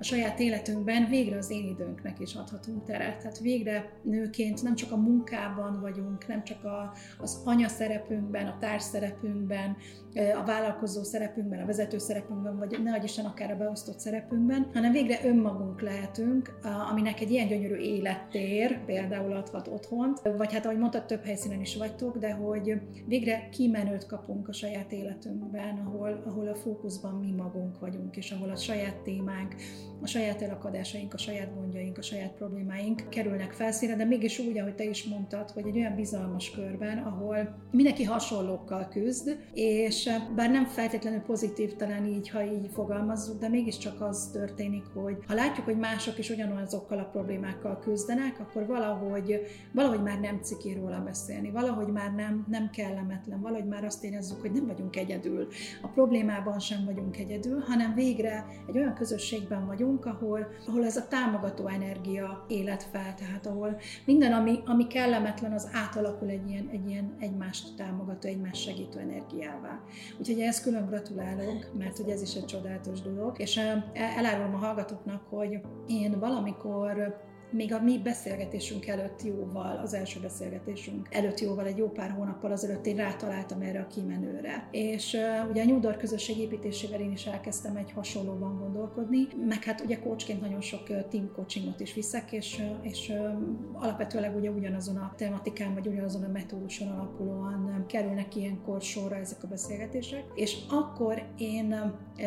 a 0.00 0.04
saját 0.04 0.40
életünkben, 0.40 1.06
végre 1.08 1.36
az 1.36 1.50
én 1.50 1.66
időnknek 1.66 2.20
is 2.20 2.34
adhatunk 2.34 2.84
teret. 2.84 3.18
Tehát 3.18 3.38
végre 3.38 3.92
nőként 4.02 4.62
nem 4.62 4.74
csak 4.74 4.92
a 4.92 4.96
munkában 4.96 5.80
vagyunk, 5.80 6.26
nem 6.26 6.44
csak 6.44 6.64
a, 6.64 6.94
az 7.18 7.42
anya 7.44 7.68
szerepünkben, 7.68 8.46
a 8.46 8.56
társ 8.58 8.82
szerepünkben, 8.82 9.76
a 10.14 10.44
vállalkozó 10.44 11.02
szerepünkben, 11.02 11.62
a 11.62 11.66
vezető 11.66 11.98
szerepünkben, 11.98 12.58
vagy 12.58 12.82
ne 12.82 13.02
Isten 13.02 13.24
akár 13.24 13.50
a 13.50 13.56
beosztott 13.56 13.98
szerepünkben, 13.98 14.66
hanem 14.72 14.92
végre 14.92 15.18
önmagunk 15.24 15.80
lehetünk, 15.80 16.58
aminek 16.90 17.20
egy 17.20 17.30
ilyen 17.30 17.48
gyönyörű 17.48 17.76
élettér 17.76 18.84
például 18.84 19.32
adhat 19.32 19.68
otthont, 19.68 20.20
vagy 20.36 20.52
hát 20.52 20.64
ahogy 20.64 20.78
mondtad, 20.78 21.06
több 21.06 21.24
helyszínen 21.24 21.60
is 21.60 21.76
vagytok, 21.76 22.18
de 22.18 22.32
hogy 22.32 22.80
végre 23.06 23.48
kimenőt 23.48 24.06
kapunk 24.06 24.48
a 24.48 24.52
saját 24.52 24.92
életünkben, 24.92 25.78
ahol, 25.86 26.22
ahol 26.26 26.48
a 26.48 26.54
fókuszban 26.54 27.14
mi 27.14 27.29
magunk 27.30 27.78
vagyunk, 27.78 28.16
és 28.16 28.30
ahol 28.30 28.50
a 28.50 28.56
saját 28.56 28.96
témánk, 28.96 29.54
a 30.02 30.06
saját 30.06 30.42
elakadásaink, 30.42 31.14
a 31.14 31.18
saját 31.18 31.54
gondjaink, 31.54 31.98
a 31.98 32.02
saját 32.02 32.32
problémáink 32.32 33.02
kerülnek 33.08 33.52
felszínre, 33.52 33.96
de 33.96 34.04
mégis 34.04 34.38
úgy, 34.38 34.58
ahogy 34.58 34.74
te 34.74 34.84
is 34.84 35.04
mondtad, 35.04 35.50
hogy 35.50 35.66
egy 35.66 35.76
olyan 35.76 35.94
bizalmas 35.94 36.50
körben, 36.50 36.98
ahol 36.98 37.56
mindenki 37.70 38.04
hasonlókkal 38.04 38.88
küzd, 38.88 39.38
és 39.52 40.10
bár 40.34 40.50
nem 40.50 40.64
feltétlenül 40.64 41.20
pozitív 41.20 41.76
talán 41.76 42.06
így, 42.06 42.28
ha 42.28 42.44
így 42.44 42.68
fogalmazzuk, 42.72 43.40
de 43.40 43.48
mégiscsak 43.48 44.00
az 44.00 44.30
történik, 44.32 44.84
hogy 44.94 45.16
ha 45.26 45.34
látjuk, 45.34 45.66
hogy 45.66 45.78
mások 45.78 46.18
is 46.18 46.30
ugyanazokkal 46.30 46.98
a 46.98 47.08
problémákkal 47.12 47.78
küzdenek, 47.78 48.40
akkor 48.40 48.66
valahogy, 48.66 49.40
valahogy 49.72 50.02
már 50.02 50.20
nem 50.20 50.40
ciki 50.42 50.74
róla 50.74 51.02
beszélni, 51.04 51.50
valahogy 51.50 51.88
már 51.88 52.14
nem, 52.14 52.46
nem 52.50 52.70
kellemetlen, 52.70 53.40
valahogy 53.40 53.68
már 53.68 53.84
azt 53.84 54.04
érezzük, 54.04 54.40
hogy 54.40 54.52
nem 54.52 54.66
vagyunk 54.66 54.96
egyedül. 54.96 55.48
A 55.82 55.88
problémában 55.88 56.58
sem 56.58 56.84
vagyunk 56.84 57.18
egyedül, 57.18 57.60
hanem 57.60 57.94
végre 57.94 58.46
egy 58.68 58.76
olyan 58.76 58.94
közösségben 58.94 59.66
vagyunk, 59.66 59.89
vagyunk, 59.90 60.06
ahol, 60.06 60.46
ahol 60.66 60.84
ez 60.84 60.96
a 60.96 61.08
támogató 61.08 61.66
energia 61.66 62.44
élet 62.48 62.82
fel, 62.82 63.14
tehát 63.14 63.46
ahol 63.46 63.80
minden, 64.04 64.32
ami, 64.32 64.58
ami 64.64 64.86
kellemetlen, 64.86 65.52
az 65.52 65.68
átalakul 65.72 66.28
egy 66.28 66.50
ilyen, 66.50 66.68
egy 66.72 66.88
ilyen 66.88 67.16
egymást 67.18 67.76
támogató, 67.76 68.28
egymást 68.28 68.62
segítő 68.62 68.98
energiává. 68.98 69.80
Úgyhogy 70.18 70.40
ehhez 70.40 70.60
külön 70.60 70.86
gratulálok, 70.86 71.72
mert 71.78 71.96
hogy 71.96 72.08
ez 72.08 72.22
is 72.22 72.34
egy 72.34 72.44
csodálatos 72.44 73.00
dolog, 73.00 73.38
és 73.38 73.60
elárulom 73.92 74.54
a 74.54 74.58
hallgatóknak, 74.58 75.22
hogy 75.28 75.60
én 75.86 76.18
valamikor 76.18 77.20
még 77.52 77.72
a 77.72 77.82
mi 77.82 77.98
beszélgetésünk 77.98 78.86
előtt 78.86 79.22
jóval, 79.22 79.80
az 79.82 79.94
első 79.94 80.20
beszélgetésünk 80.20 81.08
előtt 81.10 81.40
jóval, 81.40 81.66
egy 81.66 81.76
jó 81.76 81.88
pár 81.88 82.10
hónappal 82.10 82.52
azelőtt 82.52 82.86
én 82.86 82.96
rátaláltam 82.96 83.60
erre 83.60 83.80
a 83.80 83.86
kimenőre. 83.86 84.68
És 84.70 85.14
uh, 85.14 85.50
ugye 85.50 85.62
a 85.62 85.66
New 85.66 85.80
közösség 85.98 86.38
építésével 86.38 87.00
én 87.00 87.12
is 87.12 87.26
elkezdtem 87.26 87.76
egy 87.76 87.92
hasonlóban 87.92 88.58
gondolkodni, 88.58 89.26
meg 89.48 89.64
hát 89.64 89.80
ugye 89.80 89.98
coachként 89.98 90.40
nagyon 90.40 90.60
sok 90.60 91.08
team 91.08 91.32
coachingot 91.34 91.80
is 91.80 91.94
viszek, 91.94 92.32
és, 92.32 92.62
és 92.82 93.08
uh, 93.08 93.82
alapvetőleg 93.82 94.36
ugye 94.36 94.50
ugyanazon 94.50 94.96
a 94.96 95.14
tematikán, 95.16 95.74
vagy 95.74 95.86
ugyanazon 95.86 96.22
a 96.22 96.28
metóduson 96.28 96.88
alapulóan 96.88 97.54
um, 97.54 97.86
kerülnek 97.86 98.36
ilyenkor 98.36 98.82
sorra 98.82 99.16
ezek 99.16 99.42
a 99.42 99.46
beszélgetések. 99.46 100.24
És 100.34 100.56
akkor 100.68 101.22
én, 101.38 101.74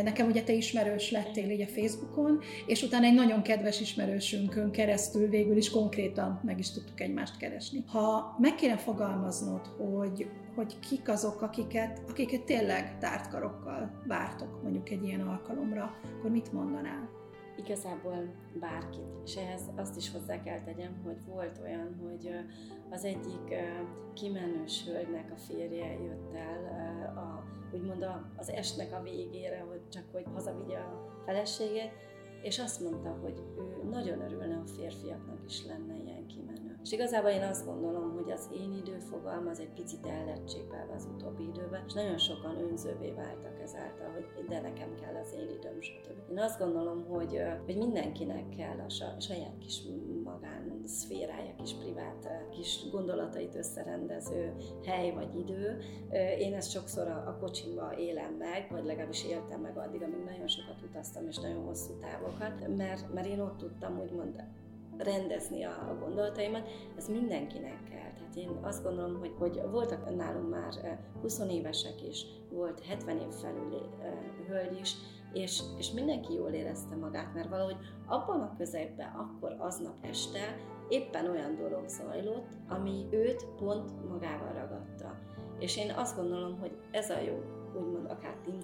nekem 0.04 0.28
ugye 0.28 0.44
te 0.44 0.54
ismerős 0.54 1.12
lettél 1.12 1.50
így 1.50 1.62
a 1.62 1.68
Facebookon, 1.68 2.40
és 2.66 2.84
utána 2.84 3.06
egy 3.06 3.14
nagyon 3.14 3.42
kedves 3.42 3.82
ismerősünkön 3.82 4.72
keresztül 4.72 5.13
végül 5.14 5.58
is 5.58 5.70
konkrétan 5.70 6.40
meg 6.44 6.60
is 6.60 6.72
tudtuk 6.72 7.00
egymást 7.00 7.38
keresni. 7.38 7.84
Ha 7.88 8.36
meg 8.40 8.56
kéne 8.56 8.78
fogalmaznod, 8.78 9.68
hogy, 9.68 10.30
hogy 10.56 10.80
kik 10.80 11.10
azok, 11.10 11.42
akiket, 11.42 12.02
akiket 12.10 12.42
tényleg 12.42 12.98
tártkarokkal 13.00 14.02
vártok 14.08 14.62
mondjuk 14.62 14.90
egy 14.90 15.04
ilyen 15.04 15.28
alkalomra, 15.28 15.92
akkor 16.18 16.32
mit 16.32 16.54
mondanál? 16.54 17.10
Igazából 17.58 18.34
bárkit. 18.60 19.12
És 19.26 19.36
ehhez 19.36 19.62
azt 19.76 19.98
is 19.98 20.12
hozzá 20.12 20.42
kell 20.44 20.64
tegyem, 20.64 21.02
hogy 21.04 21.18
volt 21.26 21.60
olyan, 21.64 21.96
hogy 22.02 22.30
az 22.90 23.04
egyik 23.04 23.56
kimenős 24.14 24.84
hölgynek 24.86 25.32
a 25.32 25.38
férje 25.38 26.00
jött 26.04 26.34
el 26.34 26.64
a, 27.16 27.44
úgymond 27.76 28.06
az 28.38 28.50
estnek 28.50 28.94
a 28.94 29.02
végére, 29.02 29.66
hogy 29.70 29.82
csak 29.90 30.04
hogy 30.12 30.26
hazavigye 30.34 30.78
a 30.78 31.22
feleségét, 31.26 31.92
és 32.44 32.60
azt 32.60 32.80
mondta, 32.80 33.18
hogy 33.22 33.42
ő 33.58 33.90
nagyon 33.90 34.22
örülne, 34.22 34.56
a 34.58 34.66
férfiaknak 34.66 35.40
is 35.48 35.66
lenne 35.66 35.96
ilyen. 35.96 36.26
És 36.84 36.92
igazából 36.92 37.30
én 37.30 37.44
azt 37.44 37.66
gondolom, 37.66 38.14
hogy 38.14 38.32
az 38.32 38.50
én 38.54 38.74
időfogalm 38.74 39.48
az 39.48 39.60
egy 39.60 39.74
picit 39.74 40.06
el 40.06 40.26
lett 40.26 40.46
csépelve 40.46 40.94
az 40.94 41.08
utóbbi 41.16 41.44
időben, 41.44 41.84
és 41.88 41.94
nagyon 41.94 42.18
sokan 42.18 42.58
önzővé 42.58 43.12
váltak 43.12 43.62
ezáltal, 43.62 44.12
hogy 44.14 44.46
de 44.48 44.62
nekem 44.62 44.96
kell 45.02 45.16
az 45.16 45.34
én 45.34 45.50
időm, 45.50 45.82
stb. 45.82 46.32
Én 46.32 46.40
azt 46.40 46.60
gondolom, 46.60 47.06
hogy, 47.06 47.42
hogy 47.66 47.78
mindenkinek 47.78 48.50
kell 48.50 48.80
a 48.88 49.20
saját 49.20 49.58
kis 49.60 49.82
magán 50.24 50.82
szférája, 50.86 51.56
kis 51.58 51.74
privát, 51.74 52.30
kis 52.50 52.90
gondolatait 52.92 53.56
összerendező 53.56 54.56
hely 54.86 55.12
vagy 55.12 55.36
idő. 55.36 55.80
Én 56.40 56.54
ezt 56.54 56.72
sokszor 56.72 57.08
a, 57.08 57.28
a 57.28 57.38
kocsimba 57.40 57.98
élem 57.98 58.34
meg, 58.34 58.68
vagy 58.72 58.86
legalábbis 58.86 59.26
éltem 59.26 59.62
meg 59.62 59.78
addig, 59.78 60.02
amíg 60.02 60.24
nagyon 60.24 60.48
sokat 60.48 60.82
utaztam, 60.82 61.28
és 61.28 61.38
nagyon 61.38 61.66
hosszú 61.66 61.94
távokat, 61.94 62.78
mert, 62.78 63.14
mert 63.14 63.28
én 63.28 63.40
ott 63.40 63.58
tudtam 63.58 64.00
úgymond 64.00 64.44
rendezni 64.98 65.64
a, 65.64 65.70
a 65.70 65.98
gondolataimat, 66.00 66.70
ez 66.98 67.10
mindenkinek 67.10 67.84
kell. 67.84 68.12
Tehát 68.14 68.36
én 68.36 68.50
azt 68.62 68.84
gondolom, 68.84 69.20
hogy, 69.20 69.34
hogy 69.38 69.62
voltak 69.72 70.16
nálunk 70.16 70.50
már 70.50 71.00
20 71.22 71.40
évesek 71.50 72.04
is, 72.10 72.26
volt 72.52 72.86
70 72.86 73.18
év 73.18 73.30
felüli 73.42 73.82
hölgy 74.48 74.80
is, 74.80 74.96
és, 75.34 75.62
és 75.78 75.92
mindenki 75.92 76.34
jól 76.34 76.50
érezte 76.50 76.96
magát, 76.96 77.34
mert 77.34 77.50
valahogy 77.50 77.78
abban 78.06 78.42
a 78.42 78.56
közegben, 78.58 79.08
akkor 79.08 79.56
aznap 79.60 79.96
este 80.02 80.58
éppen 80.90 81.30
olyan 81.30 81.56
dolog 81.56 81.88
zajlott, 81.88 82.48
ami 82.70 83.08
őt 83.10 83.46
pont 83.46 84.10
magával 84.10 84.54
ragadta. 84.54 85.18
És 85.60 85.78
én 85.78 85.92
azt 85.92 86.16
gondolom, 86.16 86.60
hogy 86.60 86.78
ez 86.92 87.10
a 87.10 87.20
jó, 87.20 87.42
úgymond 87.76 88.06
akár 88.06 88.36
team 88.46 88.60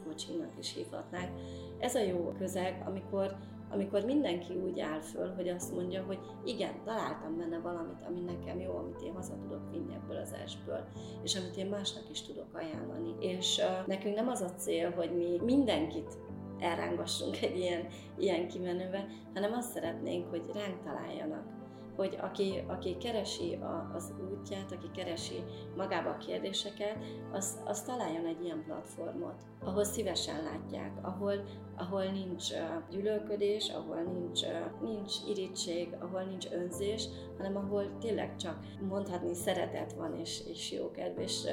is 0.59 0.73
hívhatnánk, 0.73 1.39
ez 1.79 1.95
a 1.95 1.99
jó 1.99 2.33
közeg, 2.37 2.83
amikor 2.85 3.35
amikor 3.71 4.05
mindenki 4.05 4.53
úgy 4.55 4.79
áll 4.79 4.99
föl, 4.99 5.33
hogy 5.35 5.47
azt 5.47 5.73
mondja, 5.73 6.03
hogy 6.03 6.19
igen, 6.45 6.83
találtam 6.83 7.37
benne 7.37 7.59
valamit, 7.59 8.05
ami 8.07 8.19
nekem 8.19 8.59
jó, 8.59 8.75
amit 8.75 9.01
én 9.01 9.13
haza 9.13 9.37
tudok 9.41 9.71
vinni 9.71 9.93
ebből 9.93 10.17
az 10.17 10.35
esből, 10.43 10.85
és 11.23 11.35
amit 11.35 11.57
én 11.57 11.67
másnak 11.67 12.09
is 12.09 12.21
tudok 12.21 12.53
ajánlani. 12.53 13.15
És 13.19 13.57
uh, 13.57 13.87
nekünk 13.87 14.15
nem 14.15 14.27
az 14.27 14.41
a 14.41 14.53
cél, 14.53 14.91
hogy 14.91 15.15
mi 15.15 15.39
mindenkit 15.43 16.17
elrángassunk 16.59 17.41
egy 17.41 17.57
ilyen, 17.57 17.87
ilyen 18.17 18.47
kimenőbe, 18.47 19.07
hanem 19.33 19.53
azt 19.53 19.71
szeretnénk, 19.71 20.29
hogy 20.29 20.43
ránk 20.53 20.83
találjanak 20.83 21.58
hogy 21.99 22.17
aki, 22.21 22.63
aki 22.67 22.97
keresi 22.97 23.53
a, 23.53 23.91
az 23.95 24.13
útját, 24.31 24.71
aki 24.71 24.91
keresi 24.91 25.43
magába 25.77 26.09
a 26.09 26.17
kérdéseket, 26.17 26.97
az, 27.31 27.59
az 27.65 27.81
találjon 27.81 28.25
egy 28.25 28.43
ilyen 28.43 28.63
platformot, 28.63 29.41
ahol 29.63 29.83
szívesen 29.83 30.43
látják, 30.43 30.91
ahol, 31.01 31.33
ahol 31.77 32.03
nincs 32.03 32.47
gyűlölködés, 32.89 33.69
ahol 33.69 34.01
nincs, 34.01 34.41
nincs 34.81 35.13
irítség, 35.27 35.95
ahol 35.99 36.21
nincs 36.21 36.47
önzés, 36.51 37.07
hanem 37.37 37.55
ahol 37.55 37.97
tényleg 37.97 38.35
csak 38.35 38.59
mondhatni 38.89 39.33
szeretet 39.33 39.93
van 39.93 40.15
és, 40.15 40.41
és 40.47 40.71
jókedv, 40.71 41.19
és 41.19 41.43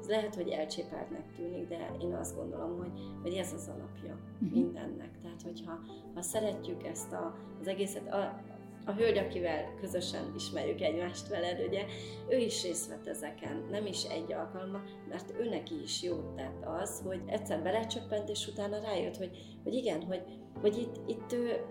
ez 0.00 0.08
lehet, 0.08 0.34
hogy 0.34 0.48
elcsépeltnek 0.48 1.32
tűnik, 1.36 1.68
de 1.68 1.90
én 2.00 2.14
azt 2.14 2.36
gondolom, 2.36 2.78
hogy, 2.78 2.92
hogy 3.22 3.32
ez 3.32 3.52
az 3.52 3.68
alapja 3.74 4.14
uh-huh. 4.14 4.58
mindennek. 4.58 5.20
Tehát, 5.22 5.42
hogyha 5.42 5.78
ha 6.14 6.22
szeretjük 6.22 6.86
ezt 6.86 7.12
a, 7.12 7.34
az 7.60 7.66
egészet, 7.66 8.12
a, 8.12 8.52
a 8.84 8.92
hölgy, 8.92 9.18
akivel 9.18 9.74
közösen 9.80 10.32
ismerjük 10.36 10.80
egymást 10.80 11.28
veled, 11.28 11.66
ugye, 11.68 11.84
ő 12.28 12.36
is 12.36 12.62
részt 12.62 12.88
vett 12.88 13.06
ezeken, 13.06 13.66
nem 13.70 13.86
is 13.86 14.04
egy 14.04 14.32
alkalommal, 14.32 14.82
mert 15.08 15.34
ő 15.38 15.48
neki 15.48 15.82
is 15.82 16.02
jót 16.02 16.34
tett 16.34 16.64
az, 16.64 17.02
hogy 17.06 17.20
egyszer 17.26 17.62
belecsöppent, 17.62 18.28
és 18.28 18.48
utána 18.48 18.80
rájött, 18.80 19.16
hogy, 19.16 19.58
hogy 19.62 19.74
igen, 19.74 20.02
hogy, 20.02 20.22
hogy 20.60 20.78
itt, 20.78 20.96
itt 21.06 21.32
ő 21.32 21.64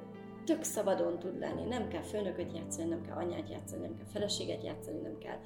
tök 0.45 0.63
szabadon 0.63 1.19
tud 1.19 1.39
lenni, 1.39 1.63
nem 1.63 1.87
kell 1.87 2.01
főnököt 2.01 2.53
játszani, 2.55 2.89
nem 2.89 3.01
kell 3.01 3.17
anyát 3.17 3.49
játszani, 3.49 3.81
nem 3.81 3.95
kell 3.95 4.05
feleséget 4.05 4.63
játszani, 4.63 4.99
nem 4.99 5.17
kell 5.17 5.37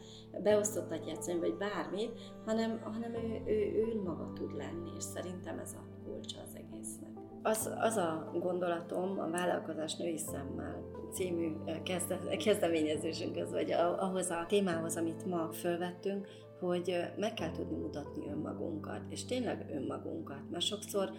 beosztottat 0.44 1.08
játszani, 1.08 1.40
vagy 1.40 1.56
bármit, 1.56 2.12
hanem, 2.46 2.80
hanem 2.84 3.14
ő, 3.14 3.42
ő, 3.46 3.76
ő 3.76 4.02
maga 4.04 4.32
tud 4.34 4.56
lenni, 4.56 4.90
és 4.98 5.04
szerintem 5.04 5.60
ez 5.60 5.74
a 5.74 6.04
kulcsa 6.04 6.42
az 6.42 6.56
egésznek. 6.56 7.17
Az, 7.44 7.74
az 7.80 7.96
a 7.98 8.32
gondolatom 8.40 9.20
a 9.20 9.30
vállalkozás 9.30 9.96
női 9.96 10.18
szemmel 10.18 10.84
című 11.12 11.52
kezde, 11.84 12.18
kezdeményezésünkhöz, 12.38 13.52
vagy 13.52 13.72
ahhoz 13.98 14.30
a 14.30 14.46
témához, 14.48 14.98
amit 14.98 15.26
ma 15.26 15.50
fölvettünk, 15.52 16.28
hogy 16.60 16.96
meg 17.18 17.34
kell 17.34 17.52
tudni 17.52 17.78
mutatni 17.78 18.30
önmagunkat, 18.30 19.02
és 19.10 19.26
tényleg 19.26 19.66
önmagunkat, 19.74 20.50
mert 20.52 20.66
sokszor 20.66 21.12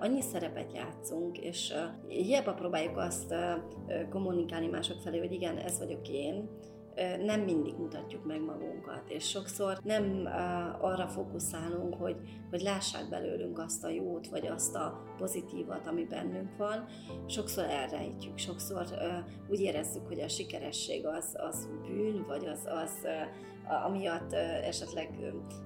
annyi 0.00 0.20
szerepet 0.20 0.72
játszunk, 0.74 1.38
és 1.38 1.74
hiába 2.08 2.54
próbáljuk 2.54 2.96
azt 2.96 3.34
kommunikálni 4.10 4.66
mások 4.66 5.00
felé, 5.00 5.18
hogy 5.18 5.32
igen, 5.32 5.56
ez 5.56 5.78
vagyok 5.78 6.08
én, 6.08 6.48
nem 7.24 7.40
mindig 7.40 7.74
mutatjuk 7.78 8.24
meg 8.24 8.40
magunkat, 8.40 9.02
és 9.08 9.28
sokszor 9.28 9.78
nem 9.82 10.28
arra 10.80 11.08
fókuszálunk, 11.08 11.94
hogy, 11.94 12.16
hogy 12.50 12.60
lássák 12.60 13.08
belőlünk 13.08 13.58
azt 13.58 13.84
a 13.84 13.88
jót, 13.88 14.26
vagy 14.26 14.46
azt 14.46 14.74
a 14.74 15.02
pozitívat, 15.16 15.86
ami 15.86 16.04
bennünk 16.04 16.56
van. 16.56 16.86
Sokszor 17.26 17.64
elrejtjük, 17.64 18.38
sokszor 18.38 18.86
úgy 19.50 19.60
érezzük, 19.60 20.06
hogy 20.06 20.20
a 20.20 20.28
sikeresség 20.28 21.06
az, 21.06 21.36
az 21.38 21.68
bűn, 21.86 22.24
vagy 22.26 22.46
az, 22.46 22.66
az 22.66 23.06
amiatt 23.86 24.32
esetleg 24.62 25.08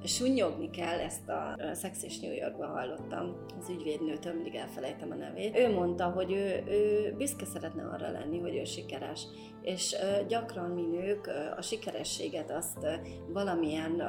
sunyogni 0.05 0.71
kell, 0.71 0.99
ezt 0.99 1.29
a 1.29 1.57
Sex 1.75 2.03
és 2.03 2.21
New 2.21 2.33
Yorkban 2.33 2.69
hallottam, 2.69 3.37
az 3.61 3.69
ügyvédnőtől 3.69 4.33
mindig 4.35 4.55
elfelejtem 4.55 5.11
a 5.11 5.15
nevét. 5.15 5.59
Ő 5.59 5.73
mondta, 5.75 6.05
hogy 6.05 6.33
ő, 6.33 6.63
ő 6.69 7.15
büszke 7.17 7.45
szeretne 7.45 7.83
arra 7.83 8.11
lenni, 8.11 8.41
hogy 8.41 8.57
ő 8.57 8.65
sikeres, 8.65 9.27
és 9.63 9.97
gyakran 10.29 10.71
mi 10.71 10.83
nők 10.83 11.31
a 11.57 11.63
sikerességet 11.63 12.51
azt 12.51 12.87
valamilyen 13.33 14.03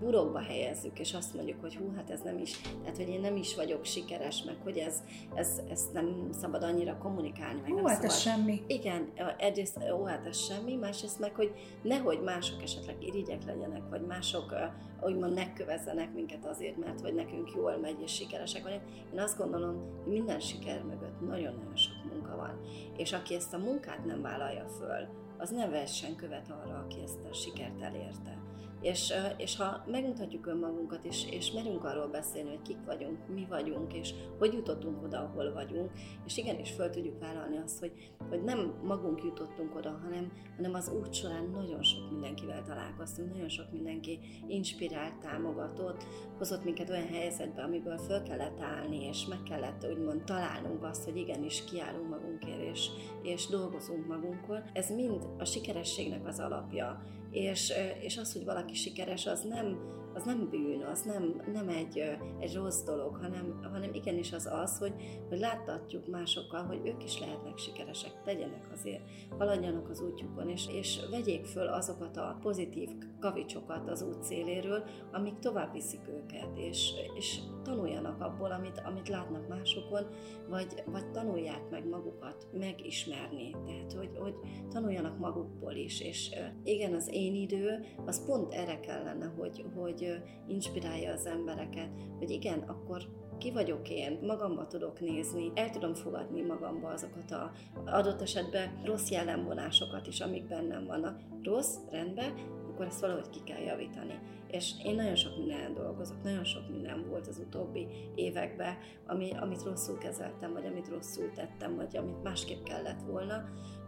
burokba 0.00 0.40
helyezzük, 0.40 0.98
és 0.98 1.14
azt 1.14 1.34
mondjuk, 1.34 1.60
hogy 1.60 1.76
hú, 1.76 1.92
hát 1.96 2.10
ez 2.10 2.20
nem 2.20 2.38
is, 2.38 2.60
tehát 2.60 2.96
hogy 2.96 3.08
én 3.08 3.20
nem 3.20 3.36
is 3.36 3.54
vagyok 3.54 3.84
sikeres, 3.84 4.42
meg 4.42 4.56
hogy 4.62 4.78
ez, 4.78 5.02
ez, 5.34 5.60
ez 5.70 5.88
nem 5.92 6.28
szabad 6.40 6.62
annyira 6.62 6.98
kommunikálni, 6.98 7.60
meg 7.60 7.72
ó, 7.72 7.74
nem 7.74 7.84
hát 7.84 7.94
szabad. 7.94 8.10
ez 8.10 8.18
semmi. 8.18 8.62
Igen, 8.66 9.12
egyrészt, 9.38 9.78
ó, 9.92 10.04
hát 10.04 10.26
ez 10.26 10.38
semmi, 10.38 10.74
másrészt 10.74 11.18
meg, 11.18 11.34
hogy 11.34 11.52
nehogy 11.82 12.20
mások 12.20 12.62
esetleg 12.62 12.96
irigyek 13.32 13.54
legyenek, 13.54 13.88
vagy 13.90 14.06
mások 14.06 14.54
úgymond 15.00 15.34
megkövezzenek 15.34 16.12
minket 16.12 16.46
azért, 16.46 16.76
mert 16.76 17.00
vagy 17.00 17.14
nekünk 17.14 17.52
jól 17.54 17.76
megy 17.76 18.00
és 18.00 18.12
sikeresek 18.12 18.62
vagyunk. 18.62 18.82
Én 19.12 19.20
azt 19.20 19.38
gondolom, 19.38 20.02
hogy 20.04 20.12
minden 20.12 20.40
siker 20.40 20.82
mögött 20.82 21.20
nagyon-nagyon 21.20 21.76
sok 21.76 21.94
munka 22.12 22.36
van. 22.36 22.60
És 22.96 23.12
aki 23.12 23.34
ezt 23.34 23.54
a 23.54 23.58
munkát 23.58 24.04
nem 24.04 24.22
vállalja 24.22 24.68
föl, 24.78 25.08
az 25.38 25.50
ne 25.50 25.68
vessen 25.68 26.16
követ 26.16 26.50
arra, 26.50 26.78
aki 26.78 27.02
ezt 27.02 27.18
a 27.30 27.34
sikert 27.34 27.82
elérte. 27.82 28.38
És, 28.82 29.12
és 29.36 29.56
ha 29.56 29.84
megmutatjuk 29.86 30.46
önmagunkat, 30.46 31.04
és, 31.04 31.30
és 31.30 31.50
merünk 31.50 31.84
arról 31.84 32.06
beszélni, 32.08 32.48
hogy 32.48 32.62
kik 32.62 32.84
vagyunk, 32.86 33.18
mi 33.34 33.46
vagyunk, 33.48 33.94
és 33.94 34.14
hogy 34.38 34.52
jutottunk 34.52 35.02
oda, 35.02 35.18
ahol 35.18 35.52
vagyunk, 35.52 35.90
és 36.26 36.36
igenis 36.36 36.70
föl 36.70 36.90
tudjuk 36.90 37.18
vállalni 37.18 37.58
azt, 37.64 37.78
hogy, 37.78 37.92
hogy 38.28 38.42
nem 38.42 38.74
magunk 38.82 39.22
jutottunk 39.24 39.76
oda, 39.76 39.98
hanem, 40.02 40.32
hanem 40.56 40.74
az 40.74 40.90
út 40.90 41.14
során 41.14 41.44
nagyon 41.44 41.82
sok 41.82 42.10
mindenkivel 42.10 42.62
találkoztunk, 42.62 43.32
nagyon 43.32 43.48
sok 43.48 43.72
mindenki 43.72 44.18
inspirált, 44.46 45.18
támogatott, 45.18 46.04
hozott 46.38 46.64
minket 46.64 46.90
olyan 46.90 47.06
helyzetbe, 47.06 47.62
amiből 47.62 47.98
föl 47.98 48.22
kellett 48.22 48.60
állni, 48.60 49.04
és 49.04 49.26
meg 49.26 49.42
kellett 49.42 49.86
úgymond 49.90 50.24
találnunk 50.24 50.84
azt, 50.84 51.04
hogy 51.04 51.16
igenis 51.16 51.64
kiállunk 51.64 52.08
magunkért, 52.08 52.62
és, 52.62 52.88
és 53.22 53.46
dolgozunk 53.46 54.06
magunkon. 54.06 54.62
Ez 54.72 54.90
mind 54.90 55.26
a 55.38 55.44
sikerességnek 55.44 56.26
az 56.26 56.38
alapja, 56.38 57.02
és, 57.32 57.72
és 58.00 58.18
az, 58.18 58.32
hogy 58.32 58.44
valaki 58.44 58.74
sikeres, 58.74 59.26
az 59.26 59.40
nem, 59.40 59.78
az 60.14 60.24
nem 60.24 60.48
bűn, 60.50 60.82
az 60.82 61.02
nem, 61.02 61.42
nem 61.52 61.68
egy, 61.68 61.98
egy 62.38 62.54
rossz 62.54 62.82
dolog, 62.82 63.16
hanem, 63.16 63.60
hanem 63.72 63.94
igenis 63.94 64.32
az 64.32 64.48
az, 64.52 64.78
hogy, 64.78 64.92
hogy 65.28 65.38
láttatjuk 65.38 66.06
másokkal, 66.06 66.62
hogy 66.62 66.80
ők 66.84 67.04
is 67.04 67.20
lehetnek 67.20 67.58
sikeresek, 67.58 68.22
tegyenek 68.24 68.68
azért, 68.72 69.02
haladjanak 69.38 69.88
az 69.88 70.00
útjukon, 70.00 70.48
és, 70.48 70.66
és 70.72 70.98
vegyék 71.10 71.44
föl 71.44 71.66
azokat 71.66 72.16
a 72.16 72.38
pozitív 72.42 72.88
kavicsokat 73.22 73.88
az 73.90 74.02
út 74.02 74.22
széléről, 74.22 74.82
amik 75.12 75.38
tovább 75.38 75.72
viszik 75.72 76.08
őket, 76.08 76.48
és, 76.54 76.92
és 77.14 77.38
tanuljanak 77.62 78.20
abból, 78.20 78.50
amit, 78.50 78.82
amit 78.84 79.08
látnak 79.08 79.48
másokon, 79.48 80.06
vagy, 80.48 80.82
vagy 80.86 81.10
tanulják 81.10 81.70
meg 81.70 81.88
magukat 81.88 82.46
megismerni. 82.52 83.56
Tehát, 83.66 83.92
hogy, 83.92 84.10
hogy 84.18 84.34
tanuljanak 84.68 85.18
magukból 85.18 85.72
is, 85.72 86.00
és 86.00 86.30
igen, 86.64 86.94
az 86.94 87.08
én 87.12 87.34
idő, 87.34 87.84
az 88.06 88.26
pont 88.26 88.54
erre 88.54 88.80
kellene, 88.80 89.26
hogy, 89.26 89.64
hogy 89.74 90.22
inspirálja 90.46 91.12
az 91.12 91.26
embereket, 91.26 91.90
hogy 92.18 92.30
igen, 92.30 92.58
akkor 92.58 93.20
ki 93.38 93.50
vagyok 93.50 93.90
én, 93.90 94.18
magamba 94.22 94.66
tudok 94.66 95.00
nézni, 95.00 95.52
el 95.54 95.70
tudom 95.70 95.94
fogadni 95.94 96.42
magamba 96.42 96.88
azokat 96.88 97.30
a 97.30 97.52
adott 97.84 98.20
esetben 98.20 98.80
rossz 98.84 99.10
jellemvonásokat 99.10 100.06
is, 100.06 100.20
amik 100.20 100.46
bennem 100.46 100.86
vannak. 100.86 101.20
Rossz, 101.42 101.76
rendben, 101.90 102.32
akkor 102.72 102.86
ezt 102.86 103.00
valahogy 103.00 103.30
ki 103.30 103.40
kell 103.44 103.60
javítani. 103.60 104.18
És 104.50 104.72
én 104.84 104.94
nagyon 104.94 105.14
sok 105.14 105.36
minden 105.36 105.74
dolgozok, 105.74 106.22
nagyon 106.22 106.44
sok 106.44 106.68
minden 106.70 107.06
volt 107.08 107.26
az 107.26 107.38
utóbbi 107.38 107.86
években, 108.14 108.76
ami, 109.06 109.30
amit 109.40 109.62
rosszul 109.62 109.98
kezeltem, 109.98 110.52
vagy 110.52 110.66
amit 110.66 110.88
rosszul 110.88 111.30
tettem, 111.30 111.76
vagy 111.76 111.96
amit 111.96 112.22
másképp 112.22 112.62
kellett 112.62 113.02
volna. 113.02 113.44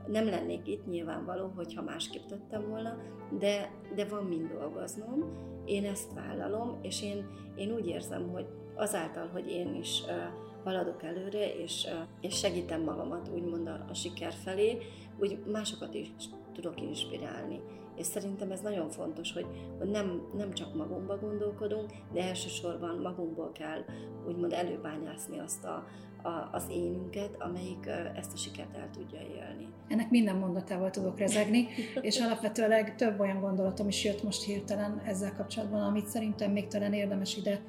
Nem 0.06 0.26
lennék 0.26 0.66
itt 0.66 0.86
nyilvánvaló, 0.86 1.52
hogyha 1.56 1.82
másképp 1.82 2.26
tettem 2.26 2.68
volna, 2.68 2.96
de, 3.38 3.70
de 3.94 4.04
van 4.04 4.24
mind 4.24 4.48
dolgoznom, 4.48 5.52
én 5.64 5.84
ezt 5.84 6.12
vállalom, 6.12 6.78
és 6.82 7.02
én, 7.02 7.26
én 7.56 7.72
úgy 7.72 7.86
érzem, 7.86 8.28
hogy 8.28 8.46
azáltal, 8.74 9.28
hogy 9.28 9.50
én 9.50 9.74
is 9.74 10.02
haladok 10.64 11.02
előre, 11.02 11.54
és, 11.54 11.86
és 12.20 12.38
segítem 12.38 12.82
magamat 12.82 13.30
úgymond 13.34 13.66
a, 13.66 13.84
a 13.88 13.94
siker 13.94 14.32
felé, 14.32 14.78
úgy 15.18 15.38
másokat 15.46 15.94
is 15.94 16.08
tudok 16.52 16.80
inspirálni. 16.80 17.60
És 17.96 18.06
szerintem 18.06 18.50
ez 18.50 18.60
nagyon 18.60 18.90
fontos, 18.90 19.32
hogy, 19.32 19.46
hogy 19.78 19.88
nem, 19.88 20.22
nem 20.36 20.52
csak 20.52 20.74
magunkba 20.74 21.18
gondolkodunk, 21.18 21.90
de 22.12 22.22
elsősorban 22.22 22.98
magunkból 23.02 23.52
kell 23.52 23.84
úgymond 24.26 24.52
előbányászni 24.52 25.38
azt 25.38 25.64
a, 25.64 25.84
a, 26.22 26.48
az 26.52 26.64
énünket, 26.70 27.36
amelyik 27.38 27.86
ezt 28.14 28.32
a 28.32 28.36
sikert 28.36 28.76
el 28.76 28.90
tudja 28.90 29.20
élni. 29.20 29.68
Ennek 29.88 30.10
minden 30.10 30.36
mondatával 30.36 30.90
tudok 30.90 31.18
rezegni, 31.18 31.68
és 32.00 32.20
alapvetőleg 32.20 32.96
több 32.96 33.20
olyan 33.20 33.40
gondolatom 33.40 33.88
is 33.88 34.04
jött 34.04 34.22
most 34.22 34.44
hirtelen 34.44 35.02
ezzel 35.04 35.34
kapcsolatban, 35.36 35.82
amit 35.82 36.06
szerintem 36.06 36.50
még 36.50 36.66
talán 36.66 36.92
érdemes 36.92 37.36
ide 37.36 37.60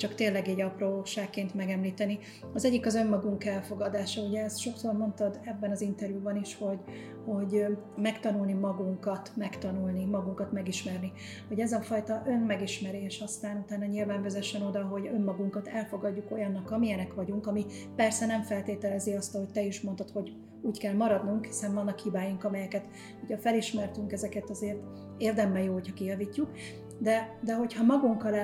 csak 0.00 0.14
tényleg 0.14 0.48
egy 0.48 0.60
apróságként 0.60 1.54
megemlíteni. 1.54 2.18
Az 2.54 2.64
egyik 2.64 2.86
az 2.86 2.94
önmagunk 2.94 3.44
elfogadása, 3.44 4.22
ugye 4.22 4.44
ezt 4.44 4.58
sokszor 4.58 4.92
mondtad 4.92 5.40
ebben 5.44 5.70
az 5.70 5.80
interjúban 5.80 6.36
is, 6.36 6.56
hogy, 6.56 6.78
hogy 7.24 7.66
megtanulni 7.96 8.52
magunkat, 8.52 9.32
megtanulni, 9.36 10.04
magunkat 10.04 10.52
megismerni. 10.52 11.12
Hogy 11.48 11.60
ez 11.60 11.72
a 11.72 11.80
fajta 11.80 12.22
önmegismerés 12.26 13.20
aztán 13.20 13.56
utána 13.56 13.84
nyilván 13.84 14.22
vezessen 14.22 14.62
oda, 14.62 14.82
hogy 14.82 15.06
önmagunkat 15.06 15.68
elfogadjuk 15.68 16.30
olyannak, 16.30 16.70
amilyenek 16.70 17.14
vagyunk, 17.14 17.46
ami 17.46 17.64
persze 17.96 18.26
nem 18.26 18.42
feltételezi 18.42 19.12
azt, 19.12 19.36
hogy 19.36 19.50
te 19.52 19.62
is 19.62 19.80
mondtad, 19.80 20.10
hogy 20.10 20.32
úgy 20.62 20.78
kell 20.78 20.94
maradnunk, 20.94 21.44
hiszen 21.44 21.74
vannak 21.74 21.98
hibáink, 21.98 22.44
amelyeket 22.44 22.86
ugye 23.22 23.38
felismertünk, 23.38 24.12
ezeket 24.12 24.50
azért 24.50 24.78
érdemben 25.18 25.62
jó, 25.62 25.72
hogyha 25.72 25.94
kijavítjuk, 25.94 26.50
de, 26.98 27.38
de 27.42 27.54
hogyha 27.54 27.84
magunkkal 27.84 28.34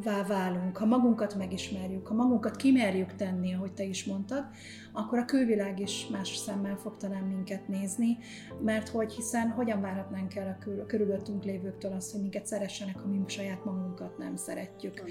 elfogadó 0.00 0.22
válunk, 0.26 0.76
ha 0.76 0.86
magunkat 0.86 1.34
megismerjük, 1.34 2.06
ha 2.06 2.14
magunkat 2.14 2.56
kimerjük 2.56 3.14
tenni, 3.14 3.54
ahogy 3.54 3.72
te 3.72 3.84
is 3.84 4.04
mondtad, 4.04 4.44
akkor 4.92 5.18
a 5.18 5.24
külvilág 5.24 5.80
is 5.80 6.06
más 6.10 6.36
szemmel 6.36 6.76
fog 6.76 6.96
talán 6.96 7.22
minket 7.22 7.68
nézni, 7.68 8.18
mert 8.64 8.88
hogy 8.88 9.12
hiszen 9.12 9.48
hogyan 9.48 9.80
várhatnánk 9.80 10.34
el 10.34 10.56
a, 10.58 10.64
kül- 10.64 10.86
körülöttünk 10.86 11.44
lévőktől 11.44 11.92
azt, 11.92 12.12
hogy 12.12 12.20
minket 12.20 12.46
szeressenek, 12.46 12.98
ha 12.98 13.06
mi 13.06 13.22
saját 13.26 13.64
magunkat 13.64 14.18
nem 14.18 14.36
szeretjük. 14.36 15.02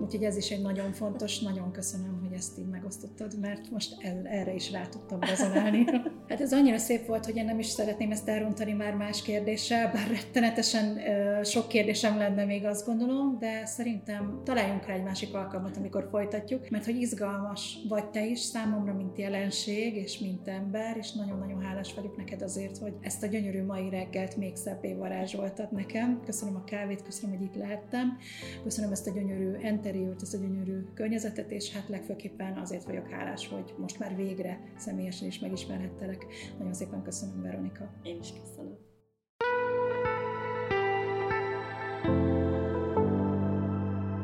Úgyhogy 0.00 0.22
ez 0.22 0.36
is 0.36 0.50
egy 0.50 0.62
nagyon 0.62 0.92
fontos, 0.92 1.40
nagyon 1.40 1.72
köszönöm, 1.72 2.20
hogy 2.22 2.32
ezt 2.32 2.58
így 2.58 2.68
megosztottad, 2.68 3.38
mert 3.40 3.70
most 3.70 3.96
el, 3.98 4.26
erre 4.26 4.54
is 4.54 4.70
rá 4.70 4.86
tudtam 4.86 5.20
rezonálni. 5.20 5.84
hát 6.28 6.40
ez 6.40 6.52
annyira 6.52 6.78
szép 6.78 7.06
volt, 7.06 7.24
hogy 7.24 7.36
én 7.36 7.44
nem 7.44 7.58
is 7.58 7.66
szeretném 7.66 8.10
ezt 8.10 8.28
elrontani 8.28 8.72
már 8.72 8.94
más 8.94 9.22
kérdéssel, 9.22 9.92
bár 9.92 10.08
rettenetesen 10.08 10.98
sok 11.44 11.68
kérdésem 11.68 12.18
lenne 12.18 12.44
még 12.44 12.64
azt 12.64 12.86
gondolom, 12.86 13.38
de 13.38 13.66
szerintem 13.66 14.40
találjunk 14.44 14.86
rá 14.86 14.94
egy 14.94 15.02
másik 15.02 15.34
alkalmat, 15.34 15.76
amikor 15.76 16.08
folytatjuk, 16.10 16.68
mert 16.70 16.84
hogy 16.84 17.00
izgalmas 17.00 17.78
vagy 17.88 18.10
te 18.10 18.26
is 18.26 18.40
számomra, 18.40 18.94
mint 18.94 19.17
jelenség, 19.18 19.96
és 19.96 20.18
mint 20.18 20.48
ember, 20.48 20.96
és 20.96 21.12
nagyon-nagyon 21.12 21.62
hálás 21.62 21.94
vagyok 21.94 22.16
neked 22.16 22.42
azért, 22.42 22.78
hogy 22.78 22.92
ezt 23.00 23.22
a 23.22 23.26
gyönyörű 23.26 23.64
mai 23.64 23.90
reggelt 23.90 24.36
még 24.36 24.56
szebbé 24.56 24.94
varázsoltad 24.94 25.72
nekem. 25.72 26.20
Köszönöm 26.24 26.56
a 26.56 26.64
kávét, 26.64 27.02
köszönöm, 27.02 27.36
hogy 27.36 27.46
itt 27.46 27.54
lehettem, 27.54 28.18
köszönöm 28.62 28.92
ezt 28.92 29.06
a 29.06 29.10
gyönyörű 29.10 29.52
enteriőt, 29.52 30.22
ezt 30.22 30.34
a 30.34 30.38
gyönyörű 30.38 30.84
környezetet, 30.94 31.50
és 31.50 31.72
hát 31.72 31.88
legfőképpen 31.88 32.58
azért 32.58 32.84
vagyok 32.84 33.08
hálás, 33.10 33.48
hogy 33.48 33.74
most 33.78 33.98
már 33.98 34.16
végre 34.16 34.60
személyesen 34.76 35.28
is 35.28 35.38
megismerhettelek. 35.38 36.26
Nagyon 36.58 36.74
szépen 36.74 37.02
köszönöm, 37.02 37.42
Veronika. 37.42 37.90
Én 38.02 38.18
is 38.20 38.32
köszönöm. 38.42 38.86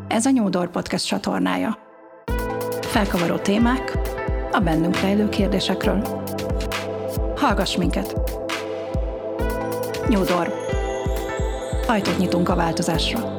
Ez 0.08 0.26
a 0.26 0.30
Nyúdor 0.30 0.70
Podcast 0.70 1.06
csatornája. 1.06 1.78
Felkavaró 2.80 3.36
témák, 3.36 3.98
a 4.54 4.60
bennünk 4.60 5.00
rejlő 5.00 5.28
kérdésekről. 5.28 6.22
Hallgass 7.36 7.76
minket! 7.76 8.20
Nyúdor. 10.08 10.54
Ajtót 11.86 12.18
nyitunk 12.18 12.48
a 12.48 12.54
változásra. 12.54 13.33